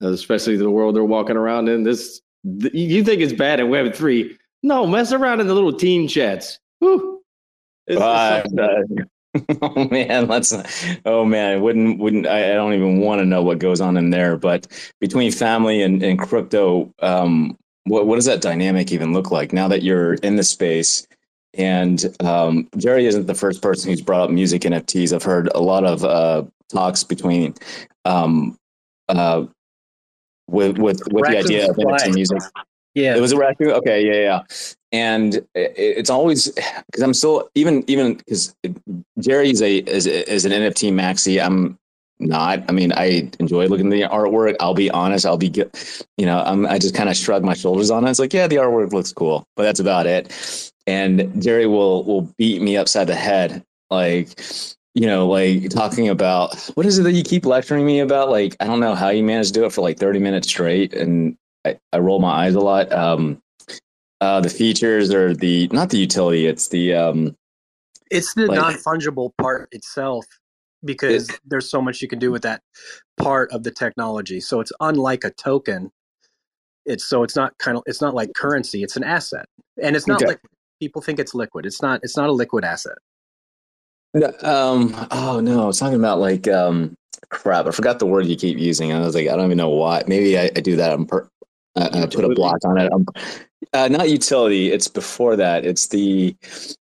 Uh, 0.03 0.09
especially 0.09 0.57
the 0.57 0.69
world 0.69 0.95
they're 0.95 1.03
walking 1.05 1.38
around 1.38 1.69
in. 1.69 1.83
This, 1.83 2.19
th- 2.61 2.73
you 2.73 3.03
think 3.03 3.21
it's 3.21 3.33
bad 3.33 3.59
in 3.61 3.69
Web 3.69 3.93
three? 3.95 4.38
No, 4.63 4.85
mess 4.85 5.13
around 5.13 5.39
in 5.39 5.47
the 5.47 5.53
little 5.53 5.73
teen 5.73 6.07
chats. 6.09 6.59
Whew. 6.79 7.21
It's- 7.88 8.43
it's 8.45 8.53
uh, 8.59 8.83
oh 9.62 9.88
man, 9.89 10.28
let's. 10.28 10.54
Oh 11.06 11.26
man, 11.26 11.54
I 11.54 11.58
wouldn't 11.58 12.00
wouldn't. 12.00 12.28
I, 12.28 12.52
I 12.52 12.54
don't 12.54 12.74
even 12.74 13.00
want 13.00 13.19
to 13.19 13.26
know 13.26 13.41
what 13.41 13.60
goes 13.60 13.82
on 13.82 13.98
in 13.98 14.10
there. 14.10 14.38
But 14.38 14.67
between 15.00 15.32
family 15.32 15.82
and, 15.82 16.02
and 16.04 16.19
crypto, 16.19 16.93
um, 17.02 17.58
what 17.86 18.08
what 18.08 18.15
does 18.15 18.26
that 18.26 18.41
dynamic 18.41 18.91
even 18.91 19.13
look 19.13 19.32
like 19.32 19.54
now 19.54 19.67
that 19.67 19.84
you're 19.84 20.15
in 20.15 20.36
the 20.36 20.43
space? 20.43 21.08
And 21.54 22.13
um, 22.19 22.67
Jerry 22.78 23.06
isn't 23.06 23.28
the 23.28 23.36
first 23.36 23.62
person 23.62 23.89
who's 23.89 24.02
brought 24.02 24.21
up 24.21 24.30
music 24.30 24.63
NFTs. 24.63 25.13
I've 25.13 25.24
heard 25.24 25.50
a 25.56 25.62
lot 25.62 25.86
of 25.86 26.04
uh, 26.04 26.43
talks 26.69 27.04
between 27.04 27.54
um, 28.04 28.58
uh, 29.08 29.45
with 30.48 30.78
with 30.78 31.02
with 31.12 31.26
the 31.26 31.38
idea 31.38 31.69
of 31.69 31.76
NFT 31.78 32.13
music. 32.13 32.39
yeah, 32.93 33.15
It 33.15 33.21
was 33.21 33.32
a 33.32 33.38
raccoon. 33.38 33.71
Okay, 33.71 34.06
yeah, 34.06 34.21
yeah. 34.21 34.41
And 34.95 35.45
it's 35.55 36.10
always 36.10 36.49
because 36.51 37.03
I'm 37.03 37.13
still 37.13 37.49
even 37.53 37.84
even 37.88 38.13
because 38.13 38.55
Jerry 39.19 39.49
is 39.49 39.62
a 39.62 39.79
is, 39.79 40.05
an 40.45 40.53
NFT 40.53 40.93
maxi. 40.93 41.43
I'm 41.45 41.77
not. 42.19 42.63
I 42.69 42.71
mean, 42.71 42.93
I 42.93 43.29
enjoy 43.41 43.67
looking 43.67 43.88
at 43.88 43.91
the 43.91 44.03
artwork. 44.03 44.55
I'll 44.62 44.73
be 44.73 44.89
honest. 44.89 45.25
I'll 45.25 45.38
be, 45.38 45.51
you 46.15 46.25
know, 46.25 46.39
I'm, 46.39 46.65
I 46.65 46.79
just 46.79 46.95
kind 46.95 47.10
of 47.10 47.17
shrug 47.17 47.43
my 47.43 47.53
shoulders 47.53 47.91
on 47.91 48.08
it. 48.08 48.10
It's 48.10 48.19
like, 48.19 48.34
yeah, 48.34 48.47
the 48.47 48.55
artwork 48.55 48.93
looks 48.93 49.12
cool, 49.12 49.43
but 49.58 49.63
that's 49.63 49.81
about 49.81 50.05
it. 50.05 50.71
And 50.88 51.43
Jerry 51.43 51.67
will 51.67 52.05
will 52.05 52.34
beat 52.38 52.62
me 52.62 52.77
upside 52.77 53.08
the 53.08 53.15
head, 53.15 53.65
like 53.89 54.29
you 54.93 55.08
know, 55.08 55.27
like 55.27 55.69
talking 55.71 56.08
about 56.08 56.58
what 56.75 56.86
is 56.86 56.99
it 56.99 57.03
that 57.03 57.12
you 57.12 57.23
keep 57.23 57.45
lecturing 57.45 57.86
me 57.86 57.99
about? 57.99 58.29
Like, 58.29 58.55
I 58.62 58.65
don't 58.65 58.79
know 58.79 58.95
how 58.95 59.10
you 59.10 59.23
manage 59.23 59.47
to 59.47 59.53
do 59.53 59.65
it 59.65 59.73
for 59.73 59.81
like 59.81 59.99
30 59.99 60.19
minutes 60.19 60.47
straight. 60.47 60.93
And 60.93 61.36
I, 61.65 61.77
I 61.91 61.99
roll 61.99 62.19
my 62.19 62.45
eyes 62.45 62.55
a 62.55 62.62
lot. 62.62 62.93
Um, 62.93 63.41
uh, 64.21 64.41
the 64.41 64.49
features 64.49 65.13
or 65.13 65.34
the, 65.34 65.67
not 65.71 65.89
the 65.89 65.97
utility, 65.97 66.45
it's 66.47 66.69
the, 66.69 66.93
um, 66.93 67.36
it's 68.12 68.34
the 68.34 68.47
like- 68.47 68.60
non-fungible 68.60 69.32
part 69.38 69.69
itself 69.71 70.25
because 70.84 71.32
there's 71.45 71.69
so 71.69 71.82
much 71.82 72.01
you 72.01 72.08
can 72.08 72.19
do 72.19 72.32
with 72.32 72.43
that 72.43 72.62
part 73.17 73.51
of 73.51 73.63
the 73.63 73.71
technology. 73.71 74.39
So 74.39 74.60
it's 74.60 74.71
unlike 74.80 75.23
a 75.23 75.32
token. 75.32 75.91
It's 76.86 77.04
so 77.04 77.23
it's 77.23 77.36
not 77.36 77.58
kind 77.58 77.78
of 77.78 77.84
it's 77.88 78.01
not 78.01 78.13
like 78.13 78.34
currency. 78.36 78.84
It's 78.84 78.95
an 78.95 79.04
asset, 79.04 79.47
and 79.82 79.95
it's 79.95 80.06
not 80.06 80.17
Okay. 80.17 80.28
liquid. 80.34 80.51
People 80.80 81.01
think 81.01 81.17
it's 81.17 81.34
liquid. 81.34 81.65
It's 81.65 81.82
not. 81.82 82.01
It's 82.04 82.15
not 82.15 82.30
a 82.30 82.32
liquid 82.32 82.63
asset. 82.63 82.97
no, 84.13 84.28
um, 84.43 84.95
oh 85.10 85.39
no, 85.39 85.63
I 85.63 85.65
was 85.65 85.80
talking 85.80 85.97
about 85.97 86.19
like, 86.19 86.47
um, 86.47 86.93
crap. 87.30 87.65
I 87.65 87.71
forgot 87.71 87.97
the 87.97 88.06
word 88.06 88.28
you 88.28 88.36
keep 88.36 88.60
using. 88.60 88.93
I 88.93 88.99
was 88.99 89.15
like, 89.15 89.28
I 89.28 89.36
don't 89.36 89.45
even 89.45 89.58
know 89.58 89.69
why. 89.69 90.04
Maybe 90.08 90.38
I, 90.38 90.43
I 90.56 90.60
do 90.60 90.75
that 90.75 90.91
on 90.91 91.06
per, 91.08 91.28
I, 91.75 92.03
I 92.03 92.05
put 92.05 92.23
a 92.25 92.29
block 92.29 92.57
on 92.65 92.77
it. 92.77 92.91
Um, 92.91 93.05
uh, 93.73 93.88
not 93.88 94.09
utility. 94.09 94.71
It's 94.71 94.88
before 94.88 95.35
that. 95.35 95.65
It's 95.65 95.88
the, 95.88 96.35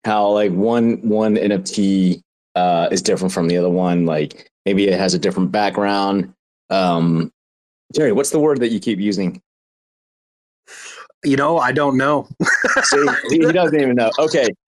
how 0.05 0.29
like 0.31 0.53
one, 0.53 1.07
one 1.09 1.37
NFT, 1.37 2.23
uh, 2.55 2.89
is 2.91 3.03
different 3.03 3.33
from 3.33 3.49
the 3.49 3.57
other 3.57 3.69
one. 3.69 4.07
Like 4.07 4.51
maybe 4.67 4.89
it 4.89 4.99
has 4.99 5.15
a 5.15 5.19
different 5.19 5.53
background. 5.53 6.33
Um, 6.71 7.33
Jerry, 7.95 8.13
what's 8.13 8.31
the 8.31 8.41
word 8.41 8.61
that 8.61 8.71
you 8.71 8.81
keep 8.81 8.99
using? 8.99 9.41
You 11.25 11.37
know, 11.37 11.59
I 11.59 11.73
don't 11.73 11.97
know. 11.97 12.29
See, 12.83 13.07
he 13.31 13.39
he 13.39 13.53
doesn't 13.53 13.81
even 13.81 13.97
know. 13.97 14.11
Okay. 14.19 14.49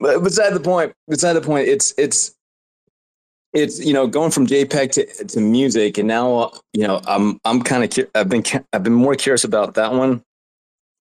But 0.00 0.20
beside 0.24 0.52
the 0.52 0.58
point, 0.58 0.92
beside 1.06 1.34
the 1.34 1.40
point, 1.40 1.68
it's 1.68 1.94
it's 1.96 2.34
it's 3.52 3.84
you 3.84 3.92
know 3.92 4.06
going 4.06 4.30
from 4.30 4.46
JPEG 4.46 4.92
to, 4.92 5.24
to 5.24 5.40
music, 5.40 5.98
and 5.98 6.08
now 6.08 6.34
uh, 6.34 6.58
you 6.72 6.86
know 6.86 7.00
I'm 7.06 7.38
I'm 7.44 7.62
kind 7.62 7.84
of 7.84 8.10
I've 8.14 8.28
been 8.28 8.42
I've 8.72 8.82
been 8.82 8.94
more 8.94 9.14
curious 9.14 9.44
about 9.44 9.74
that 9.74 9.92
one, 9.92 10.22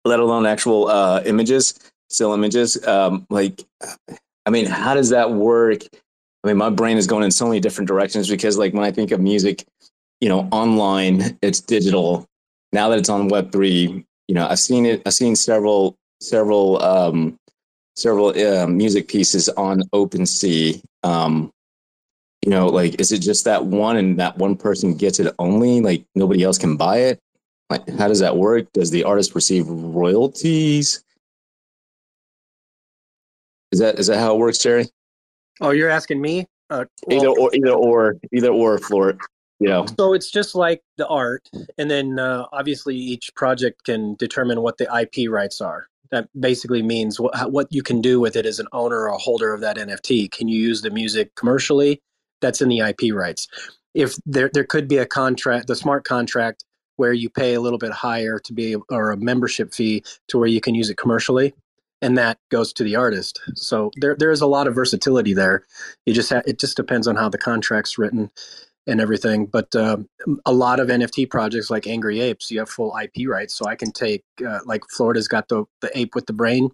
let 0.04 0.20
alone 0.20 0.46
actual 0.46 0.88
uh, 0.88 1.22
images, 1.24 1.78
still 2.08 2.32
images. 2.32 2.84
Um, 2.86 3.26
like, 3.30 3.64
I 4.46 4.50
mean, 4.50 4.66
how 4.66 4.94
does 4.94 5.10
that 5.10 5.32
work? 5.32 5.82
I 6.42 6.48
mean, 6.48 6.56
my 6.56 6.70
brain 6.70 6.96
is 6.96 7.06
going 7.06 7.22
in 7.22 7.30
so 7.30 7.46
many 7.46 7.60
different 7.60 7.88
directions 7.88 8.28
because, 8.28 8.56
like, 8.56 8.72
when 8.72 8.84
I 8.84 8.90
think 8.90 9.10
of 9.10 9.20
music, 9.20 9.64
you 10.20 10.28
know, 10.28 10.48
online, 10.52 11.38
it's 11.42 11.60
digital. 11.60 12.26
Now 12.72 12.88
that 12.88 12.98
it's 12.98 13.08
on 13.08 13.28
Web 13.28 13.52
three, 13.52 14.04
you 14.26 14.34
know, 14.34 14.46
I've 14.46 14.58
seen 14.58 14.86
it. 14.86 15.02
I've 15.06 15.14
seen 15.14 15.36
several 15.36 15.96
several 16.20 16.82
um, 16.82 17.36
several 17.96 18.28
uh, 18.28 18.66
music 18.66 19.08
pieces 19.08 19.48
on 19.50 19.82
OpenSea. 19.92 20.80
Um, 21.02 21.52
know, 22.50 22.66
like, 22.66 23.00
is 23.00 23.12
it 23.12 23.20
just 23.20 23.44
that 23.44 23.66
one 23.66 23.96
and 23.96 24.18
that 24.18 24.38
one 24.38 24.56
person 24.56 24.94
gets 24.94 25.18
it 25.18 25.34
only? 25.38 25.80
Like, 25.80 26.04
nobody 26.14 26.42
else 26.42 26.58
can 26.58 26.76
buy 26.76 26.98
it? 26.98 27.20
Like, 27.70 27.88
how 27.90 28.08
does 28.08 28.18
that 28.18 28.36
work? 28.36 28.72
Does 28.72 28.90
the 28.90 29.04
artist 29.04 29.34
receive 29.34 29.66
royalties? 29.68 31.04
Is 33.72 33.78
that 33.78 33.98
is 33.98 34.08
that 34.08 34.18
how 34.18 34.34
it 34.34 34.38
works, 34.38 34.58
Jerry? 34.58 34.86
Oh, 35.60 35.70
you're 35.70 35.88
asking 35.88 36.20
me? 36.20 36.46
Uh, 36.70 36.84
well, 37.06 37.18
either 37.18 37.28
or, 37.28 37.50
either 37.54 37.72
or, 37.72 38.16
either 38.32 38.48
or, 38.48 38.78
Floor. 38.78 39.16
You 39.60 39.68
know. 39.68 39.86
So 39.98 40.14
it's 40.14 40.30
just 40.30 40.54
like 40.54 40.82
the 40.96 41.06
art, 41.06 41.48
and 41.78 41.90
then 41.90 42.18
uh, 42.18 42.46
obviously 42.52 42.96
each 42.96 43.30
project 43.36 43.84
can 43.84 44.14
determine 44.16 44.62
what 44.62 44.78
the 44.78 44.88
IP 44.92 45.30
rights 45.30 45.60
are. 45.60 45.86
That 46.10 46.28
basically 46.40 46.82
means 46.82 47.20
what, 47.20 47.52
what 47.52 47.68
you 47.70 47.82
can 47.82 48.00
do 48.00 48.18
with 48.18 48.34
it 48.34 48.46
as 48.46 48.58
an 48.58 48.66
owner 48.72 49.08
or 49.08 49.18
holder 49.18 49.52
of 49.52 49.60
that 49.60 49.76
NFT. 49.76 50.32
Can 50.32 50.48
you 50.48 50.58
use 50.58 50.82
the 50.82 50.90
music 50.90 51.34
commercially? 51.36 52.00
That's 52.40 52.60
in 52.60 52.68
the 52.68 52.80
IP 52.80 53.14
rights. 53.14 53.48
If 53.94 54.16
there 54.26 54.50
there 54.52 54.64
could 54.64 54.88
be 54.88 54.98
a 54.98 55.06
contract, 55.06 55.66
the 55.66 55.76
smart 55.76 56.04
contract 56.04 56.64
where 56.96 57.12
you 57.12 57.30
pay 57.30 57.54
a 57.54 57.60
little 57.60 57.78
bit 57.78 57.92
higher 57.92 58.38
to 58.38 58.52
be 58.52 58.76
or 58.90 59.10
a 59.10 59.16
membership 59.16 59.72
fee 59.72 60.04
to 60.28 60.38
where 60.38 60.48
you 60.48 60.60
can 60.60 60.74
use 60.74 60.90
it 60.90 60.96
commercially 60.98 61.54
and 62.02 62.16
that 62.18 62.38
goes 62.50 62.72
to 62.74 62.84
the 62.84 62.96
artist. 62.96 63.40
So 63.54 63.90
there 63.96 64.16
there 64.16 64.30
is 64.30 64.40
a 64.40 64.46
lot 64.46 64.66
of 64.66 64.74
versatility 64.74 65.34
there. 65.34 65.64
You 66.06 66.14
just 66.14 66.30
ha- 66.30 66.42
it 66.46 66.58
just 66.58 66.76
depends 66.76 67.06
on 67.06 67.16
how 67.16 67.28
the 67.28 67.38
contract's 67.38 67.98
written 67.98 68.30
and 68.86 69.00
everything 69.00 69.44
but 69.46 69.74
uh, 69.74 69.98
a 70.46 70.52
lot 70.52 70.80
of 70.80 70.88
nft 70.88 71.28
projects 71.30 71.70
like 71.70 71.86
angry 71.86 72.20
apes 72.20 72.50
you 72.50 72.58
have 72.58 72.68
full 72.68 72.96
ip 73.02 73.28
rights. 73.28 73.54
So 73.54 73.66
i 73.66 73.74
can 73.74 73.92
take 73.92 74.24
uh, 74.46 74.60
like 74.64 74.82
florida's 74.90 75.28
got 75.28 75.48
the 75.48 75.64
the 75.82 75.96
ape 75.96 76.14
with 76.14 76.26
the 76.26 76.32
brain 76.32 76.70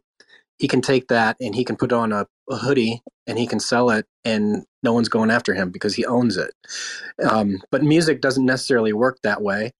he 0.58 0.68
can 0.68 0.80
take 0.80 1.08
that 1.08 1.36
and 1.40 1.54
he 1.54 1.64
can 1.64 1.76
put 1.76 1.92
on 1.92 2.12
a, 2.12 2.26
a, 2.50 2.56
hoodie 2.56 3.02
and 3.26 3.38
he 3.38 3.46
can 3.46 3.60
sell 3.60 3.90
it 3.90 4.06
and 4.24 4.64
no 4.82 4.92
one's 4.92 5.08
going 5.08 5.30
after 5.30 5.54
him 5.54 5.70
because 5.70 5.94
he 5.94 6.04
owns 6.04 6.36
it 6.36 6.52
um, 7.28 7.60
but 7.70 7.82
music 7.82 8.20
doesn't 8.20 8.46
necessarily 8.46 8.92
work 8.92 9.18
that 9.22 9.42
way 9.42 9.72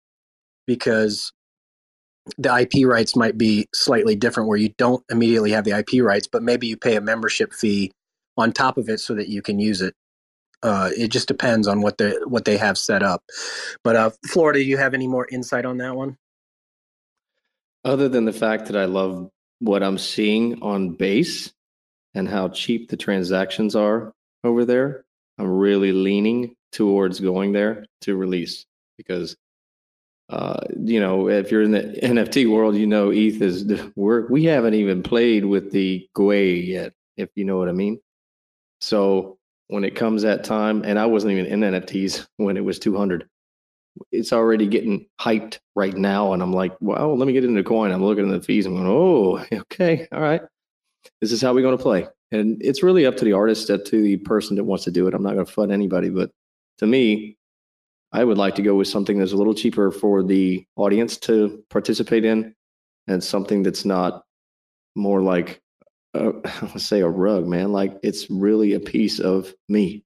because 0.66 1.32
the 2.38 2.54
IP 2.54 2.86
rights 2.86 3.14
might 3.14 3.38
be 3.38 3.68
slightly 3.74 4.16
different 4.16 4.48
where 4.48 4.58
you 4.58 4.70
don't 4.78 5.04
immediately 5.10 5.52
have 5.52 5.64
the 5.64 5.78
IP 5.78 6.02
rights, 6.02 6.26
but 6.26 6.42
maybe 6.42 6.66
you 6.66 6.76
pay 6.76 6.96
a 6.96 7.00
membership 7.00 7.52
fee 7.52 7.92
on 8.36 8.52
top 8.52 8.78
of 8.78 8.88
it 8.88 9.00
so 9.00 9.14
that 9.14 9.28
you 9.28 9.42
can 9.42 9.58
use 9.58 9.80
it. 9.80 9.94
Uh, 10.62 10.90
it 10.96 11.08
just 11.08 11.28
depends 11.28 11.68
on 11.68 11.80
what 11.82 11.98
they 11.98 12.12
what 12.26 12.44
they 12.44 12.56
have 12.56 12.76
set 12.76 13.02
up. 13.02 13.22
But 13.84 13.96
uh, 13.96 14.10
Florida, 14.26 14.58
do 14.58 14.64
you 14.64 14.78
have 14.78 14.94
any 14.94 15.06
more 15.06 15.26
insight 15.30 15.64
on 15.64 15.78
that 15.78 15.94
one? 15.94 16.16
Other 17.84 18.08
than 18.08 18.24
the 18.24 18.32
fact 18.32 18.66
that 18.66 18.76
I 18.76 18.86
love 18.86 19.30
what 19.60 19.82
I'm 19.82 19.98
seeing 19.98 20.62
on 20.62 20.90
base 20.90 21.52
and 22.14 22.28
how 22.28 22.48
cheap 22.48 22.88
the 22.88 22.96
transactions 22.96 23.74
are 23.76 24.12
over 24.44 24.64
there, 24.64 25.04
I'm 25.38 25.48
really 25.48 25.92
leaning 25.92 26.54
towards 26.72 27.20
going 27.20 27.52
there 27.52 27.86
to 28.02 28.16
release 28.16 28.64
because 28.96 29.36
uh, 30.28 30.58
you 30.82 30.98
know, 30.98 31.28
if 31.28 31.50
you're 31.50 31.62
in 31.62 31.70
the 31.70 31.82
NFT 32.02 32.50
world, 32.50 32.76
you 32.76 32.86
know, 32.86 33.10
ETH 33.10 33.40
is 33.40 33.64
we're 33.96 34.26
we 34.26 34.44
haven't 34.44 34.74
even 34.74 35.02
played 35.02 35.44
with 35.44 35.70
the 35.70 36.08
Gwei 36.16 36.66
yet, 36.66 36.92
if 37.16 37.30
you 37.34 37.44
know 37.44 37.58
what 37.58 37.68
I 37.68 37.72
mean. 37.72 38.00
So 38.80 39.38
when 39.68 39.84
it 39.84 39.94
comes 39.94 40.22
that 40.22 40.44
time, 40.44 40.82
and 40.84 40.98
I 40.98 41.06
wasn't 41.06 41.32
even 41.32 41.46
in 41.46 41.60
NFTs 41.60 42.26
when 42.36 42.56
it 42.56 42.64
was 42.64 42.78
200, 42.78 43.28
it's 44.12 44.32
already 44.32 44.66
getting 44.66 45.06
hyped 45.20 45.58
right 45.74 45.94
now, 45.94 46.32
and 46.32 46.42
I'm 46.42 46.52
like, 46.52 46.74
well, 46.80 47.16
let 47.16 47.26
me 47.26 47.32
get 47.32 47.44
into 47.44 47.62
coin. 47.62 47.92
I'm 47.92 48.04
looking 48.04 48.30
at 48.30 48.40
the 48.40 48.44
fees. 48.44 48.66
I'm 48.66 48.74
going, 48.74 48.86
oh, 48.86 49.44
okay, 49.52 50.06
all 50.12 50.20
right, 50.20 50.42
this 51.20 51.32
is 51.32 51.42
how 51.42 51.54
we're 51.54 51.62
going 51.62 51.76
to 51.76 51.82
play, 51.82 52.06
and 52.32 52.60
it's 52.60 52.82
really 52.82 53.06
up 53.06 53.16
to 53.16 53.24
the 53.24 53.32
artist, 53.32 53.70
up 53.70 53.84
to 53.86 54.02
the 54.02 54.16
person 54.18 54.56
that 54.56 54.64
wants 54.64 54.84
to 54.84 54.90
do 54.90 55.06
it. 55.06 55.14
I'm 55.14 55.22
not 55.22 55.34
going 55.34 55.46
to 55.46 55.52
flood 55.52 55.70
anybody, 55.70 56.08
but 56.08 56.30
to 56.78 56.86
me, 56.86 57.36
I 58.12 58.24
would 58.24 58.38
like 58.38 58.54
to 58.56 58.62
go 58.62 58.74
with 58.74 58.88
something 58.88 59.18
that's 59.18 59.32
a 59.32 59.36
little 59.36 59.54
cheaper 59.54 59.90
for 59.90 60.22
the 60.22 60.64
audience 60.76 61.16
to 61.18 61.62
participate 61.70 62.24
in, 62.24 62.54
and 63.06 63.22
something 63.22 63.62
that's 63.62 63.84
not 63.84 64.22
more 64.94 65.22
like, 65.22 65.60
uh, 66.14 66.32
let's 66.62 66.86
say, 66.86 67.00
a 67.00 67.08
rug, 67.08 67.46
man. 67.46 67.72
Like 67.72 67.98
it's 68.02 68.30
really 68.30 68.72
a 68.72 68.80
piece 68.80 69.20
of 69.20 69.52
me. 69.68 70.02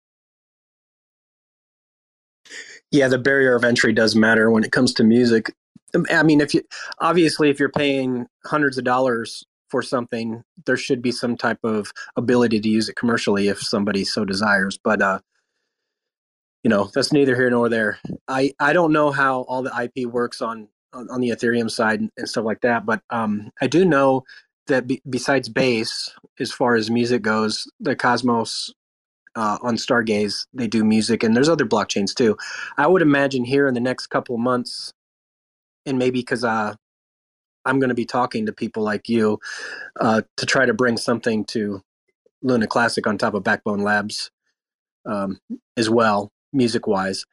Yeah, 2.90 3.08
the 3.08 3.18
barrier 3.18 3.54
of 3.54 3.64
entry 3.64 3.92
does 3.92 4.16
matter 4.16 4.50
when 4.50 4.64
it 4.64 4.72
comes 4.72 4.92
to 4.94 5.04
music. 5.04 5.54
Um, 5.94 6.06
I 6.10 6.22
mean, 6.22 6.40
if 6.40 6.54
you 6.54 6.62
obviously 6.98 7.50
if 7.50 7.58
you're 7.60 7.68
paying 7.68 8.26
hundreds 8.44 8.78
of 8.78 8.84
dollars 8.84 9.44
for 9.68 9.82
something, 9.82 10.42
there 10.66 10.76
should 10.76 11.00
be 11.00 11.12
some 11.12 11.36
type 11.36 11.60
of 11.62 11.92
ability 12.16 12.60
to 12.60 12.68
use 12.68 12.88
it 12.88 12.96
commercially 12.96 13.48
if 13.48 13.60
somebody 13.60 14.04
so 14.04 14.24
desires. 14.24 14.78
But 14.82 15.02
uh, 15.02 15.20
you 16.62 16.68
know 16.68 16.90
that's 16.94 17.12
neither 17.12 17.34
here 17.34 17.50
nor 17.50 17.68
there 17.68 17.98
i 18.28 18.52
i 18.60 18.72
don't 18.72 18.92
know 18.92 19.10
how 19.10 19.42
all 19.42 19.62
the 19.62 19.90
ip 19.96 20.06
works 20.06 20.42
on 20.42 20.68
on, 20.92 21.08
on 21.10 21.20
the 21.20 21.30
ethereum 21.30 21.70
side 21.70 22.00
and, 22.00 22.28
stuff 22.28 22.44
like 22.44 22.60
that 22.60 22.84
but 22.84 23.00
um 23.10 23.50
i 23.60 23.66
do 23.66 23.84
know 23.84 24.22
that 24.66 24.86
be, 24.86 25.00
besides 25.08 25.48
base 25.48 26.14
as 26.38 26.52
far 26.52 26.74
as 26.74 26.90
music 26.90 27.22
goes 27.22 27.70
the 27.80 27.96
cosmos 27.96 28.72
uh, 29.36 29.58
on 29.62 29.76
stargaze 29.76 30.46
they 30.54 30.66
do 30.66 30.84
music 30.84 31.22
and 31.22 31.36
there's 31.36 31.48
other 31.48 31.66
blockchains 31.66 32.14
too 32.14 32.36
i 32.78 32.86
would 32.86 33.02
imagine 33.02 33.44
here 33.44 33.68
in 33.68 33.74
the 33.74 33.80
next 33.80 34.08
couple 34.08 34.36
months 34.38 34.92
and 35.86 35.98
maybe 35.98 36.20
because 36.20 36.44
uh 36.44 36.74
i'm 37.64 37.78
going 37.80 37.90
to 37.90 37.94
be 37.94 38.06
talking 38.06 38.46
to 38.46 38.52
people 38.52 38.82
like 38.82 39.08
you 39.08 39.38
uh 40.00 40.22
to 40.36 40.46
try 40.46 40.66
to 40.66 40.74
bring 40.74 40.96
something 40.96 41.44
to 41.44 41.82
luna 42.42 42.66
classic 42.66 43.06
on 43.06 43.18
top 43.18 43.34
of 43.34 43.44
backbone 43.44 43.80
labs 43.80 44.30
um, 45.06 45.38
as 45.76 45.90
well 45.90 46.30
music 46.52 46.86
wise. 46.86 47.24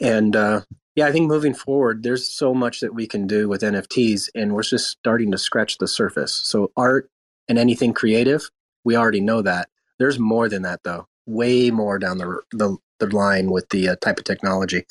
And 0.00 0.36
uh, 0.36 0.62
yeah, 0.94 1.06
I 1.06 1.12
think 1.12 1.28
moving 1.28 1.54
forward, 1.54 2.02
there's 2.02 2.28
so 2.28 2.54
much 2.54 2.80
that 2.80 2.94
we 2.94 3.06
can 3.06 3.26
do 3.26 3.48
with 3.48 3.62
NFTs, 3.62 4.28
and 4.34 4.54
we're 4.54 4.62
just 4.62 4.88
starting 4.90 5.30
to 5.32 5.38
scratch 5.38 5.78
the 5.78 5.88
surface. 5.88 6.32
So, 6.34 6.70
art 6.76 7.08
and 7.48 7.58
anything 7.58 7.94
creative, 7.94 8.50
we 8.84 8.96
already 8.96 9.20
know 9.20 9.42
that. 9.42 9.68
There's 9.98 10.18
more 10.18 10.48
than 10.48 10.62
that, 10.62 10.80
though. 10.84 11.06
Way 11.26 11.70
more 11.70 11.98
down 11.98 12.18
the 12.18 12.40
the, 12.52 12.76
the 12.98 13.14
line 13.14 13.50
with 13.50 13.68
the 13.70 13.90
uh, 13.90 13.96
type 13.96 14.18
of 14.18 14.24
technology. 14.24 14.84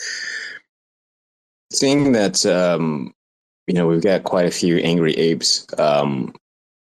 Seeing 1.72 2.12
that, 2.12 2.46
um, 2.46 3.14
you 3.68 3.74
know, 3.74 3.88
we've 3.88 4.04
got 4.04 4.24
quite 4.24 4.46
a 4.46 4.52
few 4.52 4.78
angry 4.78 5.14
apes 5.14 5.66
um, 5.78 6.34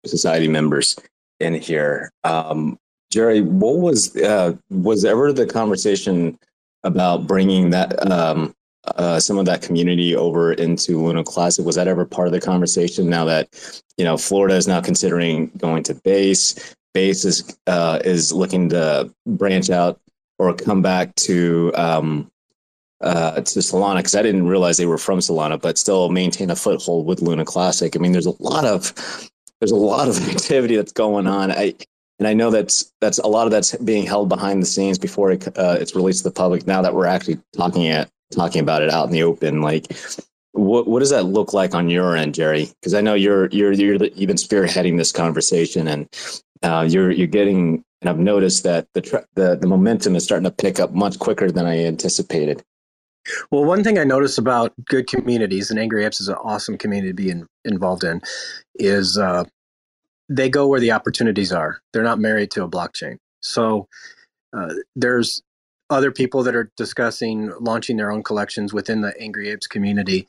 society 0.07 0.49
members 0.49 0.97
in 1.41 1.55
here. 1.55 2.11
Um, 2.25 2.79
Jerry, 3.11 3.43
what 3.43 3.79
was 3.79 4.17
uh, 4.17 4.55
was 4.71 5.05
ever 5.05 5.33
the 5.33 5.47
conversation 5.47 6.39
about 6.83 7.27
bringing 7.27 7.71
that 7.71 8.11
um, 8.11 8.55
uh, 8.97 9.21
some 9.21 9.39
of 9.39 9.47
that 9.47 9.63
community 9.63 10.17
over 10.17 10.53
into 10.53 11.01
Luna 11.01 11.23
Classic? 11.23 11.65
Was 11.65 11.77
that 11.77 11.89
ever 11.89 12.05
part 12.05 12.29
of 12.29 12.33
the 12.33 12.41
conversation? 12.41 13.09
Now 13.09 13.25
that 13.27 13.49
you 13.97 14.05
know 14.05 14.17
Florida 14.17 14.57
is 14.57 14.67
now 14.67 14.81
considering 14.81 15.51
going 15.59 15.83
to 15.85 15.95
base, 15.95 16.75
base 16.95 17.25
is 17.25 17.59
uh, 17.67 18.01
is 18.05 18.33
looking 18.33 18.71
to 18.71 19.13
branch 19.27 19.69
out 19.69 20.01
or 20.39 20.55
come 20.55 20.81
back 20.81 21.15
to 21.17 21.73
um, 21.75 22.31
uh, 23.01 23.35
to 23.35 23.59
Solana 23.59 23.97
because 23.97 24.15
I 24.15 24.23
didn't 24.23 24.47
realize 24.47 24.77
they 24.77 24.87
were 24.87 24.99
from 24.99 25.19
Solana, 25.19 25.61
but 25.61 25.77
still 25.77 26.09
maintain 26.09 26.51
a 26.51 26.57
foothold 26.57 27.07
with 27.07 27.21
Luna 27.21 27.45
Classic. 27.45 27.95
I 27.95 27.99
mean, 27.99 28.13
there's 28.13 28.27
a 28.27 28.43
lot 28.43 28.65
of 28.65 28.95
there's 29.61 29.73
a 29.73 29.77
lot 29.77 30.09
of 30.09 30.29
activity 30.31 30.77
that's 30.77 30.93
going 30.93 31.27
on. 31.27 31.53
I 31.53 31.75
and 32.19 32.29
I 32.29 32.33
know 32.33 32.51
that's 32.51 32.93
that's 33.01 33.19
a 33.19 33.27
lot 33.27 33.47
of 33.47 33.51
that's 33.51 33.77
being 33.79 34.07
held 34.07 34.29
behind 34.29 34.63
the 34.63 34.67
scenes 34.67 34.99
before 34.99 35.33
it, 35.33 35.47
uh, 35.59 35.77
it's 35.81 35.95
released 35.95 36.23
to 36.23 36.31
the 36.31 36.35
public. 36.35 36.67
Now 36.67 36.81
that 36.83 36.95
we're 36.95 37.07
actually 37.07 37.41
talking 37.57 37.89
at 37.89 38.09
talking 38.33 38.61
about 38.61 38.83
it 38.83 38.91
out 38.91 39.07
in 39.07 39.13
the 39.13 39.23
open, 39.23 39.61
like 39.61 39.87
what 40.55 40.87
what 40.87 41.01
does 41.01 41.11
that 41.11 41.25
look 41.25 41.53
like 41.53 41.75
on 41.75 41.91
your 41.91 42.17
end, 42.17 42.35
Jerry? 42.35 42.69
Because 42.81 42.95
I 42.95 43.01
know 43.01 43.15
you're 43.15 43.49
you're 43.49 43.73
you're 43.73 43.99
been 43.99 44.37
spearheading 44.37 44.97
this 44.97 45.13
conversation, 45.13 45.89
and 45.89 46.09
uh, 46.63 46.87
you're 46.89 47.11
you're 47.11 47.27
getting. 47.27 47.85
And 48.01 48.11
I've 48.11 48.19
noticed 48.19 48.65
that 48.65 48.87
the, 48.93 49.25
the 49.35 49.57
the 49.57 49.67
momentum 49.67 50.15
is 50.15 50.25
starting 50.25 50.45
to 50.45 50.51
pick 50.51 50.79
up 50.79 50.93
much 50.93 51.19
quicker 51.19 51.51
than 51.51 51.67
I 51.67 51.85
anticipated. 51.85 52.63
Well, 53.51 53.65
one 53.65 53.83
thing 53.83 53.99
I 53.99 54.05
notice 54.05 54.37
about 54.37 54.73
good 54.85 55.07
communities, 55.07 55.71
and 55.71 55.81
Angry 55.81 56.05
Apes 56.05 56.21
is 56.21 56.29
an 56.29 56.37
awesome 56.45 56.77
community 56.77 57.09
to 57.09 57.15
be 57.15 57.31
in, 57.31 57.47
involved 57.65 58.05
in, 58.05 58.21
is 58.75 59.17
uh, 59.17 59.45
they 60.29 60.51
go 60.51 60.69
where 60.69 60.81
the 60.81 60.93
opportunities 60.93 61.51
are. 61.51 61.81
They're 61.93 62.03
not 62.03 62.19
married 62.19 62.51
to 62.53 62.65
a 62.65 62.69
blockchain. 62.69 63.17
So 63.41 63.89
uh, 64.53 64.75
there's 64.95 65.43
other 65.91 66.11
people 66.11 66.43
that 66.43 66.57
are 66.57 66.71
discussing 66.77 67.53
launching 67.61 67.97
their 67.97 68.11
own 68.11 68.23
collections 68.23 68.73
within 68.73 69.01
the 69.03 69.15
Angry 69.21 69.51
Apes 69.51 69.67
community. 69.67 70.27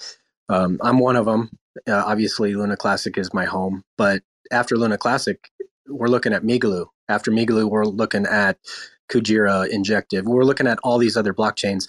Um, 0.50 0.80
I'm 0.82 1.00
one 1.00 1.15
of 1.15 1.26
them. 1.26 1.50
Uh, 1.88 2.04
obviously, 2.06 2.54
Luna 2.54 2.78
Classic 2.78 3.18
is 3.18 3.34
my 3.34 3.46
home, 3.46 3.84
but 3.98 4.22
after 4.52 4.78
Luna 4.78 4.98
Classic, 4.98 5.50
we're 5.88 6.08
looking 6.08 6.34
at 6.34 6.44
Migaloo. 6.44 6.88
After 7.10 7.32
Migaloo, 7.32 7.70
we're 7.70 7.86
looking 7.86 8.26
at 8.26 8.58
Kujira 9.12 9.70
Injective. 9.70 10.26
We're 10.26 10.44
looking 10.44 10.68
at 10.68 10.80
all 10.84 10.98
these 10.98 11.18
other 11.18 11.34
blockchains. 11.34 11.88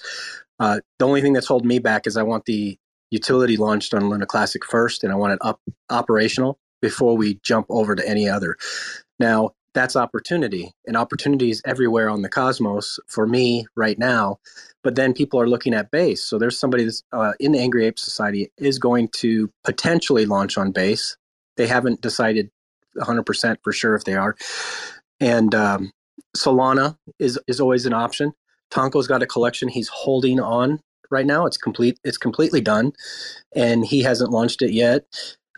Uh, 0.58 0.80
the 0.98 1.06
only 1.06 1.20
thing 1.20 1.32
that's 1.32 1.46
holding 1.46 1.68
me 1.68 1.78
back 1.78 2.06
is 2.06 2.16
I 2.16 2.22
want 2.22 2.46
the 2.46 2.78
utility 3.10 3.56
launched 3.56 3.94
on 3.94 4.08
Luna 4.08 4.26
Classic 4.26 4.64
first, 4.64 5.04
and 5.04 5.12
I 5.12 5.16
want 5.16 5.34
it 5.34 5.38
up 5.42 5.60
operational 5.90 6.58
before 6.82 7.16
we 7.16 7.38
jump 7.42 7.66
over 7.68 7.94
to 7.94 8.08
any 8.08 8.28
other. 8.28 8.56
Now, 9.18 9.54
that's 9.76 9.94
opportunity, 9.94 10.72
and 10.86 10.96
opportunity 10.96 11.50
is 11.50 11.60
everywhere 11.66 12.08
on 12.08 12.22
the 12.22 12.30
cosmos 12.30 12.98
for 13.06 13.26
me 13.26 13.66
right 13.76 13.98
now. 13.98 14.38
But 14.82 14.96
then 14.96 15.12
people 15.12 15.38
are 15.38 15.48
looking 15.48 15.74
at 15.74 15.90
base. 15.90 16.24
So 16.24 16.38
there's 16.38 16.58
somebody 16.58 16.84
that's 16.84 17.02
uh, 17.12 17.34
in 17.38 17.52
the 17.52 17.58
Angry 17.58 17.84
Ape 17.84 17.98
Society 17.98 18.50
is 18.56 18.78
going 18.78 19.08
to 19.16 19.50
potentially 19.64 20.24
launch 20.24 20.56
on 20.56 20.72
base. 20.72 21.18
They 21.58 21.66
haven't 21.66 22.00
decided 22.00 22.50
100% 22.96 23.56
for 23.62 23.72
sure 23.72 23.94
if 23.94 24.04
they 24.04 24.14
are. 24.14 24.34
And 25.20 25.54
um, 25.54 25.90
Solana 26.34 26.96
is 27.18 27.38
is 27.46 27.60
always 27.60 27.84
an 27.84 27.92
option. 27.92 28.32
Tonko's 28.70 29.06
got 29.06 29.22
a 29.22 29.26
collection 29.26 29.68
he's 29.68 29.88
holding 29.88 30.40
on 30.40 30.80
right 31.10 31.26
now. 31.26 31.44
It's 31.44 31.58
complete. 31.58 32.00
It's 32.02 32.18
completely 32.18 32.62
done, 32.62 32.92
and 33.54 33.84
he 33.84 34.02
hasn't 34.02 34.30
launched 34.30 34.62
it 34.62 34.72
yet. 34.72 35.04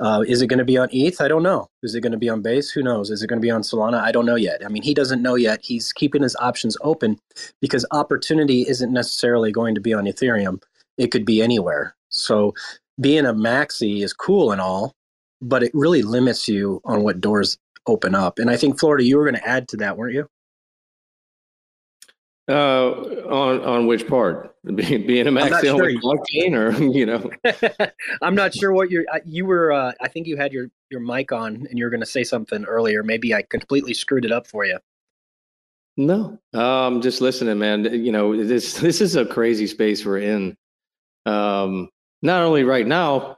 Uh, 0.00 0.24
is 0.26 0.42
it 0.42 0.46
going 0.46 0.58
to 0.58 0.64
be 0.64 0.78
on 0.78 0.88
ETH? 0.92 1.20
I 1.20 1.28
don't 1.28 1.42
know. 1.42 1.68
Is 1.82 1.94
it 1.94 2.00
going 2.00 2.12
to 2.12 2.18
be 2.18 2.28
on 2.28 2.42
Base? 2.42 2.70
Who 2.70 2.82
knows? 2.82 3.10
Is 3.10 3.22
it 3.22 3.26
going 3.26 3.40
to 3.40 3.46
be 3.46 3.50
on 3.50 3.62
Solana? 3.62 4.00
I 4.00 4.12
don't 4.12 4.26
know 4.26 4.36
yet. 4.36 4.64
I 4.64 4.68
mean, 4.68 4.82
he 4.82 4.94
doesn't 4.94 5.22
know 5.22 5.34
yet. 5.34 5.60
He's 5.62 5.92
keeping 5.92 6.22
his 6.22 6.36
options 6.40 6.76
open 6.82 7.18
because 7.60 7.84
opportunity 7.90 8.62
isn't 8.68 8.92
necessarily 8.92 9.52
going 9.52 9.74
to 9.74 9.80
be 9.80 9.92
on 9.92 10.04
Ethereum. 10.04 10.62
It 10.96 11.08
could 11.08 11.24
be 11.24 11.42
anywhere. 11.42 11.96
So 12.10 12.54
being 13.00 13.26
a 13.26 13.34
maxi 13.34 14.02
is 14.02 14.12
cool 14.12 14.52
and 14.52 14.60
all, 14.60 14.94
but 15.40 15.62
it 15.62 15.70
really 15.74 16.02
limits 16.02 16.48
you 16.48 16.80
on 16.84 17.02
what 17.02 17.20
doors 17.20 17.58
open 17.86 18.14
up. 18.14 18.38
And 18.38 18.50
I 18.50 18.56
think 18.56 18.78
Florida, 18.78 19.04
you 19.04 19.16
were 19.16 19.24
going 19.24 19.40
to 19.40 19.48
add 19.48 19.68
to 19.68 19.76
that, 19.78 19.96
weren't 19.96 20.14
you? 20.14 20.28
Uh, 22.48 22.92
on 23.28 23.60
on 23.62 23.86
which 23.86 24.08
part? 24.08 24.54
Being, 24.74 25.06
being 25.06 25.26
a 25.26 25.30
maxi 25.30 25.62
sure. 25.62 25.92
blockchain, 26.00 26.52
or 26.52 26.72
you 26.92 27.06
know? 27.06 27.30
I'm 28.22 28.34
not 28.34 28.54
sure 28.54 28.72
what 28.72 28.90
you're. 28.90 29.04
You 29.24 29.46
were. 29.46 29.72
Uh, 29.72 29.92
I 30.00 30.08
think 30.08 30.26
you 30.26 30.36
had 30.36 30.52
your 30.52 30.68
your 30.90 31.00
mic 31.00 31.32
on, 31.32 31.66
and 31.68 31.78
you 31.78 31.84
were 31.84 31.90
going 31.90 32.00
to 32.00 32.06
say 32.06 32.22
something 32.24 32.64
earlier. 32.64 33.02
Maybe 33.02 33.34
I 33.34 33.42
completely 33.42 33.94
screwed 33.94 34.26
it 34.26 34.32
up 34.32 34.46
for 34.46 34.66
you. 34.66 34.78
No, 35.96 36.38
um, 36.52 37.00
just 37.00 37.20
listening, 37.20 37.58
man. 37.58 37.84
You 37.84 38.12
know, 38.12 38.44
this 38.44 38.74
this 38.74 39.00
is 39.00 39.16
a 39.16 39.24
crazy 39.24 39.66
space 39.66 40.04
we're 40.04 40.18
in. 40.18 40.56
Um, 41.24 41.88
not 42.20 42.42
only 42.42 42.64
right 42.64 42.86
now, 42.86 43.36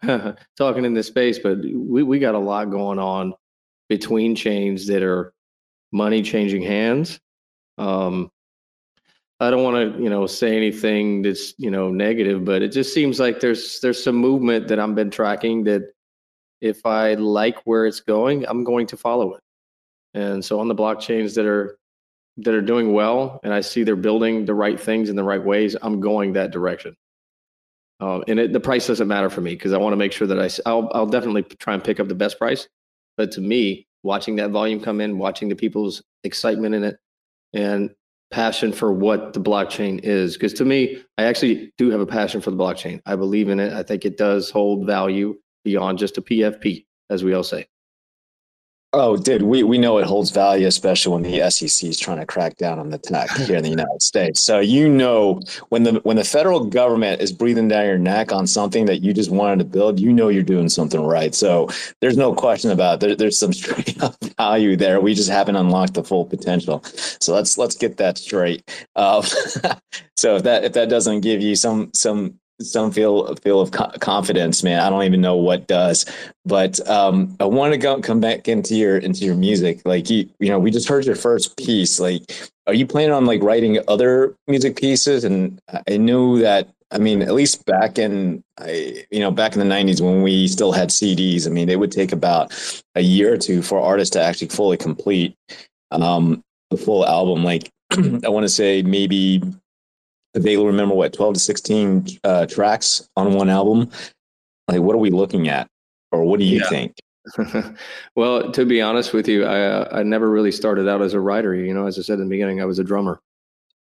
talking 0.56 0.84
in 0.84 0.94
this 0.94 1.06
space, 1.06 1.38
but 1.38 1.58
we 1.58 2.02
we 2.02 2.18
got 2.18 2.34
a 2.34 2.38
lot 2.38 2.70
going 2.70 2.98
on 2.98 3.34
between 3.88 4.34
chains 4.34 4.86
that 4.86 5.02
are 5.02 5.32
money 5.92 6.22
changing 6.22 6.62
hands. 6.62 7.20
Um, 7.78 8.30
I 9.40 9.50
don't 9.50 9.62
want 9.62 9.96
to, 9.96 10.02
you 10.02 10.10
know, 10.10 10.26
say 10.26 10.54
anything 10.54 11.22
that's, 11.22 11.54
you 11.56 11.70
know, 11.70 11.90
negative, 11.90 12.44
but 12.44 12.60
it 12.60 12.72
just 12.72 12.92
seems 12.92 13.18
like 13.18 13.40
there's 13.40 13.80
there's 13.80 14.02
some 14.02 14.16
movement 14.16 14.68
that 14.68 14.78
I've 14.78 14.94
been 14.94 15.10
tracking 15.10 15.64
that 15.64 15.92
if 16.60 16.84
I 16.84 17.14
like 17.14 17.58
where 17.64 17.86
it's 17.86 18.00
going, 18.00 18.44
I'm 18.46 18.64
going 18.64 18.86
to 18.88 18.96
follow 18.98 19.34
it. 19.34 19.40
And 20.12 20.44
so 20.44 20.60
on 20.60 20.68
the 20.68 20.74
blockchains 20.74 21.34
that 21.36 21.46
are 21.46 21.78
that 22.38 22.54
are 22.54 22.62
doing 22.62 22.92
well, 22.92 23.40
and 23.42 23.52
I 23.52 23.62
see 23.62 23.82
they're 23.82 23.96
building 23.96 24.44
the 24.44 24.54
right 24.54 24.78
things 24.78 25.08
in 25.08 25.16
the 25.16 25.24
right 25.24 25.42
ways, 25.42 25.74
I'm 25.80 26.00
going 26.00 26.34
that 26.34 26.50
direction. 26.50 26.94
Um, 28.00 28.24
and 28.28 28.38
it, 28.38 28.52
the 28.52 28.60
price 28.60 28.86
doesn't 28.86 29.08
matter 29.08 29.28
for 29.28 29.40
me 29.40 29.52
because 29.52 29.72
I 29.72 29.78
want 29.78 29.92
to 29.92 29.98
make 29.98 30.12
sure 30.12 30.26
that 30.26 30.38
I, 30.40 30.48
I'll, 30.68 30.90
I'll 30.94 31.06
definitely 31.06 31.42
try 31.42 31.74
and 31.74 31.84
pick 31.84 32.00
up 32.00 32.08
the 32.08 32.14
best 32.14 32.38
price. 32.38 32.66
But 33.16 33.30
to 33.32 33.42
me, 33.42 33.86
watching 34.02 34.36
that 34.36 34.50
volume 34.50 34.80
come 34.80 35.00
in, 35.02 35.18
watching 35.18 35.50
the 35.50 35.56
people's 35.56 36.02
excitement 36.24 36.74
in 36.74 36.84
it, 36.84 36.98
and 37.52 37.90
passion 38.30 38.72
for 38.72 38.92
what 38.92 39.32
the 39.32 39.40
blockchain 39.40 40.00
is. 40.02 40.34
Because 40.34 40.52
to 40.54 40.64
me, 40.64 41.02
I 41.18 41.24
actually 41.24 41.72
do 41.78 41.90
have 41.90 42.00
a 42.00 42.06
passion 42.06 42.40
for 42.40 42.50
the 42.50 42.56
blockchain. 42.56 43.00
I 43.06 43.16
believe 43.16 43.48
in 43.48 43.60
it. 43.60 43.72
I 43.72 43.82
think 43.82 44.04
it 44.04 44.16
does 44.16 44.50
hold 44.50 44.86
value 44.86 45.36
beyond 45.64 45.98
just 45.98 46.18
a 46.18 46.22
PFP, 46.22 46.86
as 47.10 47.24
we 47.24 47.34
all 47.34 47.42
say. 47.42 47.66
Oh, 48.92 49.16
dude, 49.16 49.42
we, 49.42 49.62
we 49.62 49.78
know 49.78 49.98
it 49.98 50.04
holds 50.04 50.32
value, 50.32 50.66
especially 50.66 51.12
when 51.12 51.22
the 51.22 51.48
SEC 51.48 51.88
is 51.88 51.96
trying 51.96 52.18
to 52.18 52.26
crack 52.26 52.56
down 52.56 52.80
on 52.80 52.90
the 52.90 52.98
tech 52.98 53.30
here 53.36 53.56
in 53.56 53.62
the 53.62 53.70
United 53.70 54.02
States. 54.02 54.42
So 54.42 54.58
you 54.58 54.88
know 54.88 55.40
when 55.68 55.84
the 55.84 56.00
when 56.02 56.16
the 56.16 56.24
federal 56.24 56.64
government 56.64 57.20
is 57.20 57.30
breathing 57.30 57.68
down 57.68 57.86
your 57.86 57.98
neck 57.98 58.32
on 58.32 58.48
something 58.48 58.86
that 58.86 59.00
you 59.00 59.14
just 59.14 59.30
wanted 59.30 59.60
to 59.60 59.64
build, 59.64 60.00
you 60.00 60.12
know 60.12 60.28
you're 60.28 60.42
doing 60.42 60.68
something 60.68 61.00
right. 61.00 61.36
So 61.36 61.68
there's 62.00 62.16
no 62.16 62.34
question 62.34 62.72
about 62.72 62.94
it. 62.94 63.00
There, 63.00 63.14
there's 63.14 63.38
some 63.38 63.52
straight 63.60 64.02
up 64.02 64.16
value 64.36 64.74
there. 64.74 65.00
We 65.00 65.14
just 65.14 65.30
haven't 65.30 65.54
unlocked 65.54 65.94
the 65.94 66.02
full 66.02 66.24
potential. 66.24 66.82
So 67.20 67.32
let's 67.32 67.56
let's 67.56 67.76
get 67.76 67.96
that 67.98 68.18
straight. 68.18 68.68
Uh, 68.96 69.22
so 70.16 70.34
if 70.34 70.42
that 70.42 70.64
if 70.64 70.72
that 70.72 70.88
doesn't 70.88 71.20
give 71.20 71.40
you 71.40 71.54
some 71.54 71.92
some 71.94 72.39
some 72.60 72.90
feel 72.90 73.34
feel 73.36 73.60
of 73.60 73.70
confidence, 73.70 74.62
man. 74.62 74.80
I 74.80 74.90
don't 74.90 75.04
even 75.04 75.20
know 75.20 75.36
what 75.36 75.66
does, 75.66 76.06
but 76.44 76.86
um, 76.88 77.36
I 77.40 77.44
want 77.44 77.72
to 77.72 77.78
go 77.78 78.00
come 78.00 78.20
back 78.20 78.48
into 78.48 78.74
your 78.74 78.98
into 78.98 79.24
your 79.24 79.34
music. 79.34 79.80
Like 79.84 80.10
you, 80.10 80.28
you 80.38 80.48
know, 80.48 80.58
we 80.58 80.70
just 80.70 80.88
heard 80.88 81.04
your 81.04 81.16
first 81.16 81.56
piece. 81.56 82.00
Like, 82.00 82.50
are 82.66 82.74
you 82.74 82.86
planning 82.86 83.12
on 83.12 83.26
like 83.26 83.42
writing 83.42 83.78
other 83.88 84.34
music 84.46 84.76
pieces? 84.76 85.24
And 85.24 85.60
I 85.88 85.96
knew 85.96 86.38
that. 86.40 86.68
I 86.92 86.98
mean, 86.98 87.22
at 87.22 87.34
least 87.34 87.64
back 87.66 87.98
in, 87.98 88.42
I, 88.58 89.04
you 89.12 89.20
know, 89.20 89.30
back 89.30 89.54
in 89.54 89.60
the 89.60 89.74
'90s 89.74 90.00
when 90.00 90.22
we 90.22 90.48
still 90.48 90.72
had 90.72 90.88
CDs. 90.90 91.46
I 91.46 91.50
mean, 91.50 91.68
it 91.68 91.78
would 91.78 91.92
take 91.92 92.12
about 92.12 92.52
a 92.94 93.00
year 93.00 93.32
or 93.32 93.38
two 93.38 93.62
for 93.62 93.80
artists 93.80 94.12
to 94.14 94.22
actually 94.22 94.48
fully 94.48 94.76
complete 94.76 95.36
um, 95.92 96.42
the 96.70 96.76
full 96.76 97.06
album. 97.06 97.44
Like, 97.44 97.70
I 97.92 98.28
want 98.28 98.44
to 98.44 98.48
say 98.48 98.82
maybe 98.82 99.40
they 100.34 100.56
will 100.56 100.66
remember 100.66 100.94
what 100.94 101.12
12 101.12 101.34
to 101.34 101.40
16 101.40 102.06
uh, 102.24 102.46
tracks 102.46 103.08
on 103.16 103.34
one 103.34 103.48
album 103.48 103.90
like 104.70 104.80
what 104.80 104.94
are 104.94 104.98
we 104.98 105.10
looking 105.10 105.48
at? 105.48 105.66
Or 106.12 106.24
what 106.24 106.38
do 106.38 106.46
you 106.46 106.60
yeah. 106.60 106.68
think? 106.68 106.96
Well 108.16 108.50
to 108.52 108.64
be 108.64 108.80
honest 108.80 109.12
with 109.12 109.28
you 109.28 109.44
I, 109.44 109.62
uh, 109.62 109.88
I 109.92 110.02
never 110.02 110.30
really 110.30 110.52
started 110.52 110.88
out 110.88 111.02
as 111.02 111.14
a 111.14 111.20
writer. 111.20 111.54
You 111.54 111.74
know 111.74 111.86
as 111.86 111.98
i 111.98 112.02
said 112.02 112.14
in 112.14 112.24
the 112.24 112.30
beginning 112.30 112.60
i 112.60 112.64
was 112.64 112.78
a 112.78 112.84
drummer. 112.84 113.20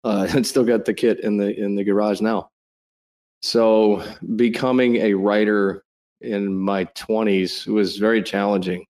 Uh, 0.03 0.27
and 0.35 0.45
still 0.45 0.63
got 0.63 0.85
the 0.85 0.93
kit 0.93 1.19
in 1.21 1.37
the 1.37 1.59
in 1.59 1.75
the 1.75 1.83
garage 1.83 2.21
now. 2.21 2.49
So 3.41 4.03
becoming 4.35 4.97
a 4.97 5.13
writer 5.13 5.83
in 6.21 6.55
my 6.55 6.85
20s 6.85 7.67
was 7.67 7.97
very 7.97 8.23
challenging. 8.23 8.85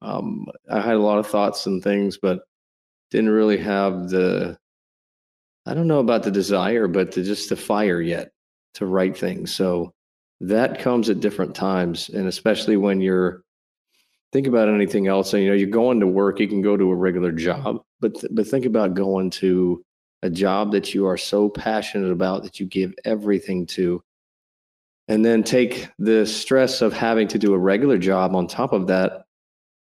Um, 0.00 0.46
i 0.70 0.80
had 0.80 0.96
a 0.96 1.06
lot 1.10 1.18
of 1.18 1.26
thoughts 1.28 1.66
and 1.66 1.82
things 1.82 2.18
but 2.20 2.40
didn't 3.10 3.30
really 3.30 3.58
have 3.58 4.08
the 4.08 4.56
I 5.66 5.74
don't 5.74 5.86
know 5.86 6.00
about 6.00 6.24
the 6.24 6.30
desire, 6.30 6.88
but 6.88 7.12
the, 7.12 7.22
just 7.22 7.48
the 7.48 7.56
fire 7.56 8.00
yet 8.00 8.32
to 8.74 8.86
write 8.86 9.16
things. 9.16 9.54
So 9.54 9.92
that 10.40 10.80
comes 10.80 11.08
at 11.08 11.20
different 11.20 11.54
times, 11.54 12.08
and 12.08 12.26
especially 12.26 12.76
when 12.76 13.00
you're 13.00 13.42
think 14.32 14.46
about 14.46 14.68
anything 14.68 15.06
else. 15.06 15.32
And, 15.34 15.42
you 15.42 15.50
know, 15.50 15.54
you're 15.54 15.68
going 15.68 16.00
to 16.00 16.06
work. 16.06 16.40
You 16.40 16.48
can 16.48 16.62
go 16.62 16.76
to 16.76 16.90
a 16.90 16.94
regular 16.94 17.32
job, 17.32 17.82
but 18.00 18.22
but 18.30 18.46
think 18.46 18.64
about 18.64 18.94
going 18.94 19.30
to 19.30 19.84
a 20.22 20.30
job 20.30 20.72
that 20.72 20.94
you 20.94 21.06
are 21.06 21.16
so 21.16 21.48
passionate 21.48 22.10
about 22.10 22.42
that 22.44 22.60
you 22.60 22.66
give 22.66 22.94
everything 23.04 23.66
to, 23.66 24.02
and 25.08 25.24
then 25.24 25.42
take 25.42 25.88
the 25.98 26.26
stress 26.26 26.80
of 26.80 26.92
having 26.92 27.28
to 27.28 27.38
do 27.38 27.54
a 27.54 27.58
regular 27.58 27.98
job 27.98 28.34
on 28.34 28.46
top 28.46 28.72
of 28.72 28.88
that, 28.88 29.24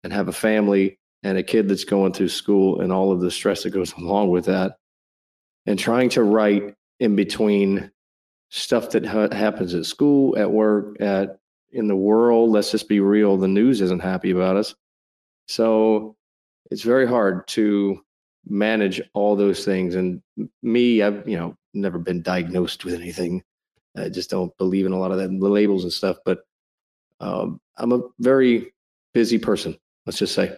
and 0.04 0.12
have 0.12 0.28
a 0.28 0.32
family 0.32 0.98
and 1.22 1.38
a 1.38 1.42
kid 1.42 1.68
that's 1.68 1.84
going 1.84 2.12
through 2.12 2.28
school 2.28 2.80
and 2.80 2.92
all 2.92 3.12
of 3.12 3.20
the 3.20 3.30
stress 3.30 3.62
that 3.62 3.70
goes 3.70 3.92
along 3.98 4.30
with 4.30 4.44
that 4.46 4.76
and 5.70 5.78
trying 5.78 6.08
to 6.08 6.24
write 6.24 6.74
in 6.98 7.14
between 7.14 7.92
stuff 8.48 8.90
that 8.90 9.06
ha- 9.06 9.32
happens 9.32 9.72
at 9.72 9.86
school, 9.86 10.36
at 10.36 10.50
work, 10.50 11.00
at 11.00 11.38
in 11.70 11.86
the 11.86 11.94
world. 11.94 12.50
Let's 12.50 12.72
just 12.72 12.88
be 12.88 12.98
real. 12.98 13.36
The 13.36 13.46
news 13.46 13.80
isn't 13.80 14.02
happy 14.02 14.32
about 14.32 14.56
us. 14.56 14.74
So 15.46 16.16
it's 16.72 16.82
very 16.82 17.06
hard 17.06 17.46
to 17.48 18.04
manage 18.48 19.00
all 19.14 19.36
those 19.36 19.64
things. 19.64 19.94
And 19.94 20.20
me, 20.60 21.02
I've, 21.02 21.28
you 21.28 21.36
know, 21.36 21.56
never 21.72 22.00
been 22.00 22.20
diagnosed 22.20 22.84
with 22.84 22.94
anything. 22.94 23.44
I 23.96 24.08
just 24.08 24.28
don't 24.28 24.56
believe 24.58 24.86
in 24.86 24.92
a 24.92 24.98
lot 24.98 25.12
of 25.12 25.18
that, 25.18 25.28
the 25.28 25.48
labels 25.48 25.84
and 25.84 25.92
stuff. 25.92 26.16
But 26.24 26.40
um, 27.20 27.60
I'm 27.76 27.92
a 27.92 28.02
very 28.18 28.74
busy 29.14 29.38
person, 29.38 29.78
let's 30.04 30.18
just 30.18 30.34
say. 30.34 30.56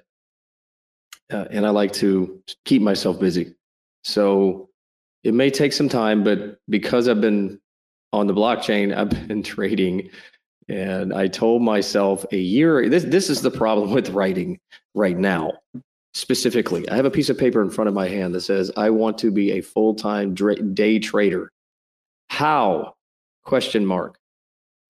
Uh, 1.31 1.45
and 1.51 1.67
I 1.67 1.71
like 1.71 1.93
to 1.95 2.43
keep 2.65 2.81
myself 2.81 3.21
busy. 3.21 3.55
So 4.05 4.71
it 5.25 5.35
may 5.35 5.51
take 5.51 5.73
some 5.73 5.89
time, 5.89 6.25
but 6.25 6.59
because 6.69 7.09
I've 7.09 7.21
been 7.21 7.61
on 8.13 8.27
the 8.27 8.35
blockchain, 8.35 8.97
I've 8.97 9.29
been 9.29 9.43
trading. 9.43 10.11
And 10.69 11.13
I 11.13 11.27
told 11.27 11.63
myself 11.63 12.25
a 12.33 12.39
year, 12.39 12.89
this, 12.89 13.05
this 13.05 13.29
is 13.29 13.43
the 13.43 13.51
problem 13.51 13.93
with 13.93 14.11
writing 14.11 14.61
right 14.95 15.19
now. 15.19 15.53
Specifically, 16.15 16.89
I 16.89 16.97
have 16.97 17.07
a 17.07 17.11
piece 17.11 17.31
of 17.31 17.39
paper 17.39 17.63
in 17.63 17.71
front 17.71 17.89
of 17.89 17.95
my 17.95 18.07
hand 18.07 18.35
that 18.35 18.43
says, 18.43 18.71
I 18.77 18.91
want 18.91 19.17
to 19.19 19.31
be 19.31 19.53
a 19.53 19.61
full 19.63 19.95
time 19.95 20.35
day 20.35 20.99
trader. 20.99 21.51
How? 22.29 22.95
Question 23.45 23.87
mark. 23.87 24.19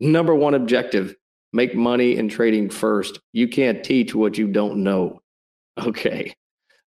Number 0.00 0.34
one 0.34 0.54
objective 0.54 1.14
make 1.52 1.74
money 1.74 2.16
in 2.16 2.28
trading 2.28 2.70
first. 2.70 3.20
You 3.32 3.46
can't 3.46 3.84
teach 3.84 4.14
what 4.14 4.38
you 4.38 4.48
don't 4.48 4.78
know. 4.78 5.20
Okay. 5.78 6.34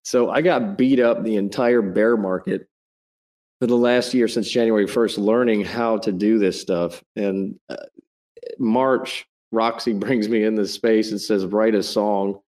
So 0.04 0.30
I 0.30 0.42
got 0.42 0.78
beat 0.78 1.00
up 1.00 1.24
the 1.24 1.38
entire 1.38 1.82
bear 1.82 2.16
market 2.16 2.68
for 3.60 3.68
the 3.68 3.78
last 3.78 4.14
year 4.14 4.28
since 4.28 4.50
January 4.50 4.86
1st 4.86 5.18
learning 5.18 5.64
how 5.64 5.98
to 5.98 6.12
do 6.12 6.38
this 6.38 6.60
stuff. 6.60 7.04
And 7.16 7.60
uh, 7.70 7.78
March, 8.60 9.28
Roxy 9.52 9.94
brings 10.00 10.30
me 10.30 10.44
in 10.44 10.56
this 10.56 10.74
space 10.74 11.12
and 11.12 11.20
says, 11.20 11.46
write 11.46 11.76
a 11.76 11.84
song. 11.84 12.40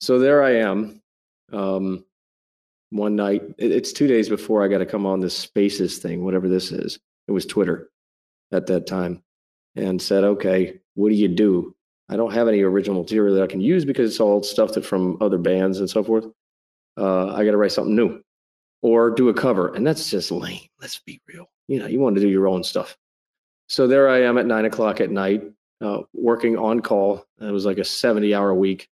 So 0.00 0.18
there 0.18 0.42
I 0.42 0.56
am. 0.56 1.00
Um, 1.52 2.04
one 2.90 3.16
night, 3.16 3.42
it's 3.58 3.92
two 3.92 4.06
days 4.06 4.28
before 4.28 4.64
I 4.64 4.68
got 4.68 4.78
to 4.78 4.86
come 4.86 5.06
on 5.06 5.20
this 5.20 5.36
spaces 5.36 5.98
thing, 5.98 6.24
whatever 6.24 6.48
this 6.48 6.70
is. 6.70 6.98
It 7.28 7.32
was 7.32 7.46
Twitter 7.46 7.90
at 8.52 8.66
that 8.66 8.86
time, 8.86 9.22
and 9.74 10.00
said, 10.00 10.22
okay, 10.22 10.78
what 10.94 11.08
do 11.08 11.16
you 11.16 11.28
do? 11.28 11.74
I 12.08 12.16
don't 12.16 12.32
have 12.32 12.46
any 12.46 12.62
original 12.62 13.02
material 13.02 13.34
that 13.34 13.42
I 13.42 13.48
can 13.48 13.60
use 13.60 13.84
because 13.84 14.10
it's 14.10 14.20
all 14.20 14.42
stuff 14.42 14.72
that 14.74 14.86
from 14.86 15.18
other 15.20 15.38
bands 15.38 15.80
and 15.80 15.90
so 15.90 16.04
forth. 16.04 16.26
Uh, 16.96 17.34
I 17.34 17.44
got 17.44 17.50
to 17.50 17.56
write 17.56 17.72
something 17.72 17.96
new. 17.96 18.22
Or 18.86 19.10
do 19.10 19.28
a 19.28 19.34
cover. 19.34 19.74
And 19.74 19.84
that's 19.84 20.10
just 20.10 20.30
lame. 20.30 20.60
Let's 20.80 21.00
be 21.00 21.20
real. 21.26 21.50
You 21.66 21.80
know, 21.80 21.88
you 21.88 21.98
want 21.98 22.14
to 22.14 22.22
do 22.22 22.28
your 22.28 22.46
own 22.46 22.62
stuff. 22.62 22.96
So 23.68 23.88
there 23.88 24.08
I 24.08 24.22
am 24.22 24.38
at 24.38 24.46
nine 24.46 24.64
o'clock 24.64 25.00
at 25.00 25.10
night, 25.10 25.42
uh, 25.80 26.02
working 26.14 26.56
on 26.56 26.78
call. 26.78 27.26
It 27.40 27.50
was 27.50 27.66
like 27.66 27.78
a 27.78 27.84
70 27.84 28.32
hour 28.32 28.54
week. 28.54 28.88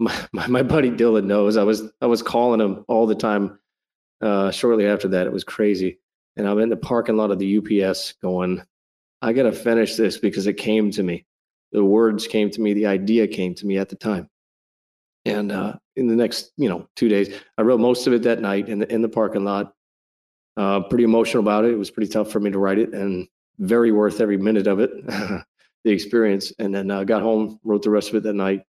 My, 0.00 0.18
my, 0.32 0.46
my 0.46 0.62
buddy 0.62 0.90
Dylan 0.90 1.26
knows 1.26 1.58
I 1.58 1.64
was, 1.64 1.82
I 2.00 2.06
was 2.06 2.22
calling 2.22 2.62
him 2.62 2.86
all 2.88 3.06
the 3.06 3.14
time. 3.14 3.58
Uh, 4.22 4.50
shortly 4.50 4.86
after 4.86 5.08
that, 5.08 5.26
it 5.26 5.32
was 5.32 5.44
crazy. 5.44 5.98
And 6.36 6.48
I'm 6.48 6.58
in 6.58 6.70
the 6.70 6.76
parking 6.76 7.18
lot 7.18 7.30
of 7.30 7.38
the 7.38 7.58
UPS 7.58 8.14
going, 8.22 8.62
I 9.20 9.34
got 9.34 9.42
to 9.42 9.52
finish 9.52 9.96
this 9.96 10.16
because 10.16 10.46
it 10.46 10.54
came 10.54 10.90
to 10.92 11.02
me. 11.02 11.26
The 11.72 11.84
words 11.84 12.26
came 12.26 12.48
to 12.50 12.60
me. 12.60 12.72
The 12.72 12.86
idea 12.86 13.28
came 13.28 13.54
to 13.56 13.66
me 13.66 13.76
at 13.76 13.90
the 13.90 13.96
time. 13.96 14.30
And 15.24 15.52
uh, 15.52 15.74
in 15.96 16.06
the 16.06 16.16
next, 16.16 16.52
you 16.56 16.68
know, 16.68 16.86
two 16.96 17.08
days, 17.08 17.34
I 17.56 17.62
wrote 17.62 17.80
most 17.80 18.06
of 18.06 18.12
it 18.12 18.22
that 18.24 18.40
night 18.40 18.68
in 18.68 18.80
the 18.80 18.92
in 18.92 19.02
the 19.02 19.08
parking 19.08 19.44
lot. 19.44 19.72
Uh, 20.56 20.80
pretty 20.80 21.04
emotional 21.04 21.42
about 21.42 21.64
it. 21.64 21.72
It 21.72 21.78
was 21.78 21.90
pretty 21.90 22.12
tough 22.12 22.30
for 22.30 22.40
me 22.40 22.50
to 22.50 22.58
write 22.58 22.78
it, 22.78 22.92
and 22.92 23.26
very 23.58 23.90
worth 23.90 24.20
every 24.20 24.36
minute 24.36 24.66
of 24.66 24.80
it, 24.80 24.90
the 25.06 25.90
experience. 25.90 26.52
And 26.58 26.74
then 26.74 26.90
uh, 26.90 27.04
got 27.04 27.22
home, 27.22 27.58
wrote 27.64 27.82
the 27.82 27.90
rest 27.90 28.10
of 28.10 28.16
it 28.16 28.22
that 28.24 28.34
night, 28.34 28.62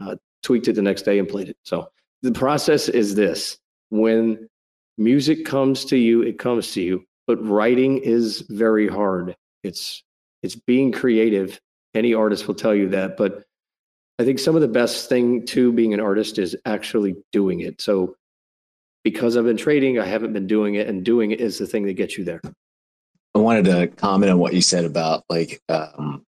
uh, 0.00 0.16
tweaked 0.42 0.68
it 0.68 0.74
the 0.74 0.82
next 0.82 1.02
day, 1.02 1.18
and 1.18 1.28
played 1.28 1.48
it. 1.48 1.56
So 1.64 1.88
the 2.22 2.32
process 2.32 2.88
is 2.88 3.14
this: 3.14 3.58
when 3.90 4.48
music 4.96 5.44
comes 5.44 5.84
to 5.86 5.96
you, 5.96 6.22
it 6.22 6.38
comes 6.38 6.72
to 6.72 6.80
you. 6.80 7.04
But 7.26 7.44
writing 7.46 7.98
is 7.98 8.40
very 8.48 8.88
hard. 8.88 9.36
It's 9.62 10.02
it's 10.42 10.56
being 10.56 10.92
creative. 10.92 11.60
Any 11.94 12.14
artist 12.14 12.48
will 12.48 12.54
tell 12.54 12.74
you 12.74 12.88
that, 12.90 13.16
but 13.16 13.44
I 14.20 14.24
think 14.24 14.38
some 14.38 14.54
of 14.54 14.60
the 14.60 14.68
best 14.68 15.08
thing 15.08 15.46
to 15.46 15.72
being 15.72 15.94
an 15.94 16.00
artist 16.00 16.38
is 16.38 16.54
actually 16.66 17.16
doing 17.32 17.60
it. 17.60 17.80
So 17.80 18.16
because 19.02 19.34
I've 19.34 19.46
been 19.46 19.56
trading, 19.56 19.98
I 19.98 20.04
haven't 20.04 20.34
been 20.34 20.46
doing 20.46 20.74
it, 20.74 20.88
and 20.88 21.02
doing 21.02 21.30
it 21.30 21.40
is 21.40 21.56
the 21.56 21.66
thing 21.66 21.86
that 21.86 21.94
gets 21.94 22.18
you 22.18 22.24
there. 22.24 22.42
I 23.34 23.38
wanted 23.38 23.64
to 23.64 23.86
comment 23.86 24.30
on 24.30 24.38
what 24.38 24.52
you 24.52 24.60
said 24.60 24.84
about 24.84 25.24
like 25.30 25.62
um, 25.70 26.22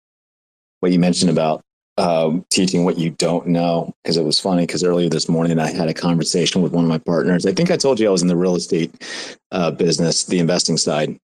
what 0.78 0.92
you 0.92 1.00
mentioned 1.00 1.32
about 1.32 1.64
um, 1.98 2.46
teaching 2.48 2.84
what 2.84 2.96
you 2.96 3.10
don't 3.10 3.48
know 3.48 3.92
because 4.04 4.16
it 4.16 4.22
was 4.22 4.38
funny 4.38 4.66
because 4.66 4.84
earlier 4.84 5.08
this 5.08 5.28
morning 5.28 5.58
I 5.58 5.72
had 5.72 5.88
a 5.88 5.94
conversation 5.94 6.62
with 6.62 6.70
one 6.70 6.84
of 6.84 6.88
my 6.88 6.98
partners. 6.98 7.44
I 7.44 7.52
think 7.52 7.72
I 7.72 7.76
told 7.76 7.98
you 7.98 8.06
I 8.06 8.12
was 8.12 8.22
in 8.22 8.28
the 8.28 8.36
real 8.36 8.54
estate 8.54 8.94
uh, 9.50 9.72
business, 9.72 10.22
the 10.22 10.38
investing 10.38 10.76
side. 10.76 11.18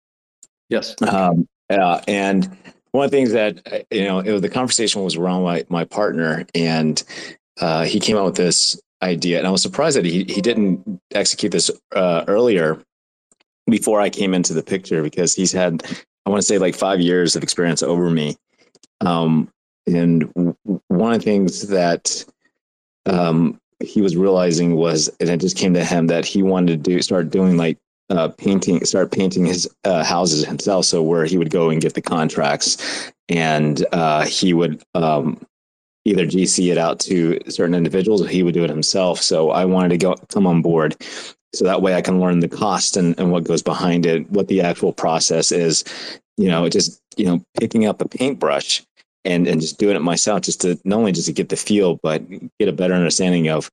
Yes. 0.69 0.95
Um, 1.03 1.47
uh, 1.69 2.01
and 2.07 2.57
one 2.95 3.05
of 3.05 3.11
the 3.11 3.17
things 3.17 3.31
that 3.33 3.61
uh, 3.71 3.79
you 3.91 4.05
know, 4.05 4.21
was, 4.21 4.41
the 4.41 4.49
conversation 4.49 5.03
was 5.03 5.15
around 5.15 5.43
my 5.43 5.65
my 5.69 5.83
partner, 5.83 6.45
and 6.55 7.03
uh, 7.59 7.83
he 7.83 7.99
came 7.99 8.17
out 8.17 8.25
with 8.25 8.35
this 8.35 8.79
idea, 9.01 9.37
and 9.37 9.47
I 9.47 9.51
was 9.51 9.61
surprised 9.61 9.97
that 9.97 10.05
he 10.05 10.23
he 10.23 10.41
didn't 10.41 11.01
execute 11.11 11.51
this 11.51 11.69
uh, 11.93 12.23
earlier 12.27 12.81
before 13.67 13.99
I 13.99 14.09
came 14.09 14.33
into 14.33 14.53
the 14.53 14.63
picture 14.63 15.03
because 15.03 15.35
he's 15.35 15.51
had 15.51 15.83
I 16.25 16.29
want 16.29 16.41
to 16.41 16.47
say 16.47 16.57
like 16.57 16.75
five 16.75 16.99
years 16.99 17.35
of 17.35 17.43
experience 17.43 17.83
over 17.83 18.09
me. 18.09 18.37
Um, 19.01 19.49
and 19.87 20.55
one 20.87 21.13
of 21.13 21.19
the 21.19 21.25
things 21.25 21.67
that 21.67 22.25
um, 23.05 23.59
he 23.83 24.01
was 24.01 24.15
realizing 24.15 24.75
was, 24.75 25.09
and 25.19 25.29
it 25.29 25.41
just 25.41 25.57
came 25.57 25.73
to 25.75 25.83
him 25.83 26.07
that 26.07 26.25
he 26.25 26.41
wanted 26.41 26.83
to 26.83 26.91
do 26.91 27.01
start 27.01 27.29
doing 27.29 27.57
like 27.57 27.77
uh, 28.09 28.29
painting, 28.29 28.83
start 28.85 29.11
painting 29.11 29.45
his 29.45 29.69
uh, 29.83 30.03
houses 30.03 30.45
himself. 30.45 30.85
So 30.85 31.01
where 31.01 31.25
he 31.25 31.37
would 31.37 31.49
go 31.49 31.69
and 31.69 31.81
get 31.81 31.93
the 31.93 32.01
contracts, 32.01 33.11
and 33.29 33.85
uh, 33.91 34.25
he 34.25 34.53
would 34.53 34.83
um, 34.93 35.41
either 36.05 36.25
GC 36.25 36.71
it 36.71 36.77
out 36.77 36.99
to 37.01 37.39
certain 37.49 37.75
individuals, 37.75 38.21
or 38.21 38.27
he 38.27 38.43
would 38.43 38.53
do 38.53 38.63
it 38.63 38.69
himself. 38.69 39.21
So 39.21 39.51
I 39.51 39.65
wanted 39.65 39.89
to 39.89 39.97
go 39.97 40.15
come 40.29 40.45
on 40.47 40.61
board, 40.61 40.95
so 41.53 41.65
that 41.65 41.81
way 41.81 41.95
I 41.95 42.01
can 42.01 42.19
learn 42.19 42.39
the 42.39 42.47
cost 42.47 42.97
and, 42.97 43.17
and 43.19 43.31
what 43.31 43.43
goes 43.43 43.61
behind 43.61 44.05
it, 44.05 44.29
what 44.29 44.47
the 44.47 44.61
actual 44.61 44.93
process 44.93 45.51
is. 45.51 45.83
You 46.37 46.49
know, 46.49 46.67
just 46.69 47.01
you 47.17 47.25
know, 47.25 47.41
picking 47.59 47.85
up 47.85 48.01
a 48.01 48.07
paintbrush 48.09 48.83
and 49.25 49.47
and 49.47 49.61
just 49.61 49.77
doing 49.77 49.95
it 49.95 50.01
myself 50.01 50.41
just 50.41 50.61
to 50.61 50.79
not 50.83 50.99
only 50.99 51.11
just 51.11 51.27
to 51.27 51.33
get 51.33 51.49
the 51.49 51.55
feel 51.55 51.99
but 52.03 52.23
get 52.59 52.69
a 52.69 52.73
better 52.73 52.93
understanding 52.93 53.49
of 53.49 53.69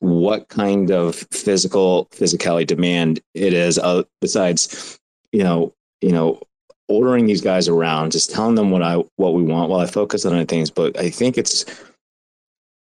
what 0.00 0.48
kind 0.48 0.90
of 0.90 1.14
physical 1.30 2.06
physicality 2.12 2.66
demand 2.66 3.20
it 3.34 3.52
is 3.52 3.78
uh, 3.78 4.02
besides 4.20 4.98
you 5.32 5.42
know 5.42 5.72
you 6.00 6.12
know 6.12 6.40
ordering 6.88 7.26
these 7.26 7.42
guys 7.42 7.68
around 7.68 8.12
just 8.12 8.30
telling 8.30 8.54
them 8.54 8.70
what 8.70 8.82
i 8.82 8.96
what 9.16 9.34
we 9.34 9.42
want 9.42 9.70
while 9.70 9.80
i 9.80 9.86
focus 9.86 10.24
on 10.24 10.34
other 10.34 10.44
things. 10.44 10.70
But 10.70 10.98
i 10.98 11.10
think 11.10 11.38
it's 11.38 11.64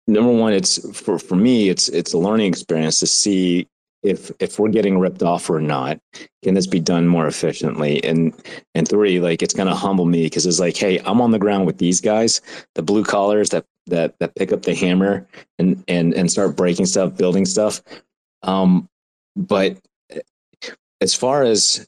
number 0.08 0.32
one 0.32 0.54
it's 0.54 1.00
for 1.00 1.20
for 1.20 1.36
me 1.36 1.70
it's 1.70 1.90
it's 1.90 2.14
a 2.14 2.18
learning 2.18 2.48
experience 2.48 3.00
to 3.00 3.08
see 3.08 3.68
if 4.04 4.32
if 4.40 4.60
we're 4.60 4.70
getting 4.70 5.00
ripped 5.00 5.24
off 5.24 5.50
or 5.50 5.60
not 5.60 6.00
can 6.44 6.54
this 6.54 6.68
be 6.68 6.80
done 6.80 7.08
more 7.08 7.28
efficiently? 7.28 8.04
And 8.04 8.34
and 8.76 8.88
three 8.88 9.20
like 9.20 9.42
it's 9.42 9.54
going 9.54 9.68
to 9.68 9.76
humble 9.76 10.06
me 10.06 10.24
because 10.24 10.46
it's 10.46 10.60
like 10.60 10.78
hey 10.78 11.00
i'm 11.06 11.20
on 11.20 11.32
the 11.32 11.40
ground 11.40 11.66
with 11.66 11.78
these 11.80 12.00
guys 12.00 12.42
the 12.76 12.84
blue 12.84 13.04
collars 13.04 13.50
that 13.50 13.66
that 13.88 14.18
that 14.20 14.36
pick 14.36 14.52
up 14.52 14.64
the 14.64 14.76
hammer 14.76 15.28
and 15.60 15.84
and 15.88 16.14
and 16.14 16.32
start 16.32 16.56
breaking 16.56 16.86
stuff 16.86 17.18
building 17.18 17.46
stuff. 17.46 17.82
Um 18.44 18.88
but 19.36 19.78
as 21.02 21.14
far 21.14 21.44
as 21.44 21.88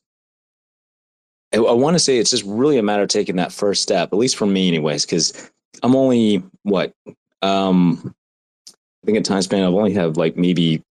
I, 1.53 1.57
I 1.57 1.73
want 1.73 1.95
to 1.95 1.99
say 1.99 2.17
it's 2.17 2.29
just 2.29 2.43
really 2.45 2.77
a 2.77 2.83
matter 2.83 3.03
of 3.03 3.09
taking 3.09 3.37
that 3.37 3.51
first 3.51 3.81
step, 3.81 4.13
at 4.13 4.19
least 4.19 4.37
for 4.37 4.45
me, 4.45 4.67
anyways, 4.67 5.05
because 5.05 5.51
I'm 5.81 5.95
only 5.95 6.43
what 6.63 6.93
um, 7.41 8.13
I 8.67 9.05
think 9.05 9.17
at 9.17 9.25
time 9.25 9.41
span 9.41 9.63
I've 9.63 9.73
only 9.73 9.93
have 9.93 10.17
like 10.17 10.37
maybe 10.37 10.83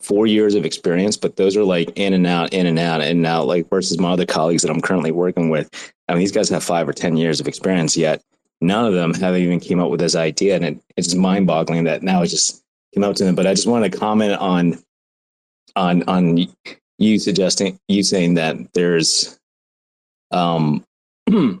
four 0.00 0.26
years 0.26 0.54
of 0.54 0.64
experience, 0.64 1.16
but 1.16 1.36
those 1.36 1.56
are 1.56 1.64
like 1.64 1.90
in 1.96 2.12
and 2.12 2.26
out, 2.26 2.52
in 2.52 2.66
and 2.66 2.78
out, 2.78 3.00
in 3.00 3.18
and 3.18 3.26
out. 3.26 3.46
Like 3.46 3.68
versus 3.68 3.98
my 3.98 4.12
other 4.12 4.26
colleagues 4.26 4.62
that 4.62 4.70
I'm 4.70 4.80
currently 4.80 5.12
working 5.12 5.50
with. 5.50 5.70
I 6.08 6.12
mean, 6.12 6.20
these 6.20 6.32
guys 6.32 6.48
have 6.48 6.64
five 6.64 6.88
or 6.88 6.92
ten 6.92 7.16
years 7.16 7.40
of 7.40 7.48
experience, 7.48 7.96
yet 7.96 8.22
none 8.60 8.86
of 8.86 8.94
them 8.94 9.14
have 9.14 9.36
even 9.36 9.60
came 9.60 9.80
up 9.80 9.90
with 9.90 10.00
this 10.00 10.16
idea, 10.16 10.56
and 10.56 10.64
it, 10.64 10.80
it's 10.96 11.14
mind 11.14 11.46
boggling 11.46 11.84
that 11.84 12.02
now 12.02 12.22
it 12.22 12.28
just 12.28 12.62
came 12.94 13.04
up 13.04 13.16
to 13.16 13.24
them. 13.24 13.34
But 13.34 13.46
I 13.46 13.54
just 13.54 13.66
wanted 13.66 13.92
to 13.92 13.98
comment 13.98 14.34
on 14.40 14.78
on 15.76 16.02
on 16.04 16.46
you 16.98 17.18
suggesting 17.18 17.78
you 17.88 18.02
saying 18.02 18.34
that 18.34 18.56
there's 18.74 19.38
um 20.30 20.84
you 21.26 21.60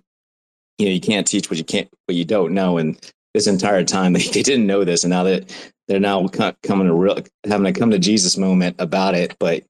you 0.78 1.00
can't 1.00 1.26
teach 1.26 1.50
what 1.50 1.58
you 1.58 1.64
can't 1.64 1.88
what 2.06 2.16
you 2.16 2.24
don't 2.24 2.52
know 2.52 2.78
and 2.78 3.12
this 3.34 3.46
entire 3.46 3.84
time 3.84 4.12
they, 4.12 4.22
they 4.32 4.42
didn't 4.42 4.66
know 4.66 4.84
this 4.84 5.04
and 5.04 5.10
now 5.10 5.22
that 5.22 5.50
they're 5.88 6.00
now 6.00 6.26
coming 6.62 6.86
to 6.86 6.94
real 6.94 7.18
having 7.48 7.66
a 7.66 7.72
come 7.72 7.90
to 7.90 7.98
jesus 7.98 8.36
moment 8.36 8.76
about 8.78 9.14
it 9.14 9.36
but 9.38 9.64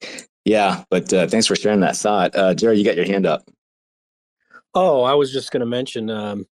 yeah 0.44 0.84
but 0.90 1.12
uh, 1.12 1.26
thanks 1.26 1.46
for 1.46 1.56
sharing 1.56 1.80
that 1.80 1.96
thought 1.96 2.34
uh 2.36 2.54
jerry 2.54 2.78
you 2.78 2.84
got 2.84 2.96
your 2.96 3.06
hand 3.06 3.26
up 3.26 3.42
oh 4.74 5.02
i 5.02 5.14
was 5.14 5.32
just 5.32 5.50
going 5.50 5.60
to 5.60 5.66
mention 5.66 6.10
um 6.10 6.46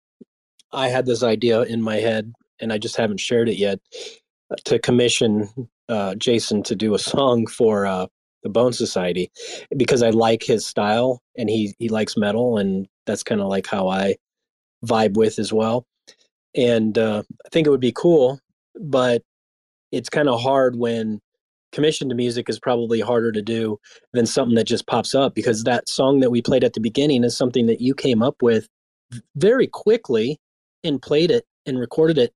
i 0.72 0.88
had 0.88 1.06
this 1.06 1.22
idea 1.22 1.62
in 1.62 1.82
my 1.82 1.96
head 1.96 2.32
and 2.60 2.72
i 2.72 2.78
just 2.78 2.96
haven't 2.96 3.20
shared 3.20 3.48
it 3.48 3.56
yet 3.56 3.78
uh, 4.50 4.56
to 4.64 4.78
commission 4.78 5.48
uh 5.88 6.14
jason 6.16 6.62
to 6.62 6.74
do 6.74 6.94
a 6.94 6.98
song 7.12 7.46
for 7.46 7.86
uh 7.86 8.06
the 8.46 8.50
Bone 8.50 8.72
Society 8.72 9.32
because 9.76 10.04
I 10.04 10.10
like 10.10 10.40
his 10.40 10.64
style 10.64 11.20
and 11.36 11.50
he 11.50 11.74
he 11.80 11.88
likes 11.88 12.16
metal 12.16 12.58
and 12.58 12.86
that's 13.04 13.24
kind 13.24 13.40
of 13.40 13.48
like 13.48 13.66
how 13.66 13.88
I 13.88 14.14
vibe 14.84 15.16
with 15.16 15.40
as 15.40 15.52
well. 15.52 15.84
And 16.56 16.96
uh, 16.96 17.22
I 17.44 17.48
think 17.50 17.66
it 17.66 17.70
would 17.70 17.80
be 17.80 17.92
cool, 17.92 18.40
but 18.80 19.22
it's 19.92 20.08
kind 20.08 20.28
of 20.28 20.40
hard 20.40 20.76
when 20.76 21.20
commissioned 21.72 22.10
to 22.10 22.16
music 22.16 22.48
is 22.48 22.58
probably 22.58 23.00
harder 23.00 23.30
to 23.30 23.42
do 23.42 23.78
than 24.12 24.24
something 24.24 24.54
that 24.54 24.66
just 24.66 24.86
pops 24.86 25.14
up 25.14 25.34
because 25.34 25.64
that 25.64 25.88
song 25.88 26.20
that 26.20 26.30
we 26.30 26.40
played 26.40 26.64
at 26.64 26.72
the 26.72 26.80
beginning 26.80 27.22
is 27.22 27.36
something 27.36 27.66
that 27.66 27.80
you 27.80 27.94
came 27.94 28.22
up 28.22 28.40
with 28.40 28.68
very 29.36 29.66
quickly 29.66 30.38
and 30.82 31.02
played 31.02 31.30
it 31.30 31.44
and 31.66 31.78
recorded 31.78 32.18
it 32.18 32.32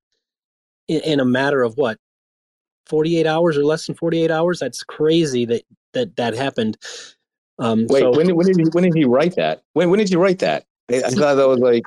in, 0.88 1.00
in 1.00 1.20
a 1.20 1.24
matter 1.24 1.62
of 1.62 1.74
what 1.76 1.96
48 2.86 3.26
hours 3.26 3.56
or 3.56 3.64
less 3.64 3.86
than 3.86 3.94
48 3.94 4.30
hours? 4.30 4.58
That's 4.58 4.82
crazy 4.82 5.44
that 5.46 5.62
that 5.94 6.16
that 6.16 6.34
happened. 6.34 6.76
Um 7.58 7.86
wait 7.88 8.00
so, 8.00 8.10
when, 8.10 8.34
when 8.34 8.46
did 8.46 8.58
he 8.58 8.64
when 8.72 8.84
did 8.84 8.94
he 8.94 9.04
write 9.04 9.36
that? 9.36 9.62
When, 9.72 9.90
when 9.90 9.98
did 9.98 10.10
you 10.10 10.20
write 10.20 10.40
that? 10.40 10.64
I 10.90 11.00
thought 11.00 11.36
that 11.36 11.48
was 11.48 11.60
like 11.60 11.84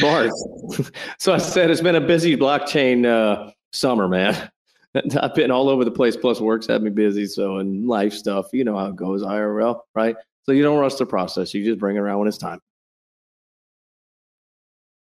Bart. 0.00 0.30
so 1.18 1.32
I 1.32 1.38
said 1.38 1.70
it's 1.70 1.80
been 1.80 1.96
a 1.96 2.00
busy 2.00 2.36
blockchain 2.36 3.06
uh, 3.06 3.50
summer, 3.72 4.08
man. 4.08 4.50
I've 5.20 5.34
been 5.34 5.50
all 5.50 5.68
over 5.68 5.84
the 5.84 5.90
place. 5.90 6.16
Plus, 6.16 6.40
work's 6.40 6.66
had 6.66 6.82
me 6.82 6.90
busy. 6.90 7.26
So, 7.26 7.58
and 7.58 7.86
life 7.86 8.12
stuff, 8.12 8.46
you 8.52 8.64
know 8.64 8.76
how 8.76 8.86
it 8.86 8.96
goes, 8.96 9.22
IRL, 9.22 9.80
right? 9.94 10.16
So 10.44 10.52
you 10.52 10.62
don't 10.62 10.78
rush 10.78 10.94
the 10.94 11.06
process. 11.06 11.54
You 11.54 11.64
just 11.64 11.78
bring 11.78 11.96
it 11.96 12.00
around 12.00 12.20
when 12.20 12.28
it's 12.28 12.38
time. 12.38 12.60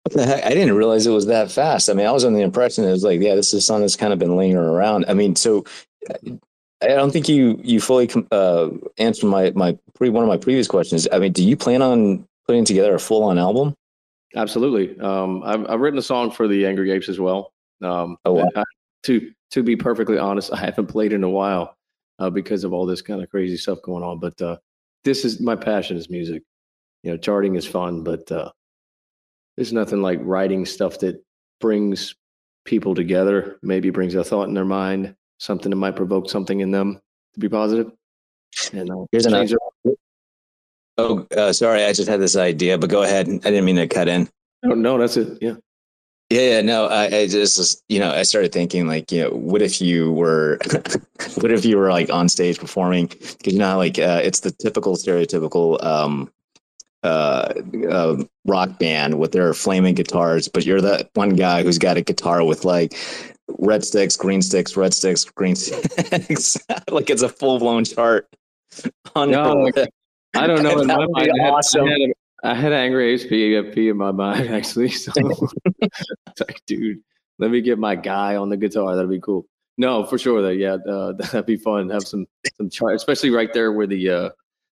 What 0.03 0.15
the 0.15 0.27
heck? 0.27 0.45
I 0.45 0.51
didn't 0.51 0.77
realize 0.77 1.07
it 1.07 1.11
was 1.11 1.27
that 1.27 1.51
fast. 1.51 1.91
I 1.91 1.93
mean, 1.93 2.07
I 2.07 2.13
was 2.13 2.25
under 2.25 2.39
the 2.39 2.45
impression 2.45 2.85
it 2.85 2.93
was 2.93 3.05
like, 3.05 3.21
yeah, 3.21 3.35
this 3.35 3.53
is 3.53 3.67
something 3.67 3.83
that's 3.83 3.97
kind 3.97 4.13
of 4.13 4.19
been 4.19 4.37
lingering 4.37 4.69
around. 4.69 5.05
I 5.09 5.15
mean, 5.15 5.35
so 5.35 5.65
I 6.83 6.89
don't 6.89 7.11
think 7.11 7.29
you 7.29 7.59
you 7.63 7.81
fully 7.81 8.09
uh, 8.31 8.69
answered 8.99 9.27
my 9.27 9.51
my 9.55 9.77
pre, 9.95 10.11
one 10.11 10.23
of 10.23 10.29
my 10.29 10.37
previous 10.37 10.69
questions. 10.69 11.09
I 11.13 11.19
mean, 11.19 11.33
do 11.33 11.43
you 11.43 11.57
plan 11.57 11.83
on 11.83 12.27
putting 12.47 12.65
together 12.65 12.95
a 12.95 13.01
full 13.01 13.25
on 13.25 13.39
album? 13.39 13.75
Absolutely. 14.37 14.99
Um, 15.01 15.43
I've 15.45 15.69
I've 15.69 15.81
written 15.81 15.99
a 15.99 16.03
song 16.03 16.31
for 16.31 16.47
the 16.47 16.67
Angry 16.67 16.91
Apes 16.93 17.09
as 17.09 17.19
well. 17.19 17.53
Um, 17.83 18.17
oh 18.25 18.35
wow. 18.35 18.49
I, 18.55 18.63
to 19.05 19.33
to 19.53 19.63
be 19.63 19.77
perfectly 19.77 20.19
honest, 20.19 20.53
I 20.55 20.59
haven't 20.59 20.87
played 20.87 21.13
in 21.13 21.25
a 21.25 21.31
while. 21.31 21.77
uh, 22.19 22.31
because 22.31 22.65
of 22.65 22.73
all 22.73 22.87
this 22.87 23.03
kind 23.03 23.23
of 23.23 23.31
crazy 23.31 23.57
stuff 23.57 23.83
going 23.83 24.03
on. 24.03 24.19
But 24.19 24.41
uh, 24.41 24.59
this 25.05 25.25
is 25.25 25.41
my 25.41 25.57
passion 25.57 25.97
is 25.97 26.11
music. 26.11 26.43
You 27.03 27.13
know, 27.13 27.17
charting 27.17 27.55
is 27.55 27.67
fun, 27.67 28.03
but 28.03 28.31
uh, 28.33 28.51
there's 29.57 29.73
nothing 29.73 30.03
like 30.03 30.19
writing 30.23 30.67
stuff 30.67 30.99
that 31.01 31.23
brings 31.61 32.15
people 32.65 32.95
together. 32.95 33.59
Maybe 33.63 33.91
brings 33.91 34.15
a 34.15 34.25
thought 34.25 34.49
in 34.49 34.55
their 34.55 34.65
mind, 34.65 35.15
something 35.39 35.71
that 35.71 35.77
might 35.77 35.97
provoke 35.97 36.29
something 36.29 36.61
in 36.61 36.71
them 36.71 37.01
to 37.35 37.41
be 37.41 37.49
positive. 37.49 37.93
And 38.73 38.91
uh, 38.91 39.05
here's 39.13 39.27
another. 39.27 39.57
Oh, 40.99 41.27
uh, 41.37 41.53
sorry, 41.53 41.85
I 41.85 41.93
just 41.93 42.09
had 42.09 42.21
this 42.21 42.37
idea, 42.37 42.79
but 42.79 42.91
go 42.91 43.03
ahead. 43.03 43.29
I 43.29 43.51
didn't 43.51 43.65
mean 43.65 43.77
to 43.77 43.87
cut 43.87 44.09
in. 44.09 44.29
Oh, 44.65 44.71
no, 44.71 44.99
that's 44.99 45.17
it. 45.17 45.39
Yeah. 45.41 45.55
Yeah, 46.31 46.57
yeah, 46.57 46.61
no, 46.63 46.87
I, 46.87 47.05
I 47.05 47.27
just, 47.29 47.85
you 47.89 48.01
know, 48.01 48.11
I 48.11 48.25
started 48.25 48.51
thinking 48.51 48.89
like, 48.89 49.13
you 49.13 49.23
know, 49.23 49.31
what 49.31 49.63
if 49.63 49.81
you 49.81 50.11
were, 50.11 50.59
what 51.37 51.53
if 51.53 51.65
you 51.65 51.79
were 51.79 51.91
like 51.91 52.11
on 52.11 52.29
stage 52.29 52.59
performing? 52.59 53.07
Because 53.07 53.53
you 53.53 53.61
know, 53.61 53.77
like, 53.77 53.99
uh, 54.01 54.23
it's 54.25 54.41
the 54.41 54.51
typical 54.51 54.97
stereotypical 54.97 55.81
um, 55.85 56.33
uh, 57.07 57.55
uh, 57.89 58.25
rock 58.47 58.79
band 58.81 59.19
with 59.21 59.31
their 59.31 59.55
flaming 59.55 59.95
guitars, 59.95 60.49
but 60.49 60.67
you're 60.67 60.81
that 60.81 61.09
one 61.15 61.37
guy 61.37 61.63
who's 61.63 61.79
got 61.79 61.97
a 61.97 62.03
guitar 62.03 62.43
with 62.45 62.65
like 62.65 62.97
red 63.59 63.85
sticks, 63.85 64.17
green 64.17 64.43
sticks, 64.43 64.77
red 64.77 64.93
sticks, 64.93 65.25
green 65.25 65.55
sticks, 65.57 66.57
like 66.91 67.09
it's 67.09 67.23
a 67.23 67.29
full 67.29 67.61
blown 67.61 67.85
chart. 67.85 68.29
On 69.15 69.31
no, 69.31 69.71
I 70.37 70.47
don't 70.47 70.63
know. 70.63 70.81
In 70.81 70.87
my 70.87 71.07
mind, 71.09 71.31
awesome. 71.41 71.85
I 71.85 71.91
had, 71.91 72.13
I 72.45 72.55
had 72.55 72.73
angry 72.73 73.19
HPFP 73.19 73.91
in 73.91 73.97
my 73.97 74.13
mind 74.13 74.49
actually. 74.49 74.91
So 74.91 75.13
it's 75.81 76.41
like, 76.41 76.63
dude, 76.67 76.99
let 77.39 77.51
me 77.51 77.61
get 77.61 77.79
my 77.79 77.97
guy 77.97 78.37
on 78.37 78.49
the 78.49 78.57
guitar. 78.57 78.95
That'd 78.95 79.11
be 79.11 79.21
cool. 79.21 79.47
No, 79.79 80.05
for 80.05 80.19
sure. 80.19 80.43
That 80.43 80.57
yeah, 80.57 80.77
uh, 80.91 81.13
that'd 81.19 81.47
be 81.47 81.57
fun. 81.57 81.91
Have 81.91 82.03
some 82.03 82.27
some 82.57 82.71
chart, 82.71 82.95
especially 82.95 83.31
right 83.31 83.53
there 83.53 83.73
where 83.73 83.87
the 83.87 84.11
uh, 84.11 84.31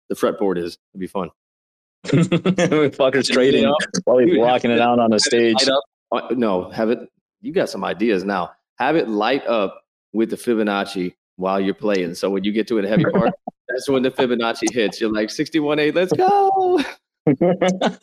the 0.08 0.14
fretboard 0.14 0.58
is. 0.58 0.78
It'd 0.92 1.00
be 1.00 1.06
fun. 1.06 1.30
fuckers 2.04 3.30
trading 3.32 3.72
while 4.04 4.18
he's 4.18 4.36
walking 4.36 4.70
it 4.70 4.78
out 4.78 4.98
on 4.98 5.10
the 5.10 5.18
stage. 5.18 5.56
Uh, 6.12 6.20
no, 6.32 6.70
have 6.70 6.90
it. 6.90 6.98
You 7.40 7.52
got 7.52 7.70
some 7.70 7.84
ideas 7.84 8.24
now. 8.24 8.52
Have 8.78 8.96
it 8.96 9.08
light 9.08 9.46
up 9.46 9.84
with 10.12 10.30
the 10.30 10.36
Fibonacci 10.36 11.14
while 11.36 11.60
you're 11.60 11.74
playing. 11.74 12.14
So 12.14 12.30
when 12.30 12.44
you 12.44 12.52
get 12.52 12.68
to 12.68 12.78
a 12.78 12.86
heavy 12.86 13.04
part, 13.04 13.32
that's 13.68 13.88
when 13.88 14.02
the 14.02 14.10
Fibonacci 14.10 14.72
hits. 14.72 15.00
You're 15.00 15.12
like 15.12 15.30
61 15.30 15.78
8, 15.78 15.94
let's 15.94 16.12
go. 16.12 16.80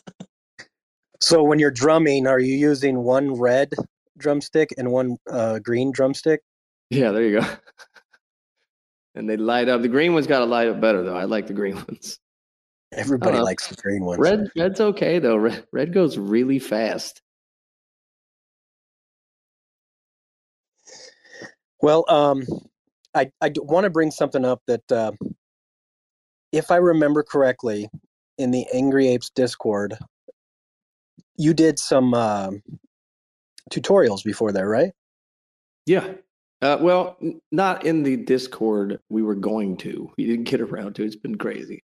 so 1.20 1.42
when 1.42 1.58
you're 1.58 1.70
drumming, 1.70 2.26
are 2.26 2.40
you 2.40 2.56
using 2.56 2.98
one 2.98 3.34
red 3.34 3.70
drumstick 4.18 4.70
and 4.76 4.90
one 4.90 5.16
uh, 5.30 5.58
green 5.60 5.92
drumstick? 5.92 6.40
Yeah, 6.90 7.10
there 7.12 7.22
you 7.22 7.40
go. 7.40 7.46
and 9.14 9.28
they 9.28 9.36
light 9.36 9.68
up. 9.68 9.82
The 9.82 9.88
green 9.88 10.14
ones 10.14 10.26
got 10.26 10.40
to 10.40 10.44
light 10.44 10.68
up 10.68 10.80
better 10.80 11.02
though. 11.02 11.16
I 11.16 11.24
like 11.24 11.46
the 11.46 11.54
green 11.54 11.76
ones. 11.76 12.18
Everybody 12.92 13.38
likes 13.38 13.68
the 13.68 13.76
green 13.76 14.04
ones. 14.04 14.18
Red, 14.20 14.48
red's 14.54 14.80
okay 14.80 15.18
though. 15.18 15.36
Red, 15.36 15.64
red 15.72 15.94
goes 15.94 16.18
really 16.18 16.58
fast. 16.58 17.22
Well, 21.80 22.04
um, 22.08 22.44
I 23.14 23.30
I 23.40 23.52
want 23.56 23.84
to 23.84 23.90
bring 23.90 24.10
something 24.10 24.44
up 24.44 24.62
that, 24.66 24.92
uh, 24.92 25.12
if 26.52 26.70
I 26.70 26.76
remember 26.76 27.22
correctly, 27.22 27.88
in 28.38 28.50
the 28.50 28.66
Angry 28.72 29.08
Apes 29.08 29.30
Discord, 29.30 29.96
you 31.36 31.54
did 31.54 31.78
some 31.78 32.14
uh, 32.14 32.50
tutorials 33.70 34.24
before 34.24 34.52
there, 34.52 34.68
right? 34.68 34.92
Yeah. 35.86 36.12
Uh, 36.60 36.78
well, 36.80 37.18
not 37.50 37.84
in 37.84 38.02
the 38.02 38.16
Discord. 38.16 39.00
We 39.08 39.22
were 39.22 39.34
going 39.34 39.76
to. 39.78 40.12
We 40.16 40.26
didn't 40.26 40.44
get 40.44 40.60
around 40.60 40.94
to. 40.94 41.04
It's 41.04 41.16
been 41.16 41.36
crazy. 41.36 41.82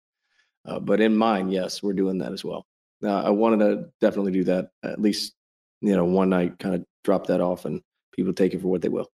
Uh, 0.65 0.79
but 0.79 1.01
in 1.01 1.15
mine, 1.15 1.49
yes, 1.49 1.83
we're 1.83 1.93
doing 1.93 2.17
that 2.19 2.31
as 2.31 2.43
well. 2.43 2.65
Uh, 3.03 3.21
I 3.21 3.29
wanted 3.29 3.59
to 3.59 3.89
definitely 3.99 4.31
do 4.31 4.45
that 4.45 4.69
at 4.83 4.99
least, 4.99 5.33
you 5.81 5.95
know, 5.95 6.05
one 6.05 6.29
night, 6.29 6.57
kind 6.57 6.73
of 6.73 6.85
drop 7.03 7.27
that 7.27 7.41
off, 7.41 7.65
and 7.65 7.81
people 8.13 8.33
take 8.33 8.53
it 8.53 8.61
for 8.61 8.67
what 8.67 8.81
they 8.81 8.89
will. 8.89 9.09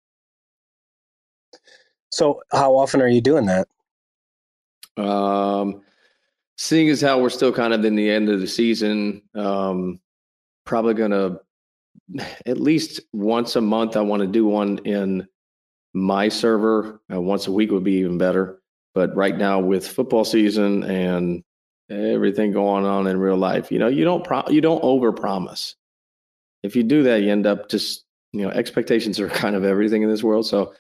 So, 2.18 2.42
how 2.52 2.76
often 2.76 3.00
are 3.04 3.08
you 3.08 3.22
doing 3.22 3.46
that? 3.46 3.68
Um, 4.98 5.82
seeing 6.58 6.90
as 6.90 7.00
how 7.00 7.22
we're 7.22 7.30
still 7.30 7.54
kind 7.54 7.76
of 7.76 7.86
in 7.86 7.96
the 7.96 8.10
end 8.10 8.28
of 8.30 8.42
the 8.42 8.48
season, 8.48 9.22
um, 9.36 10.00
probably 10.66 10.96
gonna 10.96 11.38
at 12.48 12.60
least 12.60 13.02
once 13.14 13.56
a 13.56 13.62
month. 13.62 13.96
I 13.96 14.02
want 14.02 14.22
to 14.22 14.28
do 14.28 14.48
one 14.48 14.80
in 14.80 15.28
my 15.94 16.28
server. 16.28 17.00
Uh, 17.14 17.22
once 17.22 17.46
a 17.46 17.52
week 17.52 17.70
would 17.70 17.84
be 17.84 18.00
even 18.00 18.18
better. 18.18 18.64
But 18.96 19.16
right 19.16 19.38
now, 19.38 19.60
with 19.60 19.88
football 19.88 20.26
season 20.26 20.82
and 20.86 21.44
everything 21.92 22.52
going 22.52 22.84
on 22.84 23.06
in 23.06 23.20
real 23.20 23.38
life, 23.38 23.72
you 23.72 23.78
know, 23.78 23.90
you 23.90 24.06
don't 24.06 24.24
pro- 24.24 24.50
you 24.50 24.62
don't 24.62 24.82
overpromise. 24.82 25.76
If 26.64 26.76
you 26.76 26.82
do 26.82 27.04
that, 27.04 27.22
you 27.22 27.32
end 27.32 27.46
up 27.46 27.70
just 27.70 28.06
you 28.34 28.42
know 28.42 28.50
expectations 28.50 29.20
are 29.20 29.30
kind 29.44 29.56
of 29.56 29.64
everything 29.64 30.02
in 30.02 30.10
this 30.10 30.24
world. 30.24 30.48
So 30.48 30.74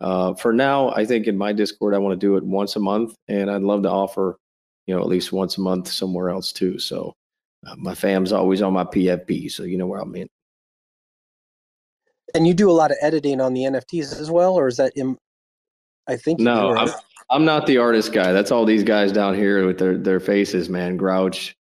uh, 0.00 0.34
for 0.34 0.52
now, 0.52 0.90
I 0.90 1.04
think 1.04 1.26
in 1.26 1.36
my 1.36 1.52
Discord, 1.52 1.94
I 1.94 1.98
want 1.98 2.18
to 2.18 2.26
do 2.26 2.36
it 2.36 2.44
once 2.44 2.76
a 2.76 2.80
month, 2.80 3.14
and 3.28 3.50
I'd 3.50 3.62
love 3.62 3.82
to 3.84 3.90
offer 3.90 4.36
you 4.86 4.94
know 4.94 5.00
at 5.00 5.08
least 5.08 5.32
once 5.32 5.58
a 5.58 5.60
month 5.60 5.88
somewhere 5.88 6.30
else 6.30 6.52
too. 6.52 6.78
So 6.78 7.14
uh, 7.66 7.74
my 7.76 7.94
fam's 7.94 8.32
always 8.32 8.62
on 8.62 8.72
my 8.72 8.84
PFP, 8.84 9.50
so 9.50 9.62
you 9.62 9.78
know 9.78 9.86
where 9.86 10.00
I'm 10.00 10.14
in. 10.14 10.28
And 12.34 12.46
you 12.46 12.54
do 12.54 12.70
a 12.70 12.72
lot 12.72 12.90
of 12.90 12.96
editing 13.00 13.40
on 13.40 13.54
the 13.54 13.62
NFTs 13.62 14.20
as 14.20 14.30
well, 14.30 14.54
or 14.54 14.66
is 14.66 14.76
that 14.76 14.92
in? 14.96 15.16
I 16.06 16.16
think 16.16 16.40
no, 16.40 16.74
I'm, 16.76 16.90
I'm 17.30 17.44
not 17.44 17.66
the 17.66 17.78
artist 17.78 18.12
guy. 18.12 18.32
That's 18.32 18.50
all 18.50 18.66
these 18.66 18.84
guys 18.84 19.12
down 19.12 19.34
here 19.34 19.66
with 19.66 19.78
their 19.78 19.96
their 19.96 20.20
faces, 20.20 20.68
man. 20.68 20.96
Grouch, 20.96 21.56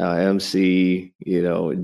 uh, 0.00 0.12
MC, 0.12 1.12
you 1.18 1.42
know, 1.42 1.74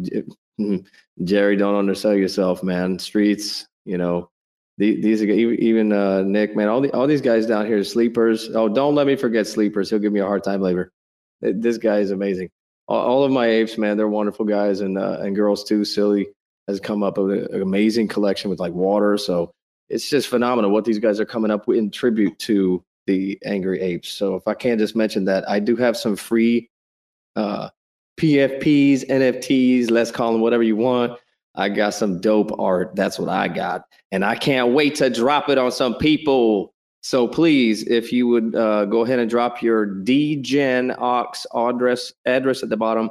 Jerry. 1.25 1.57
Don't 1.57 1.75
undersell 1.75 2.15
yourself, 2.15 2.63
man. 2.63 2.99
Streets, 2.99 3.67
you 3.85 3.99
know, 3.99 4.31
these 4.79 5.23
are 5.23 5.27
even 5.27 5.93
uh, 5.93 6.23
Nick, 6.23 6.57
man. 6.57 6.69
All 6.69 6.81
the 6.81 6.91
all 6.93 7.07
these 7.07 7.21
guys 7.21 7.47
down 7.47 7.67
here, 7.67 7.83
sleepers. 7.85 8.49
Oh, 8.55 8.69
don't 8.69 8.95
let 8.95 9.07
me 9.07 9.17
forget 9.17 9.47
sleepers. 9.47 9.91
He'll 9.91 9.99
give 9.99 10.13
me 10.13 10.21
a 10.21 10.27
hard 10.27 10.43
time 10.43 10.61
later. 10.61 10.93
This 11.41 11.79
guy 11.79 11.99
is 11.99 12.11
amazing. 12.11 12.51
All, 12.89 13.01
all 13.01 13.25
of 13.25 13.31
my 13.31 13.47
apes, 13.47 13.77
man, 13.77 13.97
they're 13.97 14.09
wonderful 14.09 14.45
guys 14.45 14.81
and 14.81 14.99
uh, 14.99 15.19
and 15.21 15.37
girls 15.37 15.65
too. 15.65 15.85
Silly 15.85 16.27
has 16.69 16.81
come 16.81 17.03
up 17.03 17.19
with 17.19 17.53
an 17.53 17.63
amazing 17.63 18.09
collection 18.09 18.49
with 18.49 18.61
like 18.61 18.73
water. 18.73 19.19
So 19.19 19.53
it's 19.89 20.09
just 20.09 20.29
phenomenal 20.29 20.71
what 20.71 20.85
these 20.85 20.99
guys 20.99 21.21
are 21.21 21.27
coming 21.27 21.51
up 21.51 21.67
with 21.67 21.79
in 21.79 21.91
tribute 21.91 22.39
to 22.41 22.83
the 23.07 23.39
Angry 23.45 23.81
Apes. 23.81 24.09
So 24.09 24.37
if 24.37 24.47
I 24.47 24.55
can 24.55 24.79
just 24.79 24.97
mention 24.97 25.25
that, 25.27 25.49
I 25.49 25.59
do 25.59 25.77
have 25.77 25.97
some 25.97 26.17
free 26.17 26.71
uh, 27.37 27.69
PFPs, 28.19 29.09
NFTs, 29.09 29.91
let's 29.91 30.11
call 30.11 30.33
them 30.33 30.41
whatever 30.41 30.63
you 30.63 30.77
want. 30.77 31.19
I 31.55 31.69
got 31.69 31.95
some 31.95 32.21
dope 32.21 32.59
art. 32.59 32.95
That's 32.95 33.19
what 33.19 33.29
I 33.29 33.49
got. 33.49 33.85
And 34.11 34.25
I 34.25 34.37
can't 34.37 34.73
wait 34.73 34.95
to 34.97 35.11
drop 35.11 35.49
it 35.49 35.59
on 35.59 35.71
some 35.71 35.97
people. 35.97 36.73
So 37.03 37.27
please, 37.29 37.83
if 37.89 38.13
you 38.13 38.29
would 38.29 38.55
uh, 38.55 38.87
go 38.87 39.05
ahead 39.05 39.19
and 39.19 39.29
drop 39.29 39.61
your 39.61 39.87
DGen 39.87 40.97
0x 40.97 41.47
address 41.55 42.13
address 42.25 42.63
at 42.63 42.69
the 42.69 42.77
bottom. 42.77 43.11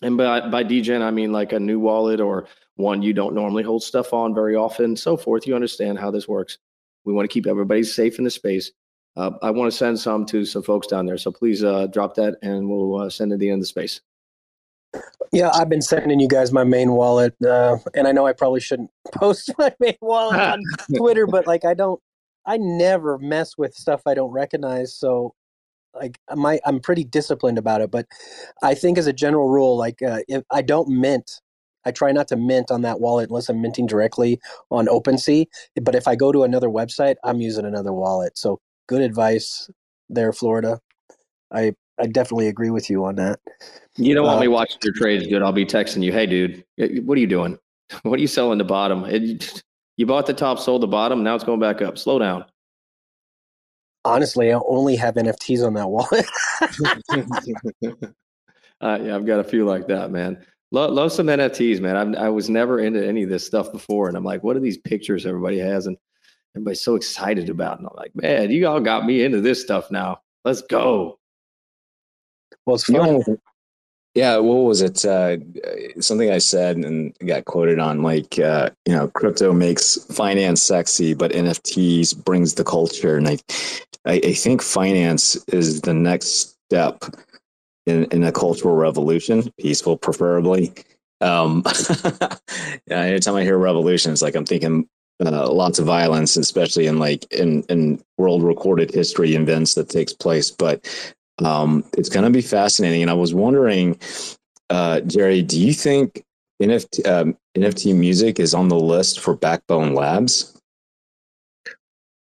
And 0.00 0.16
by, 0.16 0.48
by 0.48 0.64
DGen, 0.64 1.02
I 1.02 1.10
mean 1.10 1.30
like 1.30 1.52
a 1.52 1.60
new 1.60 1.78
wallet 1.78 2.20
or 2.20 2.48
one 2.76 3.02
you 3.02 3.12
don't 3.12 3.34
normally 3.34 3.62
hold 3.62 3.82
stuff 3.82 4.12
on 4.12 4.34
very 4.34 4.56
often, 4.56 4.96
so 4.96 5.16
forth. 5.16 5.46
You 5.46 5.54
understand 5.54 5.98
how 5.98 6.10
this 6.10 6.26
works. 6.26 6.58
We 7.04 7.12
want 7.12 7.28
to 7.28 7.32
keep 7.32 7.46
everybody 7.46 7.84
safe 7.84 8.18
in 8.18 8.24
the 8.24 8.30
space. 8.30 8.72
Uh, 9.16 9.32
I 9.42 9.50
want 9.50 9.70
to 9.70 9.76
send 9.76 10.00
some 10.00 10.24
to 10.26 10.44
some 10.44 10.62
folks 10.62 10.86
down 10.86 11.06
there. 11.06 11.18
So 11.18 11.30
please 11.30 11.62
uh, 11.62 11.86
drop 11.88 12.14
that 12.14 12.38
and 12.42 12.68
we'll 12.68 13.02
uh, 13.02 13.10
send 13.10 13.32
it 13.32 13.38
the 13.38 13.50
end 13.50 13.58
of 13.58 13.62
the 13.62 13.66
space. 13.66 14.00
Yeah, 15.32 15.50
I've 15.54 15.68
been 15.68 15.82
sending 15.82 16.20
you 16.20 16.28
guys 16.28 16.52
my 16.52 16.64
main 16.64 16.92
wallet, 16.92 17.34
uh, 17.42 17.78
and 17.94 18.06
I 18.06 18.12
know 18.12 18.26
I 18.26 18.34
probably 18.34 18.60
shouldn't 18.60 18.90
post 19.12 19.50
my 19.58 19.72
main 19.80 19.96
wallet 20.00 20.38
on 20.38 20.62
Twitter, 20.96 21.26
but 21.26 21.46
like 21.46 21.64
I 21.64 21.74
don't, 21.74 22.00
I 22.46 22.58
never 22.58 23.18
mess 23.18 23.56
with 23.56 23.74
stuff 23.74 24.02
I 24.06 24.14
don't 24.14 24.30
recognize. 24.30 24.94
So, 24.94 25.34
like, 25.94 26.18
my 26.34 26.60
I'm 26.66 26.80
pretty 26.80 27.04
disciplined 27.04 27.58
about 27.58 27.80
it. 27.80 27.90
But 27.90 28.06
I 28.62 28.74
think 28.74 28.98
as 28.98 29.06
a 29.06 29.12
general 29.12 29.48
rule, 29.48 29.76
like 29.76 30.02
uh, 30.02 30.20
if 30.28 30.42
I 30.50 30.60
don't 30.60 30.88
mint, 30.88 31.40
I 31.86 31.92
try 31.92 32.12
not 32.12 32.28
to 32.28 32.36
mint 32.36 32.70
on 32.70 32.82
that 32.82 33.00
wallet 33.00 33.30
unless 33.30 33.48
I'm 33.48 33.62
minting 33.62 33.86
directly 33.86 34.38
on 34.70 34.86
OpenSea. 34.86 35.46
But 35.80 35.94
if 35.94 36.06
I 36.06 36.14
go 36.14 36.32
to 36.32 36.42
another 36.42 36.68
website, 36.68 37.16
I'm 37.24 37.40
using 37.40 37.64
another 37.64 37.92
wallet. 37.92 38.36
So, 38.36 38.60
good 38.86 39.00
advice 39.00 39.70
there, 40.10 40.32
Florida. 40.34 40.78
I 41.50 41.74
I 42.02 42.06
definitely 42.06 42.48
agree 42.48 42.70
with 42.70 42.90
you 42.90 43.04
on 43.04 43.14
that. 43.14 43.38
You 43.96 44.14
don't 44.14 44.26
want 44.26 44.38
uh, 44.38 44.40
me 44.40 44.48
watching 44.48 44.78
your 44.82 44.92
trades, 44.92 45.26
dude. 45.26 45.40
I'll 45.40 45.52
be 45.52 45.64
texting 45.64 46.02
you, 46.02 46.12
hey, 46.12 46.26
dude, 46.26 46.64
what 47.06 47.16
are 47.16 47.20
you 47.20 47.28
doing? 47.28 47.56
What 48.02 48.18
are 48.18 48.22
you 48.22 48.26
selling 48.26 48.58
the 48.58 48.64
bottom? 48.64 49.04
It, 49.04 49.62
you 49.96 50.06
bought 50.06 50.26
the 50.26 50.34
top, 50.34 50.58
sold 50.58 50.82
the 50.82 50.88
bottom. 50.88 51.22
Now 51.22 51.36
it's 51.36 51.44
going 51.44 51.60
back 51.60 51.80
up. 51.80 51.96
Slow 51.96 52.18
down. 52.18 52.44
Honestly, 54.04 54.52
I 54.52 54.58
only 54.66 54.96
have 54.96 55.14
NFTs 55.14 55.64
on 55.64 55.74
that 55.74 55.88
wallet. 55.88 56.26
uh, 58.80 58.98
yeah, 59.00 59.14
I've 59.14 59.26
got 59.26 59.38
a 59.38 59.44
few 59.44 59.64
like 59.64 59.86
that, 59.86 60.10
man. 60.10 60.44
Love, 60.72 60.92
love 60.92 61.12
some 61.12 61.26
NFTs, 61.26 61.80
man. 61.80 62.16
i 62.16 62.24
I 62.24 62.28
was 62.30 62.50
never 62.50 62.80
into 62.80 63.06
any 63.06 63.22
of 63.22 63.28
this 63.28 63.46
stuff 63.46 63.70
before, 63.70 64.08
and 64.08 64.16
I'm 64.16 64.24
like, 64.24 64.42
what 64.42 64.56
are 64.56 64.60
these 64.60 64.78
pictures 64.78 65.24
everybody 65.24 65.58
has? 65.58 65.86
And 65.86 65.96
everybody's 66.56 66.80
so 66.80 66.96
excited 66.96 67.48
about. 67.48 67.78
And 67.78 67.86
I'm 67.86 67.96
like, 67.96 68.16
man, 68.16 68.50
you 68.50 68.66
all 68.66 68.80
got 68.80 69.06
me 69.06 69.22
into 69.22 69.40
this 69.40 69.62
stuff 69.62 69.90
now. 69.92 70.20
Let's 70.44 70.62
go. 70.62 71.20
Well, 72.66 72.76
it's 72.76 72.84
fun. 72.84 73.22
Yeah, 74.14 74.36
what 74.38 74.56
was 74.56 74.82
it? 74.82 75.04
Uh, 75.06 75.38
something 76.00 76.30
I 76.30 76.38
said 76.38 76.76
and 76.76 77.16
got 77.26 77.46
quoted 77.46 77.78
on, 77.78 78.02
like 78.02 78.38
uh, 78.38 78.68
you 78.86 78.94
know, 78.94 79.08
crypto 79.08 79.52
makes 79.54 80.04
finance 80.14 80.62
sexy, 80.62 81.14
but 81.14 81.32
NFTs 81.32 82.22
brings 82.22 82.54
the 82.54 82.64
culture, 82.64 83.16
and 83.16 83.26
I, 83.26 83.38
I, 84.04 84.20
I 84.22 84.32
think 84.34 84.60
finance 84.60 85.36
is 85.48 85.80
the 85.80 85.94
next 85.94 86.58
step 86.68 87.04
in, 87.86 88.04
in 88.06 88.22
a 88.22 88.32
cultural 88.32 88.76
revolution, 88.76 89.50
peaceful, 89.58 89.96
preferably. 89.96 90.74
Um, 91.22 91.64
anytime 92.90 93.36
I 93.36 93.44
hear 93.44 93.56
revolution, 93.56 94.12
it's 94.12 94.22
like 94.22 94.34
I'm 94.34 94.44
thinking 94.44 94.86
uh, 95.24 95.50
lots 95.50 95.78
of 95.78 95.86
violence, 95.86 96.36
especially 96.36 96.86
in 96.86 96.98
like 96.98 97.24
in 97.32 97.62
in 97.70 98.02
world 98.18 98.42
recorded 98.42 98.92
history 98.92 99.34
events 99.34 99.74
that 99.74 99.88
takes 99.88 100.12
place. 100.12 100.50
But 100.50 101.14
um, 101.44 101.84
it's 101.96 102.08
going 102.08 102.24
to 102.24 102.30
be 102.30 102.42
fascinating. 102.42 103.02
And 103.02 103.10
I 103.10 103.14
was 103.14 103.34
wondering, 103.34 103.98
uh, 104.70 105.00
Jerry, 105.00 105.42
do 105.42 105.60
you 105.60 105.72
think 105.72 106.24
NFT, 106.60 107.06
um, 107.06 107.36
NFT 107.56 107.96
music 107.96 108.40
is 108.40 108.54
on 108.54 108.68
the 108.68 108.78
list 108.78 109.20
for 109.20 109.34
Backbone 109.34 109.94
Labs? 109.94 110.58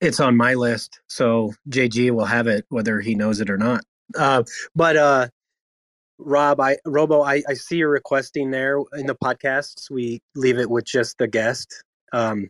It's 0.01 0.21
on 0.21 0.37
my 0.37 0.55
list, 0.55 1.01
so 1.09 1.53
JG 1.69 2.13
will 2.13 2.25
have 2.25 2.47
it 2.47 2.65
whether 2.69 3.01
he 3.01 3.17
knows 3.17 3.41
it 3.41 3.51
or 3.51 3.57
not. 3.57 3.85
Uh, 4.17 4.45
but 4.77 4.97
uh, 4.97 5.29
Rob, 6.19 6.61
I 6.61 6.77
Robo, 6.85 7.23
I, 7.23 7.43
I 7.49 7.55
see 7.55 7.79
you're 7.79 7.91
requesting 7.91 8.51
there 8.53 8.79
in 8.97 9.07
the 9.07 9.17
podcasts. 9.17 9.91
We 9.91 10.21
leave 10.37 10.59
it 10.59 10.71
with 10.71 10.85
just 10.85 11.19
the 11.19 11.27
guest. 11.27 11.83
Um, 12.13 12.49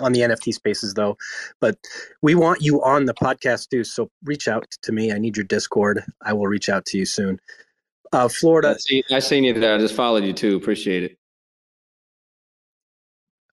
on 0.00 0.12
the 0.12 0.20
NFT 0.20 0.52
spaces 0.52 0.94
though. 0.94 1.16
But 1.60 1.76
we 2.22 2.34
want 2.34 2.62
you 2.62 2.82
on 2.82 3.04
the 3.04 3.14
podcast 3.14 3.68
too. 3.68 3.84
So 3.84 4.10
reach 4.24 4.48
out 4.48 4.66
to 4.82 4.92
me. 4.92 5.12
I 5.12 5.18
need 5.18 5.36
your 5.36 5.44
Discord. 5.44 6.02
I 6.22 6.32
will 6.32 6.46
reach 6.46 6.68
out 6.68 6.86
to 6.86 6.98
you 6.98 7.06
soon. 7.06 7.38
Uh, 8.12 8.28
Florida. 8.28 8.70
I, 8.70 8.76
see, 8.78 9.04
I 9.10 9.18
seen 9.20 9.44
you 9.44 9.54
there. 9.54 9.74
I 9.74 9.78
just 9.78 9.94
followed 9.94 10.24
you 10.24 10.32
too. 10.32 10.56
Appreciate 10.56 11.04
it. 11.04 11.16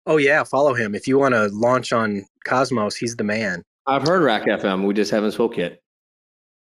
Oh 0.08 0.18
yeah, 0.18 0.44
follow 0.46 0.74
him 0.74 0.96
if 0.96 1.06
you 1.06 1.20
want 1.20 1.34
to 1.34 1.48
launch 1.48 1.92
on 1.92 2.26
Cosmos. 2.46 2.96
He's 2.96 3.18
the 3.18 3.26
man. 3.26 3.64
I've 3.86 4.04
heard 4.04 4.22
RAC 4.22 4.46
FM. 4.46 4.86
We 4.86 4.94
just 4.94 5.12
haven't 5.12 5.34
spoke 5.34 5.58
yet. 5.58 5.82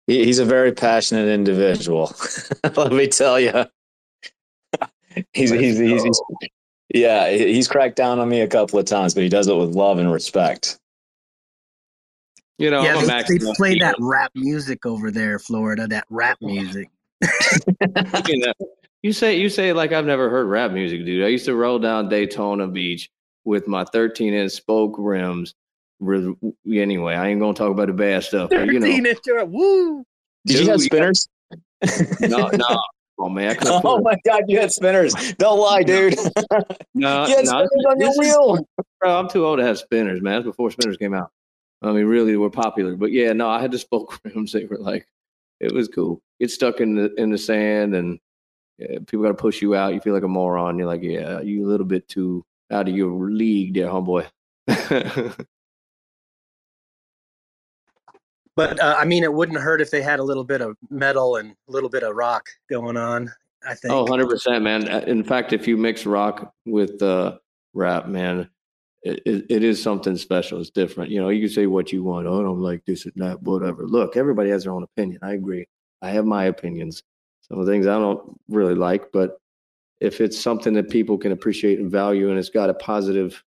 he's 0.08 0.40
a 0.40 0.46
very 0.46 0.72
passionate 0.72 1.28
individual. 1.28 2.14
Let 2.76 2.92
me 2.92 3.08
tell 3.08 3.40
you. 3.40 3.52
he's, 5.34 5.52
he's, 5.52 5.78
he's, 5.78 6.04
he's, 6.04 6.22
yeah, 6.96 7.30
he's 7.30 7.68
cracked 7.68 7.98
down 7.98 8.20
on 8.20 8.30
me 8.30 8.40
a 8.40 8.48
couple 8.48 8.80
of 8.80 8.86
times, 8.86 9.14
but 9.14 9.24
he 9.24 9.30
does 9.30 9.48
it 9.48 9.56
with 9.56 9.76
love 9.76 9.98
and 9.98 10.12
respect. 10.12 10.80
You 12.58 12.72
know, 12.72 12.84
yeah, 12.84 13.24
they, 13.28 13.38
they 13.38 13.54
play 13.58 13.78
that 13.80 13.96
rap 14.00 14.32
music 14.34 14.86
over 14.86 15.12
there, 15.12 15.38
Florida. 15.38 15.88
That 15.88 16.06
rap 16.10 16.38
music. 16.42 16.90
you 19.04 19.12
say 19.12 19.38
you 19.38 19.50
say 19.50 19.74
like 19.74 19.92
I've 19.92 20.06
never 20.06 20.30
heard 20.30 20.46
rap 20.48 20.72
music, 20.72 21.06
dude. 21.06 21.26
I 21.26 21.28
used 21.28 21.44
to 21.46 21.56
roll 21.56 21.80
down 21.80 22.08
Daytona 22.08 22.66
Beach 22.68 23.10
with 23.44 23.68
my 23.68 23.84
13 23.84 24.34
inch 24.34 24.54
spoke 24.54 24.96
rims. 24.98 25.54
Anyway, 26.02 27.14
I 27.14 27.28
ain't 27.28 27.42
gonna 27.42 27.54
talk 27.54 27.72
about 27.72 27.88
the 27.88 27.94
bad 27.94 28.24
stuff. 28.24 28.52
But, 28.52 28.68
you 28.68 28.80
know, 28.80 28.88
inch, 28.88 29.18
woo. 29.28 30.06
Did 30.46 30.54
dude, 30.54 30.66
you 30.66 30.72
have 30.72 30.82
spinners? 30.82 31.28
no, 32.22 32.50
no, 32.54 32.82
Oh 33.20 33.30
man! 33.30 33.56
oh 33.64 34.02
my 34.02 34.18
God! 34.26 34.44
You 34.50 34.60
had 34.60 34.72
spinners. 34.72 35.14
Don't 35.36 35.58
lie, 35.58 35.84
dude. 35.84 36.16
no, 36.94 37.26
you 37.26 37.36
had 37.38 37.46
no, 37.46 37.66
spinners 37.66 37.86
on 37.88 38.00
your 38.00 38.14
wheel. 38.18 38.56
Is, 38.56 38.86
bro, 39.00 39.18
I'm 39.18 39.30
too 39.30 39.46
old 39.46 39.60
to 39.60 39.66
have 39.66 39.78
spinners, 39.78 40.22
man. 40.22 40.34
That's 40.34 40.46
before 40.46 40.70
spinners 40.70 40.98
came 40.98 41.14
out. 41.14 41.32
I 41.82 41.94
mean, 41.94 42.08
really 42.08 42.32
they 42.32 42.38
were 42.38 42.50
popular. 42.50 42.98
But 42.98 43.14
yeah, 43.14 43.32
no, 43.32 43.48
I 43.48 43.62
had 43.62 43.72
to 43.72 43.80
spoke 43.80 44.20
rims. 44.26 44.52
They 44.52 44.66
were 44.66 44.80
like, 44.80 45.08
it 45.62 45.74
was 45.74 45.88
cool. 45.88 46.22
Get 46.42 46.52
stuck 46.52 46.82
in 46.82 46.96
the 46.96 47.14
in 47.16 47.30
the 47.30 47.38
sand, 47.38 47.96
and 47.96 48.20
yeah, 48.80 49.00
people 49.08 49.24
got 49.24 49.30
to 49.30 49.36
push 49.36 49.62
you 49.62 49.76
out. 49.76 49.94
You 49.94 50.02
feel 50.02 50.14
like 50.14 50.24
a 50.24 50.28
moron. 50.28 50.78
You're 50.78 50.88
like, 50.88 51.04
yeah, 51.04 51.40
you 51.40 51.66
a 51.66 51.70
little 51.70 51.88
bit 51.88 52.10
too 52.10 52.44
out 52.70 52.90
of 52.90 52.96
your 52.96 53.30
league, 53.32 53.76
there, 53.76 53.88
homeboy. 53.88 54.28
But 58.56 58.80
uh, 58.80 58.96
I 58.98 59.06
mean, 59.06 59.24
it 59.24 59.34
wouldn't 59.34 59.60
hurt 59.60 59.82
if 59.82 59.92
they 59.92 60.02
had 60.02 60.20
a 60.20 60.24
little 60.24 60.44
bit 60.44 60.62
of 60.62 60.78
metal 60.90 61.36
and 61.38 61.56
a 61.68 61.72
little 61.72 61.90
bit 61.90 62.04
of 62.04 62.16
rock 62.16 62.48
going 62.70 62.98
on. 62.98 63.32
I 63.68 63.74
think. 63.74 63.94
Oh, 63.94 64.06
100%, 64.06 64.62
man. 64.62 64.88
Uh, 64.88 65.00
in 65.08 65.24
fact, 65.24 65.52
if 65.52 65.68
you 65.68 65.76
mix 65.76 66.06
rock 66.06 66.54
with 66.66 67.02
uh, 67.02 67.38
rap, 67.74 68.08
man, 68.08 68.50
it, 69.02 69.46
it, 69.50 69.64
is 69.64 69.82
something 69.82 70.18
special. 70.18 70.60
It's 70.60 70.70
different. 70.70 71.12
You 71.12 71.22
know, 71.22 71.30
you 71.30 71.48
can 71.48 71.54
say 71.54 71.68
what 71.68 71.92
you 71.92 72.04
want. 72.04 72.28
Oh, 72.28 72.40
I 72.40 72.44
don't 72.44 72.60
like 72.60 72.86
this 72.86 73.06
and 73.06 73.14
that, 73.18 73.42
whatever. 73.42 73.88
Look, 73.88 74.18
everybody 74.18 74.50
has 74.50 74.64
their 74.64 74.74
own 74.74 74.84
opinion. 74.84 75.20
I 75.22 75.34
agree. 75.34 75.68
I 76.02 76.10
have 76.12 76.26
my 76.26 76.46
opinions. 76.46 77.04
Some 77.42 77.60
of 77.60 77.66
the 77.66 77.72
things 77.72 77.86
I 77.86 78.00
don't 78.00 78.40
really 78.50 78.74
like, 78.76 79.12
but 79.12 79.40
if 80.00 80.22
it's 80.22 80.40
something 80.40 80.74
that 80.74 80.90
people 80.90 81.18
can 81.18 81.32
appreciate 81.32 81.80
and 81.80 81.92
value 81.92 82.30
and 82.30 82.40
it's 82.40 82.50
got 82.50 82.70
a 82.70 82.74
positive 82.74 83.44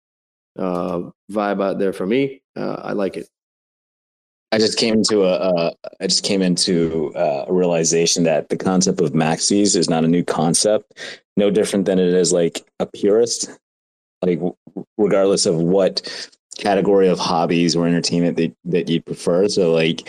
uh, 0.58 1.02
vibe 1.30 1.62
out 1.62 1.78
there 1.78 1.92
for 1.92 2.06
me, 2.06 2.42
uh, 2.56 2.80
I 2.82 2.92
like 2.92 3.16
it. 3.16 3.28
I 4.54 4.58
just 4.58 4.78
came 4.78 4.94
into 4.94 5.24
a, 5.24 5.32
uh, 5.32 5.70
I 6.00 6.06
just 6.06 6.22
came 6.22 6.40
into 6.40 7.12
uh, 7.16 7.46
a 7.48 7.52
realization 7.52 8.22
that 8.22 8.50
the 8.50 8.56
concept 8.56 9.00
of 9.00 9.10
maxis 9.10 9.74
is 9.74 9.90
not 9.90 10.04
a 10.04 10.08
new 10.08 10.22
concept, 10.22 10.96
no 11.36 11.50
different 11.50 11.86
than 11.86 11.98
it 11.98 12.14
is 12.14 12.32
like 12.32 12.64
a 12.78 12.86
purist, 12.86 13.50
like 14.22 14.40
regardless 14.96 15.46
of 15.46 15.56
what 15.56 16.32
category 16.56 17.08
of 17.08 17.18
hobbies 17.18 17.74
or 17.74 17.88
entertainment 17.88 18.36
that, 18.36 18.54
that 18.64 18.88
you 18.88 19.02
prefer. 19.02 19.48
So 19.48 19.72
like, 19.72 20.08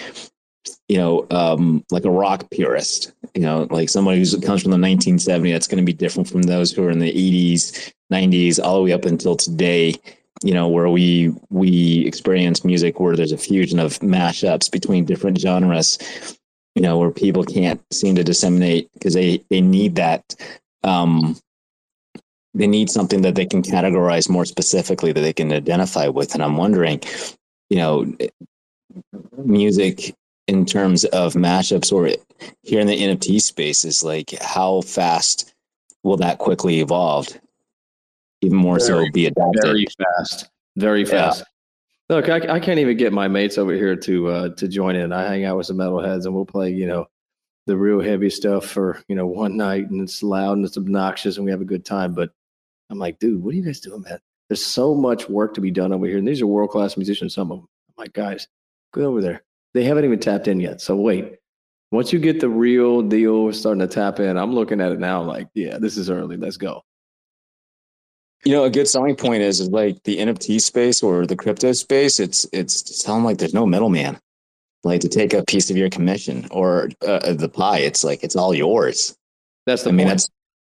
you 0.88 0.98
know, 0.98 1.26
um, 1.32 1.84
like 1.90 2.06
a 2.06 2.12
rock 2.12 2.52
purist, 2.52 3.14
you 3.34 3.42
know, 3.42 3.66
like 3.72 3.90
somebody 3.90 4.20
who 4.20 4.42
comes 4.42 4.62
from 4.62 4.70
the 4.70 4.78
1970s, 4.78 5.54
that's 5.54 5.68
going 5.68 5.84
to 5.84 5.92
be 5.92 5.92
different 5.92 6.30
from 6.30 6.44
those 6.44 6.72
who 6.72 6.84
are 6.84 6.92
in 6.92 7.00
the 7.00 7.12
80s, 7.12 7.92
90s, 8.14 8.64
all 8.64 8.76
the 8.76 8.84
way 8.84 8.94
up 8.94 9.06
until 9.06 9.36
today 9.36 9.96
you 10.44 10.54
know 10.54 10.68
where 10.68 10.90
we 10.90 11.34
we 11.50 12.06
experience 12.06 12.66
music 12.66 13.00
where 13.00 13.16
there's 13.16 13.32
a 13.32 13.38
fusion 13.38 13.80
of 13.80 14.00
mashups 14.00 14.72
between 14.72 15.06
different 15.06 15.40
genres 15.40 15.98
you 16.76 16.82
know 16.82 16.98
where 16.98 17.12
people 17.12 17.44
can't 17.44 17.82
seem 17.92 18.16
to 18.16 18.24
disseminate 18.24 18.90
because 18.94 19.14
they 19.14 19.44
they 19.50 19.62
need 19.62 19.96
that 19.96 20.24
um 20.84 21.38
they 22.54 22.68
need 22.68 22.90
something 22.90 23.22
that 23.22 23.36
they 23.36 23.46
can 23.46 23.62
categorize 23.62 24.30
more 24.30 24.46
specifically 24.46 25.12
that 25.12 25.22
they 25.22 25.34
can 25.34 25.52
identify 25.52 26.08
with. 26.08 26.34
And 26.34 26.44
i'm 26.44 26.58
wondering 26.58 27.02
you 27.70 27.78
know 27.78 28.16
music 29.38 30.14
in 30.48 30.66
terms 30.66 31.06
of 31.06 31.34
mashups 31.34 31.92
or 31.92 32.10
here 32.62 32.80
in 32.80 32.88
the 32.88 33.02
nft 33.02 33.42
space 33.42 33.86
is 33.86 34.04
like 34.04 34.32
how 34.42 34.82
fast 34.82 35.54
will 36.04 36.18
that 36.18 36.38
quickly 36.38 36.82
evolve 36.82 37.28
even 38.46 38.58
more 38.58 38.80
very, 38.80 39.06
so 39.06 39.12
be 39.12 39.26
adapted. 39.28 39.62
Very 39.64 39.86
fast. 39.98 40.50
Very 40.76 41.06
fast. 41.06 41.40
Yeah. 41.40 41.46
Look, 42.16 42.30
I, 42.30 42.56
I, 42.56 42.60
can't 42.60 42.80
even 42.80 42.98
get 42.98 43.14
my 43.14 43.28
mates 43.28 43.58
over 43.58 43.74
here 43.74 43.96
to 43.96 44.28
uh, 44.28 44.50
to 44.50 44.68
join 44.68 44.96
in. 44.96 45.12
I 45.12 45.24
hang 45.24 45.46
out 45.46 45.58
with 45.58 45.66
some 45.66 45.78
metalheads 45.78 46.26
and 46.26 46.36
we'll 46.36 46.46
play, 46.46 46.72
you 46.72 46.86
know, 46.86 47.08
the 47.66 47.76
real 47.76 48.00
heavy 48.00 48.30
stuff 48.30 48.66
for, 48.68 49.02
you 49.08 49.16
know, 49.16 49.26
one 49.26 49.58
night 49.58 49.90
and 49.90 50.02
it's 50.02 50.22
loud 50.22 50.58
and 50.58 50.66
it's 50.66 50.78
obnoxious 50.78 51.38
and 51.38 51.46
we 51.46 51.52
have 51.52 51.62
a 51.62 51.66
good 51.66 51.84
time. 51.84 52.14
But 52.14 52.30
I'm 52.92 53.00
like, 53.00 53.18
dude, 53.18 53.44
what 53.44 53.54
are 53.54 53.58
you 53.58 53.64
guys 53.64 53.80
doing, 53.80 54.02
man? 54.02 54.20
There's 54.50 54.64
so 54.64 54.94
much 54.94 55.28
work 55.28 55.56
to 55.56 55.62
be 55.62 55.72
done 55.72 55.92
over 55.92 56.06
here. 56.06 56.20
And 56.20 56.28
these 56.28 56.42
are 56.42 56.48
world 56.48 56.70
class 56.70 56.96
musicians, 56.96 57.34
some 57.34 57.52
of 57.52 57.60
them. 57.60 57.68
I'm 57.90 58.04
like, 58.04 58.14
guys, 58.14 58.48
go 58.94 59.06
over 59.06 59.22
there. 59.22 59.44
They 59.74 59.84
haven't 59.84 60.06
even 60.06 60.20
tapped 60.20 60.48
in 60.48 60.60
yet. 60.60 60.82
So 60.82 60.96
wait. 60.96 61.38
Once 61.92 62.12
you 62.12 62.20
get 62.20 62.40
the 62.40 62.50
real 62.50 63.02
deal 63.02 63.52
starting 63.54 63.80
to 63.80 63.88
tap 63.88 64.20
in, 64.20 64.38
I'm 64.38 64.54
looking 64.54 64.82
at 64.82 64.92
it 64.92 65.00
now 65.00 65.22
like, 65.24 65.48
yeah, 65.54 65.78
this 65.78 65.98
is 65.98 66.10
early. 66.10 66.36
Let's 66.36 66.58
go. 66.58 66.82
You 68.46 68.54
know, 68.54 68.64
a 68.64 68.70
good 68.70 68.88
selling 68.88 69.16
point 69.16 69.42
is, 69.42 69.60
is 69.60 69.70
like 69.70 70.02
the 70.04 70.18
NFT 70.18 70.62
space 70.62 71.02
or 71.02 71.26
the 71.26 71.36
crypto 71.36 71.72
space. 71.74 72.20
It's 72.20 72.46
it's 72.54 73.02
sound 73.04 73.26
like 73.26 73.40
there's 73.40 73.54
no 73.56 73.66
middleman, 73.66 74.20
like 74.84 75.02
to 75.02 75.10
take 75.10 75.34
a 75.34 75.44
piece 75.44 75.70
of 75.70 75.78
your 75.78 75.90
commission 75.90 76.48
or 76.52 76.90
uh, 77.06 77.34
the 77.34 77.50
pie. 77.50 77.80
It's 77.80 78.04
like 78.04 78.24
it's 78.24 78.36
all 78.36 78.54
yours. 78.54 79.16
That's 79.66 79.84
the. 79.84 79.90
I 79.90 79.94
mean, 79.94 80.08
that's 80.08 80.30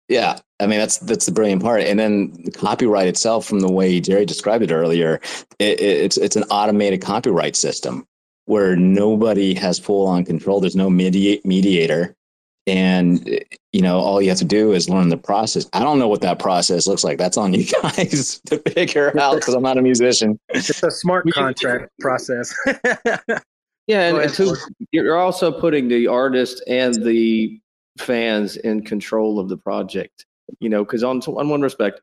yeah. 0.08 0.38
I 0.60 0.66
mean, 0.66 0.78
that's 0.78 0.98
that's 0.98 1.26
the 1.26 1.32
brilliant 1.32 1.62
part. 1.62 1.80
And 1.82 1.98
then 1.98 2.32
the 2.44 2.50
copyright 2.50 3.08
itself, 3.08 3.46
from 3.46 3.60
the 3.60 3.72
way 3.72 4.00
Jerry 4.00 4.26
described 4.26 4.62
it 4.62 4.70
earlier, 4.70 5.20
it, 5.58 5.80
it's 5.80 6.18
it's 6.18 6.36
an 6.36 6.44
automated 6.44 7.00
copyright 7.00 7.56
system 7.56 8.06
where 8.44 8.76
nobody 8.76 9.54
has 9.54 9.78
full 9.78 10.06
on 10.06 10.24
control. 10.24 10.60
There's 10.60 10.76
no 10.76 10.90
mediate 10.90 11.46
mediator 11.46 12.14
and 12.66 13.28
you 13.72 13.82
know 13.82 13.98
all 13.98 14.22
you 14.22 14.28
have 14.28 14.38
to 14.38 14.44
do 14.44 14.72
is 14.72 14.88
learn 14.88 15.08
the 15.08 15.16
process. 15.16 15.68
I 15.72 15.80
don't 15.80 15.98
know 15.98 16.08
what 16.08 16.20
that 16.20 16.38
process 16.38 16.86
looks 16.86 17.02
like. 17.04 17.18
That's 17.18 17.36
on 17.36 17.52
you 17.54 17.66
guys 17.82 18.40
to 18.46 18.58
figure 18.70 19.18
out 19.18 19.36
because 19.36 19.54
i'm 19.54 19.62
not 19.62 19.78
a 19.78 19.82
musician. 19.82 20.38
It's 20.50 20.82
a 20.82 20.90
smart 20.90 21.30
contract 21.32 21.90
process. 22.00 22.54
Yeah 23.88 24.02
and, 24.08 24.18
and 24.18 24.32
two, 24.32 24.54
you're 24.92 25.18
also 25.18 25.50
putting 25.50 25.88
the 25.88 26.06
artist 26.06 26.62
and 26.68 26.94
the 27.04 27.60
fans 27.98 28.56
in 28.56 28.84
control 28.84 29.40
of 29.40 29.48
the 29.48 29.56
project 29.56 30.24
you 30.60 30.68
know 30.68 30.84
because 30.84 31.02
on, 31.02 31.20
on 31.22 31.48
one 31.48 31.60
respect 31.62 32.00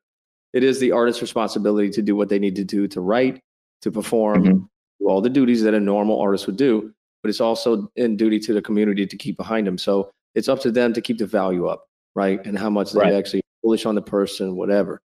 it 0.52 0.62
is 0.62 0.82
the 0.82 0.92
artist's 0.92 1.22
responsibility 1.22 1.90
to 1.92 2.02
do 2.02 2.18
what 2.18 2.28
they 2.28 2.38
need 2.38 2.58
to 2.58 2.66
do 2.66 2.86
to 2.90 3.00
write 3.00 3.40
to 3.82 3.92
perform 3.92 4.44
Mhm. 4.44 4.68
all 5.06 5.22
the 5.22 5.30
duties 5.30 5.64
that 5.64 5.74
a 5.74 5.80
normal 5.80 6.20
artist 6.20 6.48
would 6.48 6.58
do, 6.58 6.92
but 7.24 7.30
it's 7.30 7.40
also 7.40 7.90
in 7.96 8.18
duty 8.18 8.40
to 8.40 8.54
the 8.54 8.62
community 8.62 9.06
to 9.08 9.16
keep 9.16 9.38
behind 9.38 9.66
them. 9.66 9.78
So 9.78 10.12
it's 10.36 10.48
up 10.48 10.60
to 10.62 10.72
them 10.72 10.94
to 10.94 11.02
keep 11.02 11.18
the 11.18 11.26
value 11.26 11.68
up, 11.68 11.86
right? 12.16 12.46
And 12.46 12.58
how 12.58 12.70
much 12.70 12.94
Right. 12.94 13.12
they 13.12 13.18
actually 13.18 13.42
bullish 13.64 13.86
on 13.86 13.96
the 13.96 14.02
person, 14.02 14.56
whatever. 14.56 15.02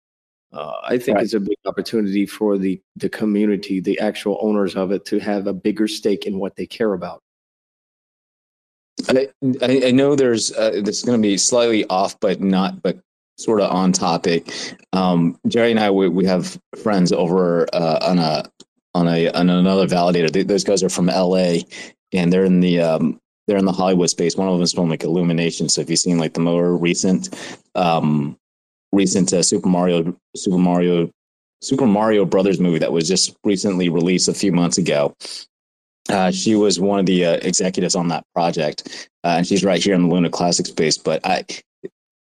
Uh, 0.53 0.74
I 0.84 0.97
think 0.97 1.15
Right. 1.15 1.24
it's 1.24 1.34
a 1.34 1.39
big 1.39 1.57
opportunity 1.65 2.26
for 2.26 2.57
the 2.57 2.82
the 2.97 3.07
community, 3.09 3.80
the 3.80 3.97
actual 3.99 4.38
owners 4.41 4.76
of 4.76 4.91
it, 4.91 5.05
to 5.05 5.19
have 5.19 5.47
a 5.47 5.53
bigger 5.53 5.88
stake 5.88 6.26
in 6.26 6.39
what 6.39 6.55
they 6.57 6.65
care 6.65 6.93
about. 6.93 7.22
I, 9.09 9.30
I 9.61 9.91
know 9.91 10.15
there's 10.15 10.51
uh, 10.51 10.82
this 10.84 10.97
is 10.99 11.03
going 11.03 11.22
to 11.22 11.28
be 11.28 11.38
slightly 11.38 11.86
off, 11.86 12.19
but 12.19 12.41
not, 12.41 12.82
but 12.82 12.99
sort 13.38 13.61
of 13.61 13.72
on 13.72 13.93
topic. 13.93 14.51
Um, 14.93 15.38
Jerry 15.47 15.72
and 15.72 15.80
I, 15.80 15.89
we, 15.89 16.09
we 16.09 16.26
have 16.26 16.59
friends 16.84 17.11
over 17.13 17.67
uh, 17.74 17.99
on 18.01 18.19
a 18.19 18.43
on 18.93 19.07
a 19.07 19.30
on 19.32 19.49
another 19.49 19.88
validator. 19.88 20.30
They, 20.32 20.43
those 20.43 20.65
guys 20.65 20.84
are 20.84 20.89
from 20.89 21.07
LA, 21.07 21.59
and 22.11 22.32
they're 22.32 22.43
in 22.45 22.59
the 22.59 22.82
um, 22.82 23.20
they're 23.47 23.57
in 23.57 23.65
the 23.65 23.71
Hollywood 23.71 24.09
space. 24.09 24.35
One 24.35 24.47
of 24.47 24.53
them 24.53 24.61
is 24.61 24.73
from 24.73 24.89
like 24.89 25.03
Illumination. 25.03 25.69
So 25.69 25.81
if 25.81 25.89
you've 25.89 25.99
seen 25.99 26.17
like 26.17 26.33
the 26.33 26.39
more 26.39 26.75
recent 26.75 27.29
um, 27.75 28.37
recent 28.91 29.33
uh, 29.33 29.43
Super 29.43 29.67
Mario 29.67 30.15
Super 30.35 30.57
Mario 30.57 31.09
Super 31.61 31.85
Mario 31.85 32.25
Brothers 32.25 32.59
movie 32.59 32.79
that 32.79 32.91
was 32.91 33.07
just 33.07 33.35
recently 33.43 33.89
released 33.89 34.27
a 34.27 34.33
few 34.33 34.51
months 34.51 34.77
ago. 34.77 35.15
Uh, 36.09 36.31
she 36.31 36.55
was 36.55 36.79
one 36.79 36.99
of 36.99 37.05
the 37.05 37.25
uh, 37.25 37.33
executives 37.43 37.95
on 37.95 38.07
that 38.07 38.25
project, 38.33 39.09
uh, 39.23 39.35
and 39.37 39.47
she's 39.47 39.63
right 39.63 39.83
here 39.83 39.93
in 39.93 40.07
the 40.07 40.13
Luna 40.13 40.29
Classic 40.29 40.65
space. 40.65 40.97
But 40.97 41.25
I, 41.25 41.45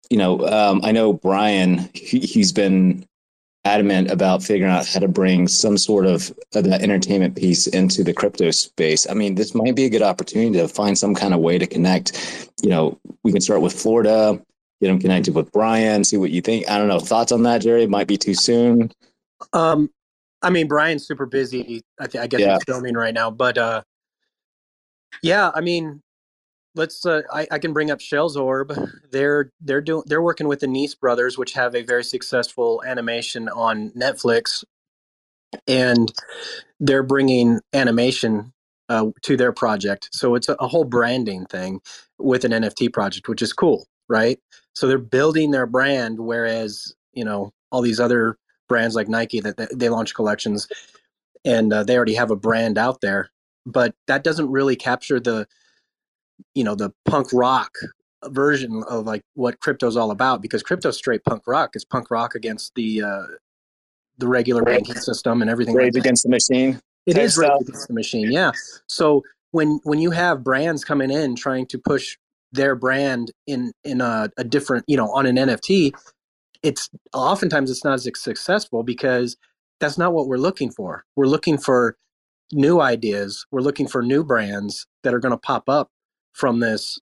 you 0.09 0.17
know, 0.17 0.47
um, 0.47 0.81
I 0.83 0.91
know 0.91 1.13
Brian. 1.13 1.89
He, 1.93 2.19
he's 2.19 2.51
been 2.51 3.05
adamant 3.63 4.09
about 4.09 4.41
figuring 4.41 4.71
out 4.71 4.87
how 4.87 4.99
to 4.99 5.07
bring 5.07 5.47
some 5.47 5.77
sort 5.77 6.05
of, 6.05 6.33
that 6.51 6.81
entertainment 6.81 7.35
piece 7.35 7.67
into 7.67 8.03
the 8.03 8.13
crypto 8.13 8.49
space. 8.51 9.07
I 9.09 9.13
mean, 9.13 9.35
this 9.35 9.53
might 9.53 9.75
be 9.75 9.85
a 9.85 9.89
good 9.89 10.01
opportunity 10.01 10.57
to 10.57 10.67
find 10.67 10.97
some 10.97 11.13
kind 11.13 11.33
of 11.33 11.41
way 11.41 11.57
to 11.59 11.67
connect. 11.67 12.49
You 12.63 12.69
know, 12.69 12.99
we 13.23 13.31
can 13.31 13.41
start 13.41 13.61
with 13.61 13.73
Florida, 13.73 14.41
get 14.81 14.87
them 14.87 14.99
connected 14.99 15.35
with 15.35 15.51
Brian, 15.51 16.03
see 16.03 16.17
what 16.17 16.31
you 16.31 16.41
think. 16.41 16.67
I 16.69 16.77
don't 16.79 16.87
know. 16.87 16.99
Thoughts 16.99 17.31
on 17.31 17.43
that, 17.43 17.61
Jerry? 17.61 17.83
It 17.83 17.89
might 17.89 18.07
be 18.07 18.17
too 18.17 18.33
soon. 18.33 18.91
Um, 19.53 19.91
I 20.41 20.49
mean, 20.49 20.67
Brian's 20.67 21.05
super 21.05 21.27
busy. 21.27 21.83
I, 21.99 22.07
th- 22.07 22.23
I 22.23 22.25
guess 22.25 22.39
Yeah. 22.39 22.53
he's 22.55 22.63
filming 22.65 22.95
right 22.95 23.13
now, 23.13 23.29
but 23.29 23.59
uh, 23.59 23.83
yeah, 25.21 25.51
I 25.53 25.61
mean, 25.61 26.01
let's. 26.75 27.05
Uh, 27.05 27.21
I, 27.31 27.47
I 27.51 27.59
can 27.59 27.73
bring 27.73 27.91
up 27.91 28.01
Shell's 28.01 28.37
Orb. 28.37 28.73
They're 29.11 29.51
they're 29.61 29.81
doing 29.81 30.03
they're 30.05 30.21
working 30.21 30.47
with 30.47 30.59
the 30.59 30.67
Nice 30.67 30.95
brothers, 30.95 31.37
which 31.37 31.53
have 31.53 31.75
a 31.75 31.83
very 31.83 32.03
successful 32.03 32.83
animation 32.85 33.49
on 33.49 33.91
Netflix, 33.91 34.63
and 35.67 36.11
they're 36.79 37.03
bringing 37.03 37.59
animation 37.73 38.53
uh, 38.89 39.07
to 39.23 39.37
their 39.37 39.51
project. 39.51 40.09
So 40.11 40.35
it's 40.35 40.49
a, 40.49 40.53
a 40.59 40.67
whole 40.67 40.85
branding 40.85 41.45
thing 41.45 41.81
with 42.19 42.45
an 42.45 42.51
NFT 42.51 42.93
project, 42.93 43.27
which 43.27 43.41
is 43.41 43.53
cool, 43.53 43.87
right? 44.09 44.39
So 44.73 44.87
they're 44.87 44.97
building 44.97 45.51
their 45.51 45.67
brand, 45.67 46.19
whereas 46.19 46.93
you 47.13 47.25
know 47.25 47.51
all 47.71 47.81
these 47.81 47.99
other 47.99 48.37
brands 48.69 48.95
like 48.95 49.09
Nike 49.09 49.39
that 49.41 49.57
that 49.57 49.77
they 49.77 49.89
launch 49.89 50.15
collections 50.15 50.67
and 51.43 51.73
uh, 51.73 51.83
they 51.83 51.95
already 51.95 52.13
have 52.15 52.31
a 52.31 52.35
brand 52.35 52.77
out 52.77 53.01
there, 53.01 53.29
but 53.65 53.95
that 54.07 54.23
doesn't 54.23 54.51
really 54.51 54.75
capture 54.75 55.19
the 55.19 55.47
you 56.55 56.63
know 56.63 56.75
the 56.75 56.91
punk 57.05 57.27
rock 57.33 57.71
version 58.25 58.83
of 58.87 59.05
like 59.05 59.21
what 59.33 59.59
crypto's 59.59 59.97
all 59.97 60.11
about 60.11 60.41
because 60.41 60.61
crypto's 60.63 60.97
straight 60.97 61.23
punk 61.23 61.43
rock. 61.47 61.71
It's 61.75 61.85
punk 61.85 62.11
rock 62.11 62.35
against 62.35 62.75
the 62.75 63.01
uh, 63.03 63.23
the 64.17 64.27
regular 64.27 64.61
Right. 64.61 64.75
banking 64.75 64.95
system 65.01 65.41
and 65.41 65.49
everything. 65.49 65.73
like 65.75 65.83
Rage 65.85 65.93
that. 65.93 65.99
Against 65.99 66.23
the 66.23 66.29
Machine. 66.29 66.79
It 67.07 67.17
is 67.17 67.37
Rage. 67.37 67.49
Against 67.61 67.87
the 67.87 67.93
Machine, 67.93 68.31
yeah. 68.31 68.51
So 68.87 69.23
when 69.51 69.79
when 69.83 69.99
you 69.99 70.11
have 70.11 70.43
brands 70.43 70.83
coming 70.83 71.09
in 71.09 71.35
trying 71.35 71.65
to 71.67 71.79
push 71.79 72.17
their 72.51 72.75
brand 72.75 73.31
in 73.47 73.71
in 73.83 74.01
a, 74.01 74.29
a 74.37 74.43
different, 74.43 74.85
you 74.87 74.97
know, 74.97 75.09
on 75.11 75.25
an 75.25 75.37
NFT, 75.37 75.93
it's 76.63 76.89
oftentimes 77.13 77.71
it's 77.71 77.83
not 77.83 77.93
as 77.95 78.07
successful 78.15 78.83
because 78.83 79.35
that's 79.79 79.97
not 79.97 80.13
what 80.13 80.27
we're 80.27 80.37
looking 80.37 80.69
for. 80.69 81.03
We're 81.15 81.25
looking 81.25 81.57
for 81.57 81.95
new 82.51 82.81
ideas. 82.81 83.45
We're 83.51 83.61
looking 83.61 83.87
for 83.87 84.03
new 84.03 84.23
brands 84.23 84.85
that 85.03 85.13
are 85.13 85.19
going 85.19 85.31
to 85.31 85.37
pop 85.39 85.67
up 85.67 85.89
from 86.33 86.59
this 86.59 86.99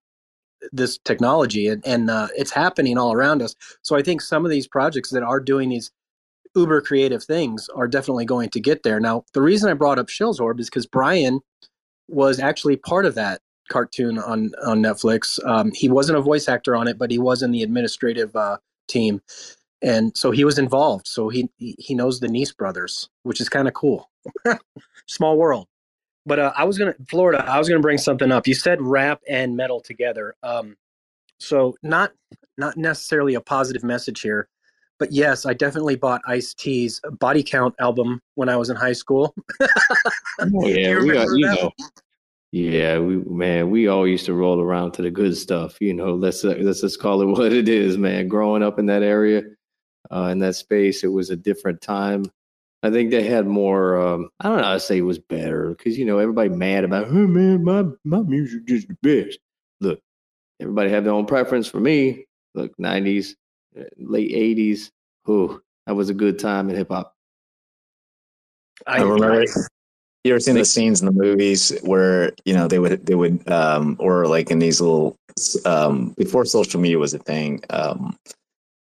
this 0.72 0.98
technology, 1.00 1.68
and 1.68 1.86
and 1.86 2.10
uh, 2.10 2.28
it's 2.36 2.52
happening 2.52 2.98
all 2.98 3.14
around 3.14 3.42
us. 3.42 3.56
So 3.82 3.96
I 3.96 4.02
think 4.02 4.22
some 4.22 4.46
of 4.46 4.52
these 4.52 4.68
projects 4.68 5.10
that 5.12 5.24
are 5.24 5.40
doing 5.40 5.70
these 5.70 5.92
uber 6.56 6.82
creative 6.82 7.24
things 7.24 7.70
are 7.76 7.88
definitely 7.88 8.26
going 8.26 8.50
to 8.50 8.60
get 8.60 8.84
there. 8.84 9.00
Now, 9.00 9.24
the 9.34 9.42
reason 9.42 9.70
I 9.70 9.74
brought 9.74 10.00
up 10.00 10.10
Shell's 10.10 10.40
Orb 10.40 10.60
is 10.60 10.68
because 10.68 10.88
Brian 10.88 11.42
was 12.08 12.40
actually 12.40 12.76
part 12.76 13.06
of 13.06 13.16
that 13.16 13.42
cartoon 13.70 14.18
on 14.18 14.52
on 14.66 14.82
Netflix. 14.82 15.44
Um, 15.46 15.72
he 15.74 15.90
wasn't 15.90 16.18
a 16.18 16.22
voice 16.22 16.50
actor 16.50 16.76
on 16.76 16.88
it, 16.88 16.98
but 16.98 17.12
he 17.12 17.20
was 17.20 17.42
in 17.42 17.52
the 17.52 17.64
administrative 17.64 18.36
uh, 18.36 18.58
team, 18.88 19.22
and 19.82 20.16
so 20.18 20.32
he 20.32 20.44
was 20.44 20.60
involved. 20.60 21.08
So 21.08 21.30
he 21.30 21.50
he 21.58 21.94
knows 21.94 22.20
the 22.20 22.28
Nice 22.28 22.52
brothers, 22.52 23.10
which 23.24 23.40
is 23.40 23.50
kind 23.50 23.68
of 23.68 23.74
cool. 23.74 24.10
Small 25.08 25.38
world. 25.38 25.68
But 26.30 26.38
uh, 26.38 26.54
I 26.56 26.64
was 26.64 26.78
gonna 26.78 26.94
Florida. 27.10 27.44
I 27.46 27.58
was 27.58 27.68
gonna 27.68 27.82
bring 27.82 27.98
something 27.98 28.32
up. 28.32 28.46
You 28.48 28.54
said 28.54 28.80
rap 28.82 29.20
and 29.28 29.58
metal 29.58 29.82
together. 29.82 30.36
Um, 30.44 30.78
so 31.40 31.76
not 31.82 32.14
not 32.60 32.78
necessarily 32.78 33.34
a 33.34 33.42
positive 33.42 33.84
message 33.84 34.22
here, 34.22 34.48
but 35.00 35.12
yes, 35.12 35.48
I 35.48 35.54
definitely 35.54 35.96
bought 35.96 36.22
Ice 36.28 36.54
T's 36.54 37.02
Body 37.20 37.42
Count 37.42 37.74
album 37.80 38.22
when 38.36 38.48
I 38.48 38.58
was 38.58 38.70
in 38.70 38.76
high 38.76 38.94
school. 38.94 39.34
Oh 39.60 39.68
yeah, 40.68 40.90
You 40.90 41.00
we 41.02 41.12
got 41.14 41.30
remember 41.30 41.36
you 41.38 41.46
that? 41.48 41.62
know. 41.64 41.72
Yeah, 42.52 43.00
we 43.00 43.16
man, 43.18 43.72
we 43.72 43.88
all 43.88 44.08
used 44.08 44.28
to 44.28 44.36
roll 44.36 44.62
around 44.62 44.92
to 44.94 45.02
the 45.02 45.10
good 45.12 45.36
stuff. 45.36 45.78
You 45.82 45.96
know, 45.96 46.14
let's 46.14 46.44
let's 46.44 46.82
just 46.82 47.00
call 47.00 47.24
it 47.24 47.26
what 47.38 47.54
it 47.54 47.68
is, 47.68 47.98
man. 47.98 48.28
Growing 48.28 48.62
up 48.62 48.78
in 48.78 48.86
that 48.86 49.02
area, 49.02 49.42
uh, 50.12 50.30
in 50.32 50.38
that 50.40 50.56
space, 50.56 51.04
it 51.04 51.08
was 51.08 51.32
a 51.32 51.36
different 51.36 51.82
time. 51.82 52.26
I 52.82 52.90
think 52.90 53.12
they 53.12 53.24
had 53.24 53.46
more. 53.46 54.00
Um, 54.00 54.30
I 54.40 54.48
don't 54.48 54.58
know. 54.58 54.64
how 54.64 54.74
to 54.74 54.80
say 54.80 54.98
it 54.98 55.02
was 55.02 55.20
better 55.20 55.70
because 55.70 55.98
you 55.98 56.06
know 56.06 56.20
everybody 56.20 56.50
mad 56.50 56.84
about. 56.84 57.08
Oh 57.08 57.28
man, 57.28 57.64
my 57.64 57.86
my 58.06 58.22
music 58.22 58.64
is 58.68 58.86
the 58.86 58.96
best. 59.02 59.40
Look, 59.82 60.00
everybody 60.62 60.90
have 60.90 61.04
their 61.04 61.14
own 61.14 61.26
preference. 61.26 61.68
For 61.68 61.80
me, 61.80 62.26
look, 62.56 62.72
nineties, 62.80 63.36
late 63.98 64.32
eighties. 64.32 64.92
Who 65.26 65.62
that 65.86 65.96
was 65.96 66.10
a 66.10 66.14
good 66.14 66.40
time 66.40 66.70
in 66.70 66.76
hip 66.76 66.90
hop. 66.90 67.14
I 68.88 69.02
remember. 69.02 69.46
You 70.26 70.34
ever 70.34 70.40
seen 70.42 70.56
the 70.56 70.66
scenes 70.66 71.00
in 71.00 71.06
the 71.06 71.14
movies 71.14 71.78
where 71.82 72.34
you 72.44 72.54
know 72.54 72.68
they 72.68 72.80
would 72.80 73.06
they 73.06 73.16
would 73.16 73.50
um 73.50 73.96
or 74.00 74.28
like 74.28 74.52
in 74.52 74.60
these 74.60 74.82
little 74.82 75.16
um 75.66 76.14
before 76.18 76.44
social 76.44 76.80
media 76.82 77.00
was 77.00 77.14
a 77.14 77.20
thing 77.20 77.62
um 77.70 78.18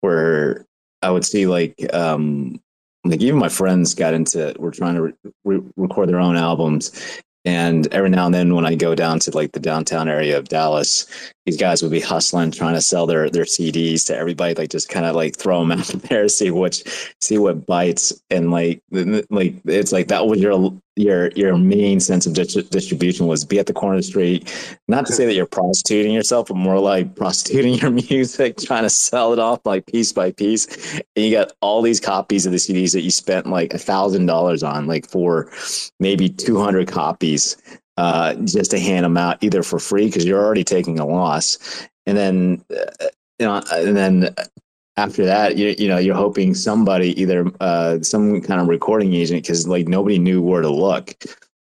where 0.01 0.66
I 1.01 1.11
would 1.11 1.24
see 1.24 1.46
like 1.46 1.74
um 1.94 2.61
like 3.05 3.20
even 3.20 3.38
my 3.38 3.49
friends 3.49 3.94
got 3.94 4.14
into 4.14 4.55
were 4.59 4.70
trying 4.70 4.94
to 4.94 5.03
re- 5.03 5.12
re- 5.44 5.62
record 5.76 6.09
their 6.09 6.20
own 6.20 6.36
albums. 6.36 7.20
And 7.44 7.86
every 7.94 8.11
now 8.11 8.26
and 8.26 8.34
then 8.34 8.55
when 8.55 8.66
I 8.66 8.74
go 8.74 8.94
down 8.94 9.20
to 9.20 9.30
like 9.30 9.53
the 9.53 9.61
downtown 9.61 10.09
area 10.09 10.36
of 10.36 10.49
Dallas 10.49 11.07
these 11.49 11.57
guys 11.57 11.82
would 11.82 11.90
be 11.90 12.01
hustling 12.01 12.51
trying 12.51 12.74
to 12.74 12.80
sell 12.82 13.07
their 13.07 13.30
their 13.30 13.44
CDs 13.44 14.05
to 14.07 14.14
everybody 14.14 14.53
like 14.55 14.68
just 14.68 14.90
kind 14.90 15.07
of 15.07 15.16
like 15.16 15.34
throw 15.34 15.61
them 15.61 15.72
out 15.72 15.86
there 16.09 16.28
see 16.28 16.51
which 16.51 16.84
see 17.20 17.38
what 17.38 17.64
bites. 17.64 18.12
And 18.28 18.51
like 18.51 18.82
like 19.30 19.55
it's 19.64 19.92
like 19.92 20.09
that 20.09 20.26
was 20.26 20.40
your 20.40 20.70
your 20.96 21.30
your 21.30 21.57
main 21.57 22.01
sense 22.01 22.26
of 22.26 22.34
distribution 22.34 23.26
was 23.26 23.46
be 23.46 23.59
at 23.59 23.66
the 23.66 23.72
corner 23.72 23.94
of 23.94 24.01
the 24.01 24.03
street. 24.03 24.78
Not 24.88 25.07
to 25.07 25.12
say 25.14 25.24
that 25.24 25.34
you're 25.34 25.46
prostituting 25.46 26.12
yourself 26.12 26.49
but 26.49 26.57
more 26.59 26.80
like 26.80 27.16
prostituting 27.16 27.74
your 27.80 27.90
music 27.90 28.59
trying 28.59 28.82
to 28.82 28.90
sell 28.90 29.32
it 29.32 29.38
off 29.38 29.61
like 29.64 29.86
piece 29.86 30.12
by 30.12 30.32
piece. 30.32 30.66
And 31.16 31.24
you 31.24 31.30
got 31.30 31.53
all 31.62 31.80
these 31.80 32.01
copies 32.01 32.44
of 32.44 32.53
the 32.53 32.59
CDs 32.59 32.92
that 32.92 33.01
you 33.01 33.11
spent 33.11 33.46
like 33.46 33.72
a 33.72 33.78
thousand 33.78 34.26
dollars 34.26 34.62
on 34.62 34.86
like 34.86 35.09
for 35.09 35.51
maybe 35.99 36.28
200 36.28 36.88
copies 36.88 37.57
uh, 37.99 38.34
just 38.44 38.70
to 38.70 38.78
hand 38.78 39.05
them 39.05 39.16
out 39.16 39.42
either 39.42 39.62
for 39.62 39.78
free 39.78 40.07
because 40.07 40.24
you're 40.24 40.44
already 40.44 40.64
taking 40.64 40.99
a 40.99 41.07
loss 41.07 41.59
and 42.07 42.16
then 42.16 42.64
uh, 42.70 43.07
you 43.38 43.46
know 43.46 43.61
and 43.72 43.96
then 43.96 44.34
after 44.99 45.24
that, 45.24 45.57
you, 45.57 45.76
you 45.78 45.86
know, 45.86 45.96
you're 45.96 46.16
hoping 46.16 46.55
somebody, 46.55 47.18
either 47.20 47.46
uh, 47.61 48.01
some 48.03 48.40
kind 48.40 48.61
of 48.61 48.66
recording 48.66 49.14
agent, 49.14 49.42
because 49.42 49.68
like 49.68 49.86
nobody 49.86 50.18
knew 50.18 50.42
where 50.42 50.61
to 50.61 50.68
look. 50.68 51.14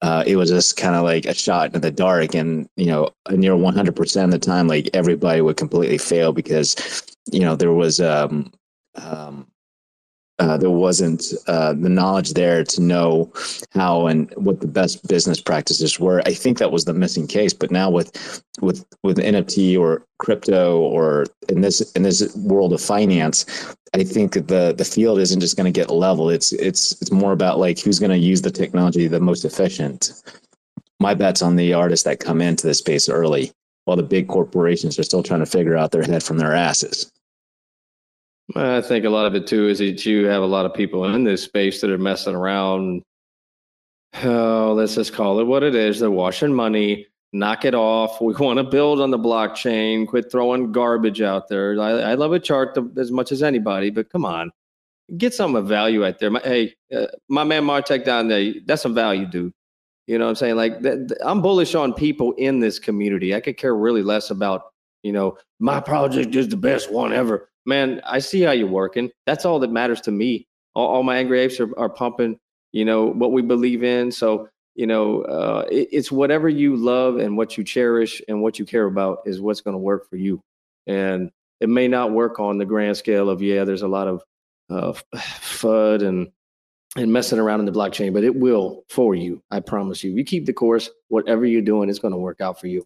Uh, 0.02 0.24
it 0.26 0.38
was 0.38 0.50
just 0.50 0.78
kind 0.78 0.96
of 0.96 1.04
like 1.04 1.26
a 1.26 1.34
shot 1.34 1.76
in 1.76 1.82
the 1.82 1.92
dark, 1.92 2.34
and 2.34 2.70
you 2.78 2.86
know, 2.86 3.10
near 3.32 3.58
100 3.58 3.94
percent 3.94 4.34
of 4.34 4.40
the 4.40 4.46
time, 4.46 4.68
like 4.68 4.90
everybody 4.94 5.42
would 5.42 5.58
completely 5.58 5.98
fail 5.98 6.32
because 6.32 7.04
you 7.30 7.42
know 7.42 7.58
there 7.58 7.74
was 7.74 8.00
um, 8.00 8.52
um, 8.96 9.46
uh, 10.40 10.56
there 10.58 10.70
wasn't 10.70 11.34
uh, 11.48 11.74
the 11.74 11.90
knowledge 11.90 12.34
there 12.34 12.64
to 12.64 12.82
know 12.82 13.32
how 13.72 14.08
and 14.08 14.34
what 14.36 14.62
the 14.62 14.68
best 14.68 15.06
business 15.08 15.42
practices 15.42 16.00
were. 16.00 16.22
I 16.26 16.34
think 16.34 16.58
that 16.58 16.72
was 16.72 16.86
the 16.86 16.94
missing 16.94 17.28
case. 17.28 17.54
But 17.54 17.72
now 17.72 17.90
with 17.90 18.42
with 18.62 18.86
with 19.04 19.18
NFT 19.18 19.78
or 19.78 20.06
crypto 20.18 20.80
or 20.80 21.26
in 21.50 21.62
this 21.62 21.92
in 21.92 22.04
this 22.04 22.36
world 22.38 22.72
of 22.72 22.82
finance, 22.82 23.46
I 23.94 24.04
think 24.04 24.34
the 24.34 24.74
the 24.78 24.86
field 24.86 25.20
isn't 25.20 25.42
just 25.42 25.58
going 25.58 25.72
to 25.72 25.78
get 25.78 25.92
level. 25.92 26.30
It's 26.30 26.54
it's 26.54 26.94
it's 27.02 27.12
more 27.12 27.34
about 27.34 27.60
like 27.60 27.80
who's 27.80 28.00
going 28.00 28.12
to 28.12 28.18
use 28.18 28.42
the 28.42 28.52
technology 28.52 29.08
the 29.08 29.20
most 29.20 29.44
efficient. 29.44 30.14
My 31.02 31.14
bet's 31.14 31.42
on 31.42 31.58
the 31.58 31.74
artists 31.74 32.06
that 32.06 32.20
come 32.20 32.42
into 32.42 32.68
the 32.68 32.74
space 32.74 33.10
early, 33.10 33.52
while 33.86 33.98
the 33.98 34.04
big 34.04 34.30
corporations 34.30 34.98
are 35.00 35.04
still 35.04 35.24
trying 35.24 35.40
to 35.42 35.46
figure 35.46 35.76
out 35.76 35.92
their 35.92 36.04
head 36.04 36.24
from 36.24 36.38
their 36.38 36.56
asses. 36.56 37.12
I 38.56 38.82
think 38.82 39.06
a 39.06 39.10
lot 39.10 39.26
of 39.26 39.36
it 39.36 39.46
too 39.46 39.68
is 39.68 39.80
that 39.80 40.06
you 40.06 40.26
have 40.26 40.42
a 40.42 40.48
lot 40.48 40.66
of 40.66 40.74
people 40.74 41.06
in 41.06 41.24
this 41.24 41.44
space 41.44 41.82
that 41.82 41.92
are 41.92 41.98
messing 41.98 42.36
around. 42.36 43.04
Oh, 44.24 44.74
let's 44.76 44.96
just 44.96 45.14
call 45.14 45.40
it 45.40 45.46
what 45.46 45.64
it 45.64 45.76
is. 45.76 46.00
They're 46.00 46.10
washing 46.10 46.54
money. 46.54 47.06
Knock 47.32 47.64
it 47.66 47.76
off. 47.76 48.20
We 48.22 48.34
want 48.40 48.58
to 48.58 48.64
build 48.64 49.02
on 49.02 49.12
the 49.12 49.20
blockchain. 49.20 50.08
Quit 50.08 50.32
throwing 50.32 50.72
garbage 50.72 51.22
out 51.22 51.48
there. 51.48 51.80
I, 51.80 52.12
I 52.12 52.14
love 52.16 52.34
a 52.34 52.40
chart 52.40 52.78
as 52.98 53.12
much 53.12 53.32
as 53.32 53.44
anybody, 53.44 53.92
but 53.92 54.10
come 54.10 54.26
on, 54.26 54.52
get 55.18 55.34
some 55.34 55.56
of 55.56 55.68
value 55.68 56.06
out 56.06 56.18
there. 56.18 56.32
My, 56.32 56.42
hey, 56.44 56.74
uh, 56.96 57.06
my 57.28 57.44
man 57.44 57.64
Martech 57.64 58.04
down 58.04 58.30
there, 58.30 58.54
that's 58.66 58.82
some 58.82 58.96
value, 58.96 59.28
dude. 59.28 59.54
You 60.08 60.18
know 60.18 60.26
what 60.26 60.30
I'm 60.30 60.36
saying? 60.36 60.56
Like, 60.56 60.82
th- 60.82 61.08
th- 61.08 61.20
I'm 61.24 61.40
bullish 61.44 61.76
on 61.76 61.94
people 61.94 62.32
in 62.34 62.60
this 62.60 62.80
community. 62.80 63.36
I 63.36 63.42
could 63.42 63.58
care 63.58 63.76
really 63.76 64.02
less 64.02 64.32
about, 64.32 64.74
you 65.04 65.12
know, 65.12 65.38
my 65.60 65.80
project 65.80 66.34
is 66.34 66.50
the 66.50 66.58
best 66.58 66.92
one 66.92 67.14
ever 67.14 67.49
man, 67.70 68.02
I 68.06 68.20
see 68.20 68.42
how 68.42 68.52
you're 68.52 68.68
working. 68.68 69.12
That's 69.26 69.46
all 69.46 69.60
that 69.60 69.72
matters 69.72 70.02
to 70.02 70.12
me. 70.12 70.48
All, 70.76 70.88
all 70.88 71.04
my 71.04 71.18
angry 71.18 71.40
apes 71.40 71.60
are, 71.62 71.70
are 71.80 71.90
pumping, 71.90 72.38
you 72.74 72.84
know, 72.84 73.06
what 73.06 73.32
we 73.32 73.42
believe 73.42 73.84
in. 73.84 74.12
So, 74.12 74.50
you 74.76 74.88
know, 74.88 75.22
uh, 75.22 75.66
it, 75.72 75.88
it's 75.92 76.12
whatever 76.12 76.50
you 76.50 76.76
love 76.76 77.18
and 77.18 77.38
what 77.38 77.58
you 77.58 77.64
cherish 77.64 78.22
and 78.28 78.42
what 78.42 78.60
you 78.60 78.66
care 78.66 78.86
about 78.86 79.20
is 79.26 79.40
what's 79.40 79.62
going 79.62 79.76
to 79.76 79.80
work 79.80 80.10
for 80.10 80.18
you. 80.18 80.42
And 80.88 81.32
it 81.62 81.70
may 81.70 81.88
not 81.88 82.12
work 82.12 82.40
on 82.40 82.58
the 82.58 82.66
grand 82.66 82.98
scale 82.98 83.30
of, 83.30 83.42
yeah, 83.42 83.64
there's 83.64 83.84
a 83.84 83.88
lot 83.88 84.08
of 84.08 84.24
uh, 84.70 84.94
FUD 85.16 86.04
and, 86.04 86.28
and 86.98 87.14
messing 87.14 87.40
around 87.40 87.60
in 87.60 87.66
the 87.68 87.72
blockchain, 87.72 88.14
but 88.14 88.24
it 88.24 88.36
will 88.36 88.84
for 88.90 89.14
you. 89.14 89.42
I 89.52 89.60
promise 89.60 90.04
you. 90.04 90.12
You 90.12 90.24
keep 90.24 90.46
the 90.46 90.54
course, 90.54 90.90
whatever 91.08 91.46
you're 91.46 91.62
doing 91.62 91.90
it's 91.90 92.00
going 92.00 92.14
to 92.14 92.18
work 92.18 92.42
out 92.42 92.60
for 92.60 92.68
you 92.68 92.86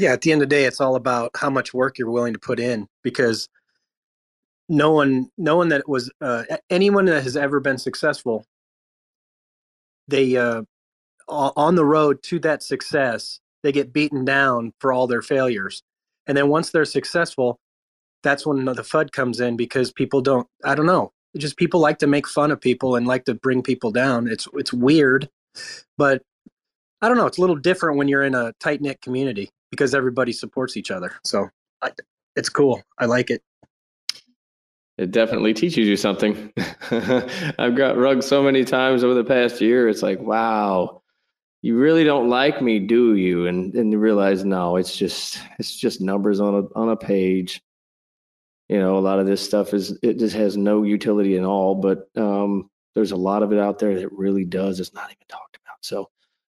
yeah 0.00 0.12
at 0.12 0.22
the 0.22 0.32
end 0.32 0.42
of 0.42 0.48
the 0.48 0.54
day 0.54 0.64
it's 0.64 0.80
all 0.80 0.96
about 0.96 1.30
how 1.36 1.50
much 1.50 1.74
work 1.74 1.98
you're 1.98 2.10
willing 2.10 2.32
to 2.32 2.38
put 2.38 2.58
in 2.58 2.86
because 3.02 3.48
no 4.68 4.92
one 4.92 5.28
no 5.36 5.56
one 5.56 5.68
that 5.68 5.88
was 5.88 6.10
uh, 6.20 6.44
anyone 6.70 7.04
that 7.04 7.22
has 7.22 7.36
ever 7.36 7.60
been 7.60 7.78
successful 7.78 8.44
they 10.08 10.36
uh, 10.36 10.62
on 11.28 11.74
the 11.74 11.84
road 11.84 12.22
to 12.22 12.38
that 12.38 12.62
success 12.62 13.40
they 13.62 13.72
get 13.72 13.92
beaten 13.92 14.24
down 14.24 14.72
for 14.80 14.90
all 14.92 15.06
their 15.06 15.20
failures. 15.22 15.82
And 16.26 16.36
then 16.36 16.48
once 16.48 16.70
they're 16.70 16.84
successful 16.84 17.58
that's 18.22 18.46
when 18.46 18.66
the 18.66 18.74
fud 18.74 19.12
comes 19.12 19.40
in 19.40 19.56
because 19.56 19.90
people 19.92 20.20
don't 20.20 20.46
i 20.64 20.74
don't 20.74 20.86
know 20.86 21.10
just 21.38 21.56
people 21.56 21.80
like 21.80 21.98
to 21.98 22.06
make 22.06 22.28
fun 22.28 22.50
of 22.50 22.60
people 22.60 22.96
and 22.96 23.06
like 23.06 23.24
to 23.24 23.34
bring 23.34 23.62
people 23.62 23.90
down. 23.90 24.28
It's 24.28 24.46
it's 24.54 24.72
weird 24.72 25.28
but 25.98 26.22
i 27.02 27.08
don't 27.08 27.16
know 27.16 27.26
it's 27.26 27.38
a 27.38 27.40
little 27.40 27.56
different 27.56 27.98
when 27.98 28.06
you're 28.08 28.22
in 28.22 28.34
a 28.34 28.52
tight 28.60 28.80
knit 28.80 29.00
community 29.00 29.50
because 29.70 29.94
everybody 29.94 30.32
supports 30.32 30.76
each 30.76 30.90
other. 30.90 31.12
So 31.24 31.48
I, 31.82 31.92
it's 32.36 32.48
cool. 32.48 32.82
I 32.98 33.06
like 33.06 33.30
it. 33.30 33.42
It 34.98 35.12
definitely 35.12 35.54
teaches 35.54 35.88
you 35.88 35.96
something. 35.96 36.52
I've 37.58 37.74
got 37.74 37.96
rugged 37.96 38.22
so 38.22 38.42
many 38.42 38.64
times 38.64 39.02
over 39.02 39.14
the 39.14 39.24
past 39.24 39.60
year. 39.60 39.88
It's 39.88 40.02
like, 40.02 40.20
wow, 40.20 41.00
you 41.62 41.78
really 41.78 42.04
don't 42.04 42.28
like 42.28 42.60
me, 42.60 42.78
do 42.78 43.14
you? 43.14 43.46
And 43.46 43.74
and 43.74 43.92
you 43.92 43.98
realize, 43.98 44.44
no, 44.44 44.76
it's 44.76 44.94
just 44.94 45.38
it's 45.58 45.74
just 45.74 46.02
numbers 46.02 46.38
on 46.38 46.54
a 46.54 46.78
on 46.78 46.90
a 46.90 46.96
page. 46.96 47.62
You 48.68 48.78
know, 48.78 48.98
a 48.98 49.00
lot 49.00 49.18
of 49.18 49.26
this 49.26 49.44
stuff 49.44 49.72
is 49.72 49.98
it 50.02 50.18
just 50.18 50.36
has 50.36 50.56
no 50.56 50.82
utility 50.82 51.36
at 51.36 51.44
all. 51.44 51.74
But 51.74 52.08
um, 52.16 52.70
there's 52.94 53.12
a 53.12 53.16
lot 53.16 53.42
of 53.42 53.52
it 53.52 53.58
out 53.58 53.78
there 53.78 53.98
that 53.98 54.12
really 54.12 54.44
does. 54.44 54.80
It's 54.80 54.92
not 54.92 55.10
even 55.10 55.26
talked 55.28 55.56
about. 55.56 55.78
So 55.80 56.10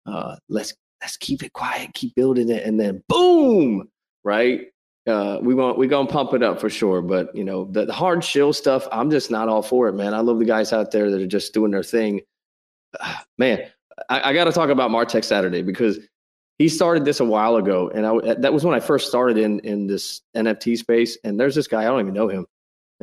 uh, 0.06 0.36
let's 0.50 0.74
let's 1.04 1.18
keep 1.18 1.44
it 1.44 1.54
quiet, 1.54 1.94
keep 1.94 2.16
building 2.16 2.50
it, 2.50 2.64
and 2.64 2.80
then 2.80 3.04
boom, 3.10 3.90
right? 4.24 4.62
Uh, 5.06 5.38
we 5.42 5.54
want 5.54 5.78
we 5.78 5.86
gonna 5.86 6.08
pump 6.08 6.34
it 6.34 6.42
up 6.42 6.62
for 6.62 6.70
sure. 6.70 7.02
But 7.02 7.36
you 7.36 7.44
know, 7.44 7.66
the, 7.66 7.86
the 7.86 7.94
hard 7.94 8.24
shill 8.24 8.54
stuff, 8.54 8.88
I'm 8.92 9.12
just 9.12 9.30
not 9.30 9.50
all 9.50 9.62
for 9.62 9.90
it, 9.90 9.94
man. 9.94 10.14
I 10.14 10.22
love 10.22 10.40
the 10.40 10.46
guys 10.46 10.72
out 10.72 10.92
there 10.92 11.12
that 11.12 11.22
are 11.22 11.28
just 11.28 11.54
doing 11.54 11.72
their 11.72 11.84
thing. 11.84 12.22
man, 13.38 13.68
I, 14.10 14.30
I 14.30 14.34
got 14.34 14.46
to 14.46 14.54
talk 14.54 14.70
about 14.70 14.92
Martech 14.92 15.26
Saturday 15.26 15.62
because 15.62 16.00
he 16.58 16.70
started 16.70 17.04
this 17.04 17.20
a 17.20 17.26
while 17.26 17.58
ago, 17.58 17.92
and 17.94 18.06
I 18.06 18.36
that 18.36 18.54
was 18.54 18.64
when 18.64 18.76
I 18.76 18.80
first 18.80 19.10
started 19.10 19.38
in 19.38 19.60
in 19.60 19.88
this 19.88 20.22
NFT 20.38 20.78
space. 20.78 21.18
And 21.26 21.38
there's 21.38 21.56
this 21.56 21.68
guy 21.68 21.82
I 21.82 21.86
don't 21.86 22.00
even 22.00 22.14
know 22.14 22.30
him, 22.30 22.46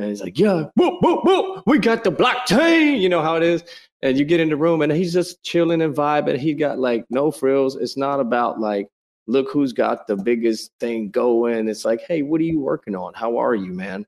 and 0.01 0.09
he's 0.09 0.21
like, 0.21 0.37
"Yeah, 0.37 0.65
whoop, 0.75 1.01
whoop, 1.01 1.23
whoop, 1.23 1.63
we 1.65 1.79
got 1.79 2.03
the 2.03 2.11
blockchain." 2.11 2.99
You 2.99 3.09
know 3.09 3.21
how 3.21 3.35
it 3.35 3.43
is 3.43 3.63
and 4.01 4.17
you 4.17 4.25
get 4.25 4.39
in 4.39 4.49
the 4.49 4.55
room 4.55 4.81
and 4.81 4.91
he's 4.91 5.13
just 5.13 5.43
chilling 5.43 5.81
and 5.81 5.95
vibing. 5.95 6.37
He 6.37 6.53
got 6.53 6.79
like 6.79 7.05
no 7.09 7.31
frills. 7.31 7.75
It's 7.75 7.97
not 7.97 8.19
about 8.19 8.59
like, 8.59 8.87
look 9.27 9.51
who's 9.51 9.73
got 9.73 10.07
the 10.07 10.15
biggest 10.15 10.71
thing 10.79 11.09
going. 11.09 11.67
It's 11.67 11.85
like, 11.85 12.01
hey, 12.01 12.23
what 12.23 12.41
are 12.41 12.45
you 12.45 12.59
working 12.59 12.95
on? 12.95 13.13
How 13.13 13.37
are 13.37 13.55
you, 13.55 13.71
man? 13.73 14.05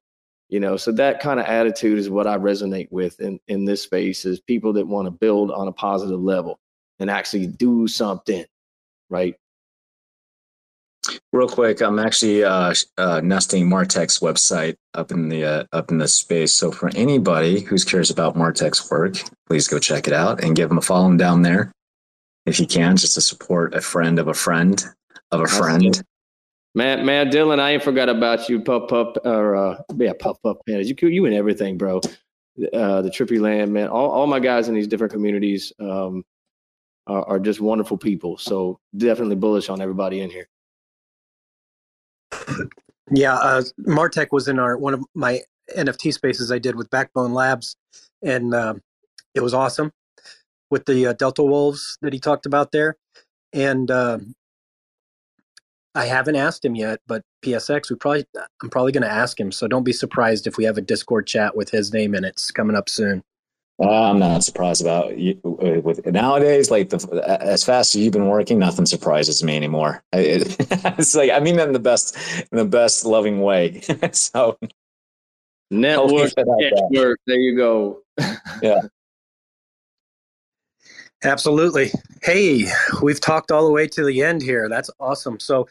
You 0.50 0.60
know, 0.60 0.78
so 0.78 0.92
that 0.94 1.20
kind 1.20 1.40
of 1.40 1.46
attitude 1.46 1.98
is 1.98 2.10
what 2.10 2.28
I 2.28 2.38
resonate 2.38 2.92
with 2.92 3.20
in, 3.20 3.40
in 3.48 3.66
this 3.66 3.82
space 3.82 4.26
is 4.26 4.40
people 4.40 4.74
that 4.74 4.88
want 4.88 5.06
to 5.08 5.12
build 5.12 5.52
on 5.52 5.68
a 5.68 5.72
positive 5.72 6.20
level 6.20 6.60
and 7.00 7.10
actually 7.10 7.48
do 7.48 7.88
something, 7.88 8.46
right? 9.10 9.36
Real 11.34 11.50
quick, 11.50 11.82
I'm 11.82 12.00
actually 12.00 12.44
uh, 12.44 12.74
uh, 12.98 13.22
nesting 13.22 13.68
Martech's 13.68 14.20
website 14.20 14.76
up 14.94 15.12
in 15.12 15.30
the 15.30 15.44
uh, 15.44 15.64
up 15.74 15.92
in 15.92 15.98
the 15.98 16.08
space. 16.08 16.54
So 16.54 16.72
for 16.72 16.90
anybody 16.96 17.60
who's 17.60 17.84
curious 17.84 18.10
about 18.10 18.38
Martech's 18.38 18.90
work, 18.90 19.18
please 19.48 19.68
go 19.68 19.80
check 19.80 20.08
it 20.08 20.14
out 20.14 20.44
and 20.44 20.56
give 20.56 20.70
them 20.70 20.78
a 20.78 20.82
follow 20.82 21.14
down 21.18 21.42
there 21.42 21.72
if 22.46 22.60
you 22.60 22.68
can, 22.68 22.96
just 22.96 23.16
to 23.16 23.22
support 23.22 23.74
a 23.74 23.82
friend 23.82 24.18
of 24.20 24.28
a 24.28 24.34
friend 24.34 24.84
of 25.32 25.42
a 25.42 25.48
friend. 25.48 26.02
Man, 26.76 27.06
man, 27.06 27.30
Dylan, 27.30 27.60
I 27.60 27.72
ain't 27.72 27.84
forgot 27.84 28.10
about 28.10 28.50
you, 28.50 28.62
pup, 28.62 28.88
pup, 28.88 29.18
or 29.26 29.56
uh, 29.56 29.82
yeah, 29.96 30.14
pup, 30.20 30.38
pup, 30.42 30.62
man. 30.68 30.86
You, 30.86 30.96
you 31.08 31.26
and 31.26 31.36
everything, 31.36 31.78
bro. 31.78 31.98
Uh, 32.74 33.02
the 33.02 33.10
Trippy 33.10 33.40
Land, 33.40 33.74
man. 33.74 33.90
All, 33.90 34.10
all 34.10 34.28
my 34.28 34.40
guys 34.40 34.70
in 34.70 34.76
these 34.76 34.88
different 34.88 35.14
communities 35.14 35.74
um, 35.80 36.24
are, 37.08 37.24
are 37.28 37.40
just 37.40 37.60
wonderful 37.60 37.98
people. 37.98 38.38
So 38.38 38.80
definitely 38.96 39.36
bullish 39.36 39.70
on 39.70 39.82
everybody 39.82 40.22
in 40.22 40.30
here. 40.30 40.48
Yeah, 43.12 43.36
uh, 43.36 43.64
Martech 43.82 44.28
was 44.32 44.48
in 44.48 44.60
our 44.60 44.78
one 44.78 44.94
of 44.94 45.04
my 45.14 45.42
NFT 45.78 46.14
spaces 46.14 46.52
I 46.52 46.60
did 46.60 46.76
with 46.76 46.90
Backbone 46.90 47.34
Labs, 47.34 47.76
and 48.24 48.54
uh, 48.54 48.76
it 49.36 49.42
was 49.42 49.54
awesome 49.54 49.92
with 50.72 50.86
the 50.86 51.08
uh, 51.08 51.14
Delta 51.14 51.44
Wolves 51.44 51.98
that 52.02 52.14
he 52.14 52.20
talked 52.20 52.46
about 52.46 52.72
there. 52.72 52.96
And 53.54 53.92
uh, 53.92 54.20
I 55.94 56.06
haven't 56.06 56.38
asked 56.38 56.66
him 56.66 56.76
yet, 56.76 57.02
but 57.06 57.22
PSX, 57.46 57.90
we 57.90 57.98
probably 57.98 58.26
I'm 58.64 58.70
probably 58.70 58.92
going 58.92 59.04
to 59.04 59.12
ask 59.12 59.40
him. 59.40 59.52
So 59.52 59.68
don't 59.68 59.84
be 59.84 59.94
surprised 59.94 60.48
if 60.48 60.58
we 60.58 60.64
have 60.64 60.78
a 60.78 60.82
Discord 60.82 61.28
chat 61.28 61.56
with 61.56 61.70
his 61.70 61.94
name 61.94 62.16
it. 62.16 62.24
It's 62.24 62.52
coming 62.52 62.76
up 62.76 62.90
soon. 62.90 63.24
Uh, 63.82 64.12
I'm 64.12 64.20
not 64.20 64.44
surprised 64.44 64.82
about 64.82 65.18
you. 65.18 65.40
Uh, 65.44 65.82
with 65.82 66.06
nowadays, 66.06 66.70
like 66.70 66.90
the 66.90 67.38
as 67.42 67.64
fast 67.64 67.96
as 67.96 68.02
you've 68.02 68.14
been 68.14 68.28
working, 68.28 68.60
nothing 68.60 68.86
surprises 68.86 69.44
me 69.44 69.56
anymore. 69.56 70.04
It, 70.14 70.56
it's 71.00 71.16
like 71.16 71.32
I 71.32 71.40
mean 71.40 71.56
that 71.56 71.68
in 71.68 71.74
the 71.74 71.80
best, 71.80 72.16
in 72.52 72.58
the 72.58 72.66
best 72.66 73.04
loving 73.04 73.42
way. 73.42 73.82
so 74.12 74.60
network, 75.72 76.34
network. 76.38 77.20
There 77.26 77.40
you 77.40 77.58
go. 77.58 78.02
yeah. 78.62 78.82
Absolutely. 81.24 81.90
Hey, 82.22 82.66
we've 83.02 83.22
talked 83.22 83.52
all 83.52 83.66
the 83.66 83.72
way 83.72 83.88
to 83.88 84.04
the 84.04 84.22
end 84.22 84.42
here. 84.42 84.68
That's 84.68 84.90
awesome. 85.00 85.40
So, 85.40 85.68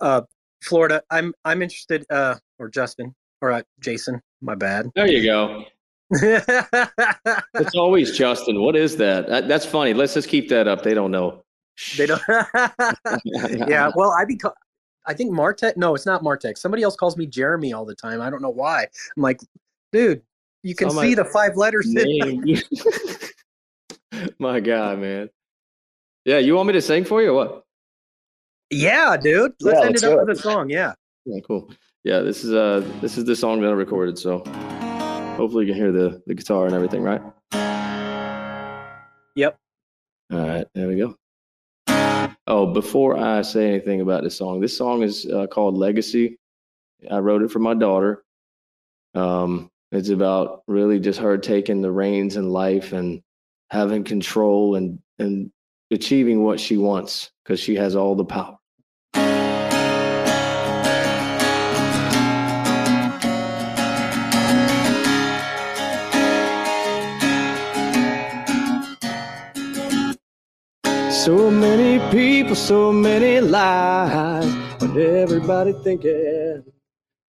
uh, 0.00 0.22
Florida, 0.62 1.02
I'm 1.10 1.34
I'm 1.44 1.60
interested, 1.60 2.06
uh, 2.08 2.36
or 2.58 2.70
Justin, 2.70 3.14
or 3.42 3.52
uh, 3.52 3.62
Jason. 3.80 4.22
My 4.40 4.54
bad. 4.54 4.90
There 4.94 5.06
you 5.06 5.22
go 5.22 5.66
it's 7.54 7.74
always 7.74 8.16
Justin. 8.16 8.60
What 8.60 8.76
is 8.76 8.96
that? 8.98 9.28
that? 9.28 9.48
That's 9.48 9.64
funny. 9.64 9.94
Let's 9.94 10.12
just 10.12 10.28
keep 10.28 10.50
that 10.50 10.68
up. 10.68 10.82
They 10.82 10.94
don't 10.94 11.10
know. 11.10 11.42
They 11.96 12.06
don't. 12.06 12.20
yeah. 13.24 13.90
Well, 13.96 14.12
I 14.12 14.26
become. 14.26 14.52
I 15.06 15.14
think 15.14 15.32
Martech. 15.32 15.78
No, 15.78 15.94
it's 15.94 16.04
not 16.04 16.22
Martech. 16.22 16.58
Somebody 16.58 16.82
else 16.82 16.94
calls 16.96 17.16
me 17.16 17.26
Jeremy 17.26 17.72
all 17.72 17.86
the 17.86 17.94
time. 17.94 18.20
I 18.20 18.28
don't 18.28 18.42
know 18.42 18.50
why. 18.50 18.86
I'm 19.16 19.22
like, 19.22 19.40
dude, 19.90 20.20
you 20.62 20.74
can 20.74 20.90
see 20.90 21.14
the 21.14 21.24
five 21.24 21.56
letters. 21.56 21.88
my 24.38 24.60
God, 24.60 24.98
man. 24.98 25.30
Yeah, 26.26 26.38
you 26.38 26.54
want 26.54 26.66
me 26.66 26.74
to 26.74 26.82
sing 26.82 27.04
for 27.04 27.22
you 27.22 27.30
or 27.30 27.32
what? 27.32 27.64
Yeah, 28.70 29.16
dude. 29.16 29.54
Let's 29.60 29.80
yeah, 29.80 29.86
end 29.86 29.96
it 29.96 30.04
up 30.04 30.26
with 30.26 30.38
a 30.38 30.40
song. 30.40 30.68
Yeah. 30.68 30.92
Yeah, 31.24 31.40
cool. 31.46 31.72
Yeah, 32.04 32.20
this 32.20 32.44
is 32.44 32.52
uh 32.52 32.86
this 33.00 33.16
is 33.16 33.24
the 33.24 33.34
song 33.34 33.60
that 33.62 33.68
I 33.68 33.72
recorded, 33.72 34.18
so 34.18 34.42
Hopefully 35.36 35.66
you 35.66 35.72
can 35.72 35.80
hear 35.80 35.92
the, 35.92 36.22
the 36.26 36.34
guitar 36.34 36.66
and 36.66 36.74
everything, 36.74 37.02
right? 37.02 37.22
Yep. 39.34 39.58
All 40.32 40.38
right, 40.38 40.66
there 40.74 40.88
we 40.88 40.96
go. 40.96 41.16
Oh, 42.46 42.72
before 42.72 43.16
I 43.16 43.42
say 43.42 43.68
anything 43.68 44.02
about 44.02 44.22
this 44.24 44.36
song, 44.36 44.60
this 44.60 44.76
song 44.76 45.02
is 45.02 45.26
uh, 45.26 45.46
called 45.46 45.76
Legacy. 45.76 46.38
I 47.10 47.18
wrote 47.18 47.42
it 47.42 47.50
for 47.50 47.60
my 47.60 47.74
daughter. 47.74 48.24
Um, 49.14 49.70
it's 49.90 50.10
about 50.10 50.62
really 50.66 51.00
just 51.00 51.18
her 51.20 51.38
taking 51.38 51.82
the 51.82 51.92
reins 51.92 52.36
in 52.36 52.50
life 52.50 52.92
and 52.92 53.22
having 53.70 54.04
control 54.04 54.74
and 54.74 54.98
and 55.18 55.50
achieving 55.90 56.42
what 56.44 56.58
she 56.58 56.76
wants 56.76 57.30
because 57.44 57.60
she 57.60 57.74
has 57.76 57.96
all 57.96 58.14
the 58.14 58.24
power. 58.24 58.58
So 71.24 71.52
many 71.52 72.00
people, 72.10 72.56
so 72.56 72.90
many 72.90 73.40
lies, 73.40 74.52
but 74.80 74.96
everybody 74.96 75.72
thinking. 75.72 76.64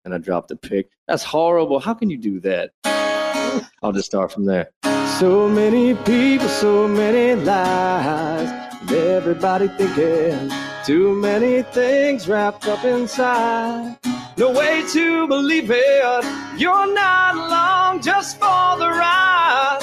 And 0.03 0.15
I 0.15 0.17
dropped 0.17 0.47
the 0.47 0.55
pick. 0.55 0.89
That's 1.07 1.23
horrible. 1.23 1.79
How 1.79 1.93
can 1.93 2.09
you 2.09 2.17
do 2.17 2.39
that? 2.39 2.71
I'll 3.83 3.91
just 3.91 4.07
start 4.07 4.31
from 4.31 4.45
there. 4.45 4.71
So 5.19 5.47
many 5.47 5.93
people, 5.93 6.47
so 6.47 6.87
many 6.87 7.39
lies, 7.39 8.49
and 8.81 8.91
everybody 8.91 9.67
thinking 9.67 10.49
too 10.83 11.13
many 11.13 11.61
things 11.61 12.27
wrapped 12.27 12.65
up 12.65 12.83
inside. 12.83 13.99
No 14.37 14.51
way 14.53 14.83
to 14.93 15.27
believe 15.27 15.69
it. 15.69 16.25
You're 16.57 16.91
not 16.95 17.35
along 17.35 18.01
just 18.01 18.39
for 18.39 18.75
the 18.79 18.89
ride. 18.89 19.82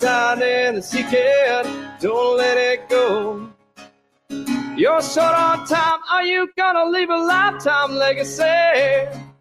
Down 0.00 0.40
in 0.40 0.76
the 0.76 0.82
secret, 0.82 1.66
don't 2.00 2.38
let 2.38 2.56
it 2.56 2.88
go. 2.88 3.50
You're 4.74 5.02
short 5.02 5.34
on 5.34 5.66
time. 5.66 6.00
Are 6.10 6.24
you 6.24 6.48
gonna 6.56 6.86
leave 6.90 7.10
a 7.10 7.18
lifetime 7.18 7.94
legacy? 7.94 8.42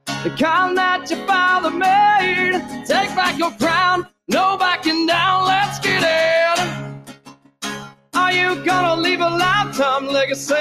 The 0.05 0.35
kind 0.37 0.77
that 0.77 1.09
your 1.09 1.25
father 1.25 1.69
made. 1.71 2.61
Take 2.85 3.15
back 3.15 3.39
your 3.39 3.51
crown, 3.51 4.05
no 4.27 4.57
backing 4.57 5.07
down. 5.07 5.47
Let's 5.47 5.79
get 5.79 6.03
it. 6.03 6.59
Are 8.13 8.33
you 8.33 8.61
gonna 8.65 9.01
leave 9.01 9.21
a 9.21 9.29
lifetime 9.29 10.07
legacy? 10.07 10.55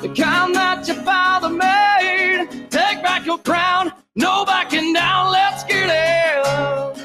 The 0.00 0.14
kind 0.16 0.54
that 0.54 0.88
your 0.88 1.02
father 1.02 1.50
made. 1.50 2.70
Take 2.70 3.02
back 3.02 3.26
your 3.26 3.38
crown, 3.38 3.92
no 4.16 4.46
backing 4.46 4.94
down. 4.94 5.30
Let's 5.30 5.62
get 5.64 5.90
it. 5.90 6.97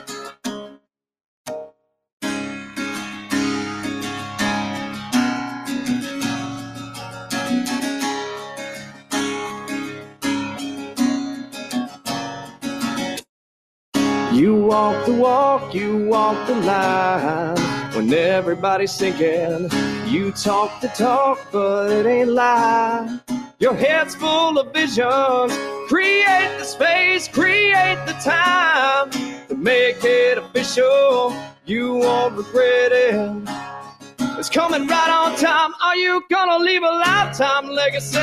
Walk 14.74 15.05
the 15.05 15.13
walk, 15.13 15.76
you 15.76 16.07
walk 16.07 16.47
the 16.47 16.55
line. 16.55 17.55
When 17.95 18.11
everybody's 18.11 18.91
sinking, 18.91 19.69
you 20.07 20.32
talk 20.32 20.82
the 20.82 20.88
talk, 20.88 21.38
but 21.51 21.91
it 21.91 22.07
ain't 22.07 22.32
lie. 22.32 23.19
Your 23.59 23.76
head's 23.76 24.15
full 24.15 24.57
of 24.57 24.74
visions. 24.74 25.53
Create 25.88 26.53
the 26.57 26.63
space, 26.63 27.28
create 27.28 27.99
the 28.07 28.17
time 28.24 29.11
to 29.47 29.55
make 29.55 30.03
it 30.03 30.39
official. 30.39 31.36
You 31.67 31.93
won't 31.93 32.36
regret 32.36 32.91
it. 32.91 33.72
It's 34.36 34.49
coming 34.49 34.88
right 34.88 35.09
on 35.09 35.38
time. 35.38 35.73
Are 35.81 35.95
you 35.95 36.23
gonna 36.29 36.57
leave 36.57 36.81
a 36.81 36.89
lifetime 36.89 37.69
legacy? 37.69 38.17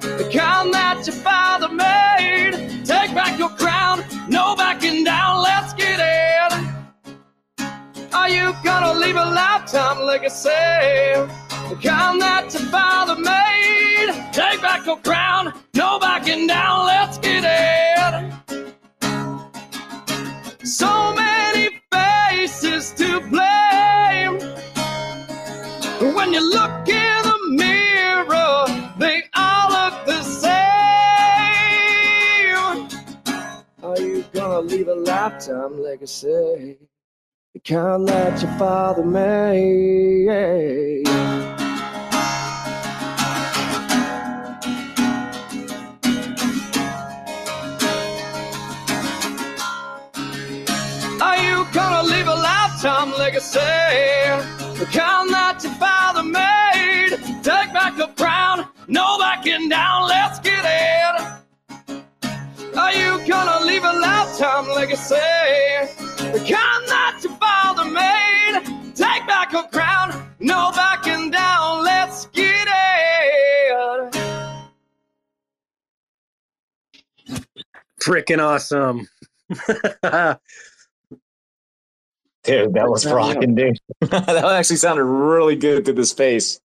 The 0.00 0.28
kind 0.32 0.74
that 0.74 1.06
your 1.06 1.14
father 1.16 1.68
made. 1.68 2.84
Take 2.84 3.14
back 3.14 3.38
your 3.38 3.50
crown, 3.50 4.04
no 4.28 4.56
backing 4.56 5.04
down. 5.04 5.40
Let's 5.42 5.72
get 5.72 6.00
it. 6.00 6.52
Are 8.12 8.28
you 8.28 8.54
gonna 8.64 8.94
leave 8.98 9.16
a 9.16 9.24
lifetime 9.24 10.00
legacy? 10.00 10.48
The 10.48 11.78
kind 11.82 12.20
that 12.20 12.52
your 12.52 12.64
father 12.64 13.16
made. 13.16 14.32
Take 14.32 14.60
back 14.60 14.84
your 14.84 14.98
crown, 14.98 15.54
no 15.74 15.98
backing 16.00 16.48
down. 16.48 16.86
Let's 16.86 17.18
get 17.18 17.44
it. 17.44 18.32
So 20.64 21.14
many 21.14 21.23
a 34.94 34.96
lifetime 34.96 35.82
legacy? 35.82 36.78
The 37.52 37.60
kind 37.64 38.06
that 38.08 38.40
your 38.40 38.50
father 38.58 39.04
made. 39.04 40.28
Are 51.20 51.38
you 51.38 51.66
gonna 51.72 52.08
leave 52.08 52.28
a 52.28 52.34
lifetime 52.34 53.12
legacy? 53.18 53.58
The 54.78 54.88
kind 54.92 55.30
that 55.32 55.60
your 55.64 55.74
father 55.74 56.22
made. 56.22 57.18
Take 57.42 57.72
back 57.72 57.96
the 57.96 58.08
crown, 58.16 58.68
no 58.86 59.18
backing 59.18 59.68
down. 59.68 60.08
Let's 60.08 60.38
get 60.38 60.64
it. 60.64 61.33
Are 62.76 62.92
you 62.92 63.26
gonna 63.28 63.64
leave 63.66 63.84
a 63.84 63.92
lifetime 63.92 64.68
legacy? 64.68 65.14
The 65.14 66.38
kind 66.40 66.88
that 66.88 67.20
your 67.22 67.36
father 67.36 67.84
made. 67.86 68.94
Take 68.96 69.26
back 69.28 69.54
a 69.54 69.64
crown, 69.68 70.30
no 70.40 70.72
backing 70.74 71.30
down. 71.30 71.84
Let's 71.84 72.26
get 72.28 72.68
it. 72.68 74.16
Freaking 78.02 78.40
awesome. 78.42 79.08
Dude, 82.44 82.74
that 82.74 82.90
was 82.90 83.06
Yeah. 83.06 83.12
rocking, 83.12 83.54
dude. 83.54 83.78
that 84.00 84.28
actually 84.44 84.76
sounded 84.76 85.04
really 85.04 85.56
good 85.56 85.84
through 85.84 85.94
the 85.94 86.06
space. 86.06 86.60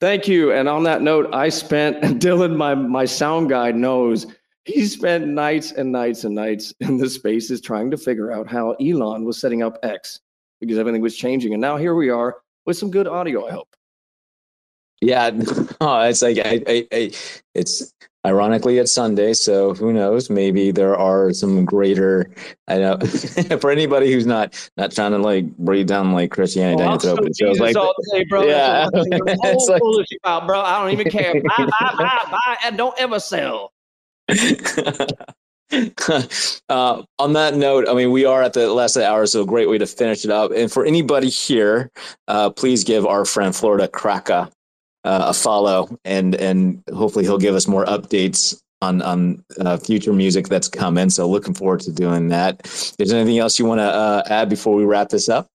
Thank 0.00 0.26
you. 0.26 0.52
And 0.52 0.68
on 0.68 0.82
that 0.84 1.02
note, 1.02 1.28
I 1.34 1.50
spent 1.50 2.02
Dylan, 2.02 2.56
my 2.56 2.74
my 2.74 3.04
sound 3.04 3.50
guy 3.50 3.70
knows 3.70 4.26
he 4.64 4.86
spent 4.86 5.26
nights 5.26 5.72
and 5.72 5.92
nights 5.92 6.24
and 6.24 6.34
nights 6.34 6.72
in 6.80 6.96
the 6.96 7.08
spaces 7.08 7.60
trying 7.60 7.90
to 7.90 7.96
figure 7.96 8.32
out 8.32 8.50
how 8.50 8.72
Elon 8.72 9.24
was 9.24 9.38
setting 9.38 9.62
up 9.62 9.78
X 9.82 10.20
because 10.60 10.78
everything 10.78 11.02
was 11.02 11.16
changing. 11.16 11.52
And 11.54 11.60
now 11.60 11.76
here 11.76 11.94
we 11.94 12.10
are 12.10 12.36
with 12.66 12.76
some 12.76 12.90
good 12.90 13.06
audio, 13.06 13.46
I 13.46 13.52
hope. 13.52 13.68
Yeah, 15.00 15.30
oh, 15.80 16.00
it's 16.02 16.22
like 16.22 16.38
I, 16.38 16.62
I, 16.66 16.88
I, 16.92 17.10
it's 17.54 17.92
ironically 18.26 18.78
it's 18.78 18.92
Sunday, 18.92 19.32
so 19.32 19.74
who 19.74 19.92
knows? 19.92 20.30
Maybe 20.30 20.70
there 20.70 20.96
are 20.96 21.32
some 21.32 21.64
greater. 21.64 22.30
I 22.68 22.78
don't 22.78 23.50
know 23.50 23.58
for 23.60 23.70
anybody 23.70 24.12
who's 24.12 24.26
not 24.26 24.70
not 24.76 24.92
trying 24.92 25.12
to 25.12 25.18
like 25.18 25.56
breathe 25.58 25.88
down 25.88 26.12
like 26.12 26.30
Christianity 26.30 26.82
down 26.82 26.92
your 26.92 26.98
throat, 27.00 27.20
but 27.22 27.32
it 27.38 27.60
like 27.60 27.76
day, 28.12 28.24
bro. 28.24 28.42
Yeah. 28.42 28.88
It's 28.94 29.68
like- 29.68 29.82
about, 30.22 30.46
bro. 30.46 30.60
I 30.60 30.80
don't 30.80 30.92
even 30.92 31.10
care. 31.10 31.34
Buy, 31.34 31.66
buy, 31.66 31.94
buy, 31.98 32.18
buy, 32.30 32.56
and 32.64 32.76
don't 32.76 32.98
ever 32.98 33.18
sell. 33.18 33.72
uh, 36.68 37.02
on 37.18 37.32
that 37.32 37.54
note, 37.54 37.88
I 37.88 37.94
mean, 37.94 38.10
we 38.10 38.24
are 38.24 38.42
at 38.42 38.52
the 38.52 38.72
last 38.72 38.96
of 38.96 39.00
the 39.02 39.08
hour, 39.08 39.26
so 39.26 39.42
a 39.42 39.46
great 39.46 39.68
way 39.68 39.78
to 39.78 39.86
finish 39.86 40.24
it 40.24 40.30
up. 40.30 40.52
And 40.52 40.70
for 40.70 40.84
anybody 40.84 41.28
here, 41.28 41.90
uh, 42.28 42.50
please 42.50 42.84
give 42.84 43.06
our 43.06 43.24
friend 43.24 43.54
Florida 43.54 43.88
Cracker 43.88 44.48
uh, 45.04 45.26
a 45.28 45.34
follow, 45.34 45.98
and 46.04 46.34
and 46.34 46.82
hopefully 46.94 47.24
he'll 47.24 47.38
give 47.38 47.54
us 47.54 47.66
more 47.66 47.84
updates 47.86 48.60
on 48.82 49.02
on 49.02 49.44
uh, 49.60 49.76
future 49.76 50.12
music 50.12 50.48
that's 50.48 50.68
coming. 50.68 51.10
So 51.10 51.28
looking 51.28 51.54
forward 51.54 51.80
to 51.80 51.92
doing 51.92 52.28
that. 52.28 52.66
Is 52.98 53.10
there 53.10 53.20
anything 53.20 53.38
else 53.38 53.58
you 53.58 53.64
want 53.64 53.80
to 53.80 53.84
uh, 53.84 54.22
add 54.26 54.48
before 54.48 54.74
we 54.74 54.84
wrap 54.84 55.08
this 55.08 55.28
up? 55.28 55.46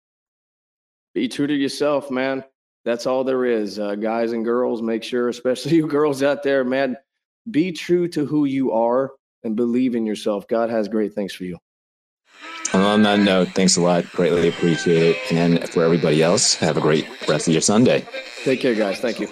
Be 1.14 1.28
true 1.28 1.46
to 1.46 1.54
yourself, 1.54 2.10
man. 2.10 2.44
That's 2.84 3.06
all 3.06 3.24
there 3.24 3.44
is. 3.44 3.78
Uh, 3.78 3.94
guys 3.94 4.32
and 4.32 4.44
girls, 4.44 4.82
make 4.82 5.02
sure, 5.02 5.28
especially 5.28 5.74
you 5.76 5.86
girls 5.86 6.22
out 6.22 6.42
there, 6.42 6.64
man, 6.64 6.96
be 7.50 7.72
true 7.72 8.08
to 8.08 8.26
who 8.26 8.44
you 8.44 8.72
are 8.72 9.12
and 9.42 9.56
believe 9.56 9.94
in 9.94 10.06
yourself. 10.06 10.48
God 10.48 10.70
has 10.70 10.88
great 10.88 11.14
things 11.14 11.32
for 11.32 11.44
you. 11.44 11.58
And 12.72 12.82
on 12.82 13.02
that 13.02 13.20
note, 13.20 13.48
thanks 13.50 13.76
a 13.76 13.80
lot. 13.80 14.04
Greatly 14.12 14.48
appreciate 14.48 15.02
it. 15.02 15.32
And 15.32 15.68
for 15.68 15.84
everybody 15.84 16.22
else, 16.22 16.54
have 16.56 16.76
a 16.76 16.80
great 16.80 17.06
rest 17.28 17.46
of 17.46 17.54
your 17.54 17.60
Sunday. 17.60 18.04
Take 18.42 18.60
care, 18.60 18.74
guys. 18.74 18.98
Thank 18.98 19.20
you. 19.20 19.28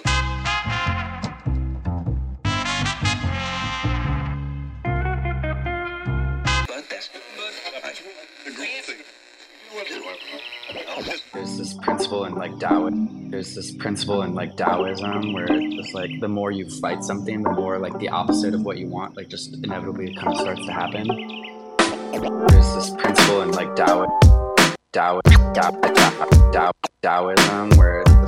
There's 11.33 11.57
this 11.57 11.73
principle 11.73 12.25
in 12.25 12.35
like 12.35 12.57
Taoism 12.59 13.13
there's 13.33 13.55
this 13.55 13.71
principle 13.71 14.21
in 14.21 14.35
like 14.35 14.55
Taoism 14.55 15.33
where 15.33 15.47
it's 15.49 15.91
like 15.95 16.11
the 16.19 16.27
more 16.27 16.51
you 16.51 16.69
fight 16.69 17.03
something, 17.03 17.41
the 17.41 17.49
more 17.49 17.79
like 17.79 17.97
the 17.97 18.07
opposite 18.09 18.53
of 18.53 18.61
what 18.61 18.77
you 18.77 18.87
want, 18.87 19.17
like 19.17 19.27
just 19.27 19.55
inevitably 19.63 20.13
kind 20.13 20.27
of 20.27 20.37
starts 20.37 20.63
to 20.67 20.71
happen. 20.71 21.52
There's 22.13 22.75
this 22.75 22.91
principle 22.91 23.41
in 23.41 23.51
like 23.51 23.75
Tao, 23.75 24.05
Tao, 24.91 25.19
Tao, 25.21 25.71
Tao, 26.51 26.71
Taoism 27.01 27.71
where 27.71 28.03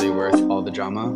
Really 0.00 0.16
worth 0.16 0.40
all 0.50 0.62
the 0.62 0.70
drama? 0.70 1.08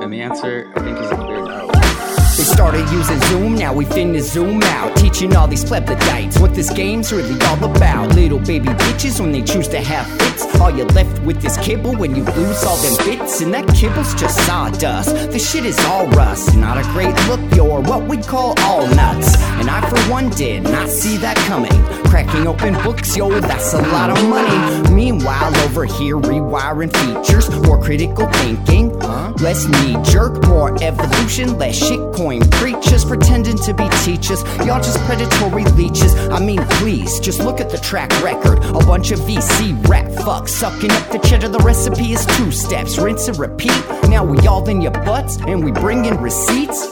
And 0.00 0.10
the 0.10 0.22
answer, 0.22 0.72
I 0.74 0.80
think, 0.80 0.98
is 0.98 1.10
a 1.10 1.16
clear 1.16 1.44
no. 1.44 1.70
They 1.70 2.44
started 2.44 2.88
using 2.90 3.20
Zoom, 3.28 3.56
now 3.56 3.74
we 3.74 3.84
finna 3.84 4.22
zoom 4.22 4.62
out. 4.62 4.96
Teaching 4.96 5.36
all 5.36 5.46
these 5.46 5.66
plebiscites 5.66 6.40
what 6.40 6.54
this 6.54 6.72
game's 6.72 7.12
really 7.12 7.38
all 7.42 7.62
about. 7.62 8.14
Little 8.14 8.38
baby 8.38 8.68
bitches 8.68 9.20
when 9.20 9.32
they 9.32 9.42
choose 9.42 9.68
to 9.68 9.82
have 9.82 10.19
All 10.60 10.70
you're 10.70 10.86
left 10.88 11.22
with 11.22 11.44
is 11.44 11.56
kibble 11.58 11.96
when 11.96 12.14
you 12.14 12.24
lose 12.24 12.64
all 12.64 12.76
them 12.78 12.96
bits. 13.06 13.40
And 13.40 13.52
that 13.54 13.66
kibble's 13.74 14.14
just 14.14 14.38
sawdust. 14.46 15.14
The 15.32 15.38
shit 15.38 15.64
is 15.64 15.78
all 15.86 16.06
rust. 16.08 16.56
Not 16.56 16.78
a 16.78 16.82
great 16.92 17.14
look, 17.28 17.40
you're 17.54 17.80
what 17.80 18.06
we'd 18.08 18.26
call 18.26 18.54
all 18.60 18.86
nuts. 18.94 19.36
And 19.60 19.68
I, 19.68 19.80
for 19.88 19.98
one, 20.10 20.30
did 20.30 20.62
not 20.62 20.88
see 20.88 21.16
that 21.18 21.36
coming. 21.48 21.72
Cracking 22.04 22.46
open 22.46 22.74
books, 22.82 23.16
yo, 23.16 23.40
that's 23.40 23.72
a 23.74 23.82
lot 23.82 24.10
of 24.10 24.28
money. 24.28 24.90
Meanwhile, 24.94 25.54
over 25.64 25.84
here, 25.84 26.16
rewiring 26.16 26.92
features, 26.96 27.50
more 27.62 27.80
critical 27.82 28.26
thinking, 28.32 28.98
huh? 29.00 29.32
less 29.40 29.66
knee 29.66 29.96
jerk, 30.04 30.46
more 30.46 30.76
evolution, 30.82 31.58
less 31.58 31.78
shitcoin 31.80 32.48
preachers 32.52 33.04
pretending 33.04 33.56
to 33.58 33.74
be 33.74 33.88
teachers. 34.02 34.42
Y'all 34.66 34.82
just 34.82 34.98
predatory 35.00 35.64
leeches. 35.64 36.14
I 36.30 36.40
mean, 36.40 36.60
please, 36.78 37.20
just 37.20 37.40
look 37.40 37.60
at 37.60 37.70
the 37.70 37.78
track 37.78 38.10
record. 38.22 38.58
A 38.64 38.84
bunch 38.84 39.10
of 39.10 39.20
VC 39.20 39.76
rap 39.88 40.06
fucks 40.30 40.50
sucking 40.50 40.92
up 40.92 41.10
the 41.10 41.18
cheddar. 41.18 41.48
The 41.48 41.58
recipe 41.58 42.12
is 42.12 42.24
two 42.36 42.52
steps, 42.52 42.98
rinse 42.98 43.26
and 43.26 43.36
repeat. 43.36 43.82
Now 44.08 44.24
we 44.24 44.38
all 44.46 44.66
in 44.68 44.80
your 44.80 44.92
butts 44.92 45.38
and 45.38 45.64
we 45.64 45.72
bring 45.72 46.04
in 46.04 46.18
receipts. 46.18 46.86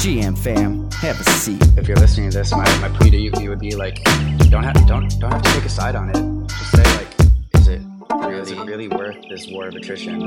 GM 0.00 0.38
fam, 0.38 0.88
have 0.92 1.18
a 1.18 1.24
seat. 1.24 1.60
If 1.76 1.88
you're 1.88 1.96
listening 1.96 2.30
to 2.30 2.38
this, 2.38 2.52
my, 2.52 2.64
my 2.78 2.88
plea 2.88 3.10
to 3.10 3.16
you, 3.16 3.32
you 3.40 3.50
would 3.50 3.58
be 3.58 3.74
like, 3.74 3.96
don't 4.48 4.62
have 4.62 4.74
don't 4.86 5.08
don't 5.18 5.32
have 5.32 5.42
to 5.42 5.52
take 5.54 5.64
a 5.64 5.68
side 5.68 5.96
on 5.96 6.08
it. 6.10 6.48
Just 6.48 6.70
say 6.70 6.84
like, 6.98 7.08
is 7.54 7.66
it 7.66 7.82
really, 8.12 8.38
is 8.38 8.50
it 8.52 8.58
really 8.60 8.88
worth 8.88 9.16
this 9.28 9.48
war 9.48 9.66
of 9.66 9.74
attrition? 9.74 10.22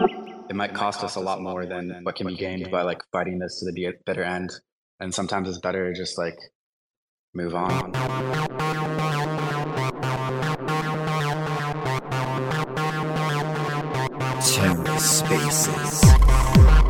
It 0.49 0.57
might 0.57 0.73
cost 0.73 1.05
us 1.05 1.15
a 1.15 1.21
lot 1.21 1.41
more 1.41 1.65
than 1.65 2.01
what 2.03 2.15
can 2.15 2.27
be 2.27 2.35
gained 2.35 2.69
by 2.69 2.81
like 2.81 3.01
fighting 3.13 3.39
this 3.39 3.59
to 3.59 3.71
the 3.71 3.93
bitter 4.05 4.23
end. 4.23 4.51
And 4.99 5.13
sometimes 5.13 5.47
it's 5.47 5.59
better 5.59 5.93
just 5.93 6.17
like 6.17 6.37
move 7.33 7.55
on. 7.55 7.93
spaces. 14.99 16.82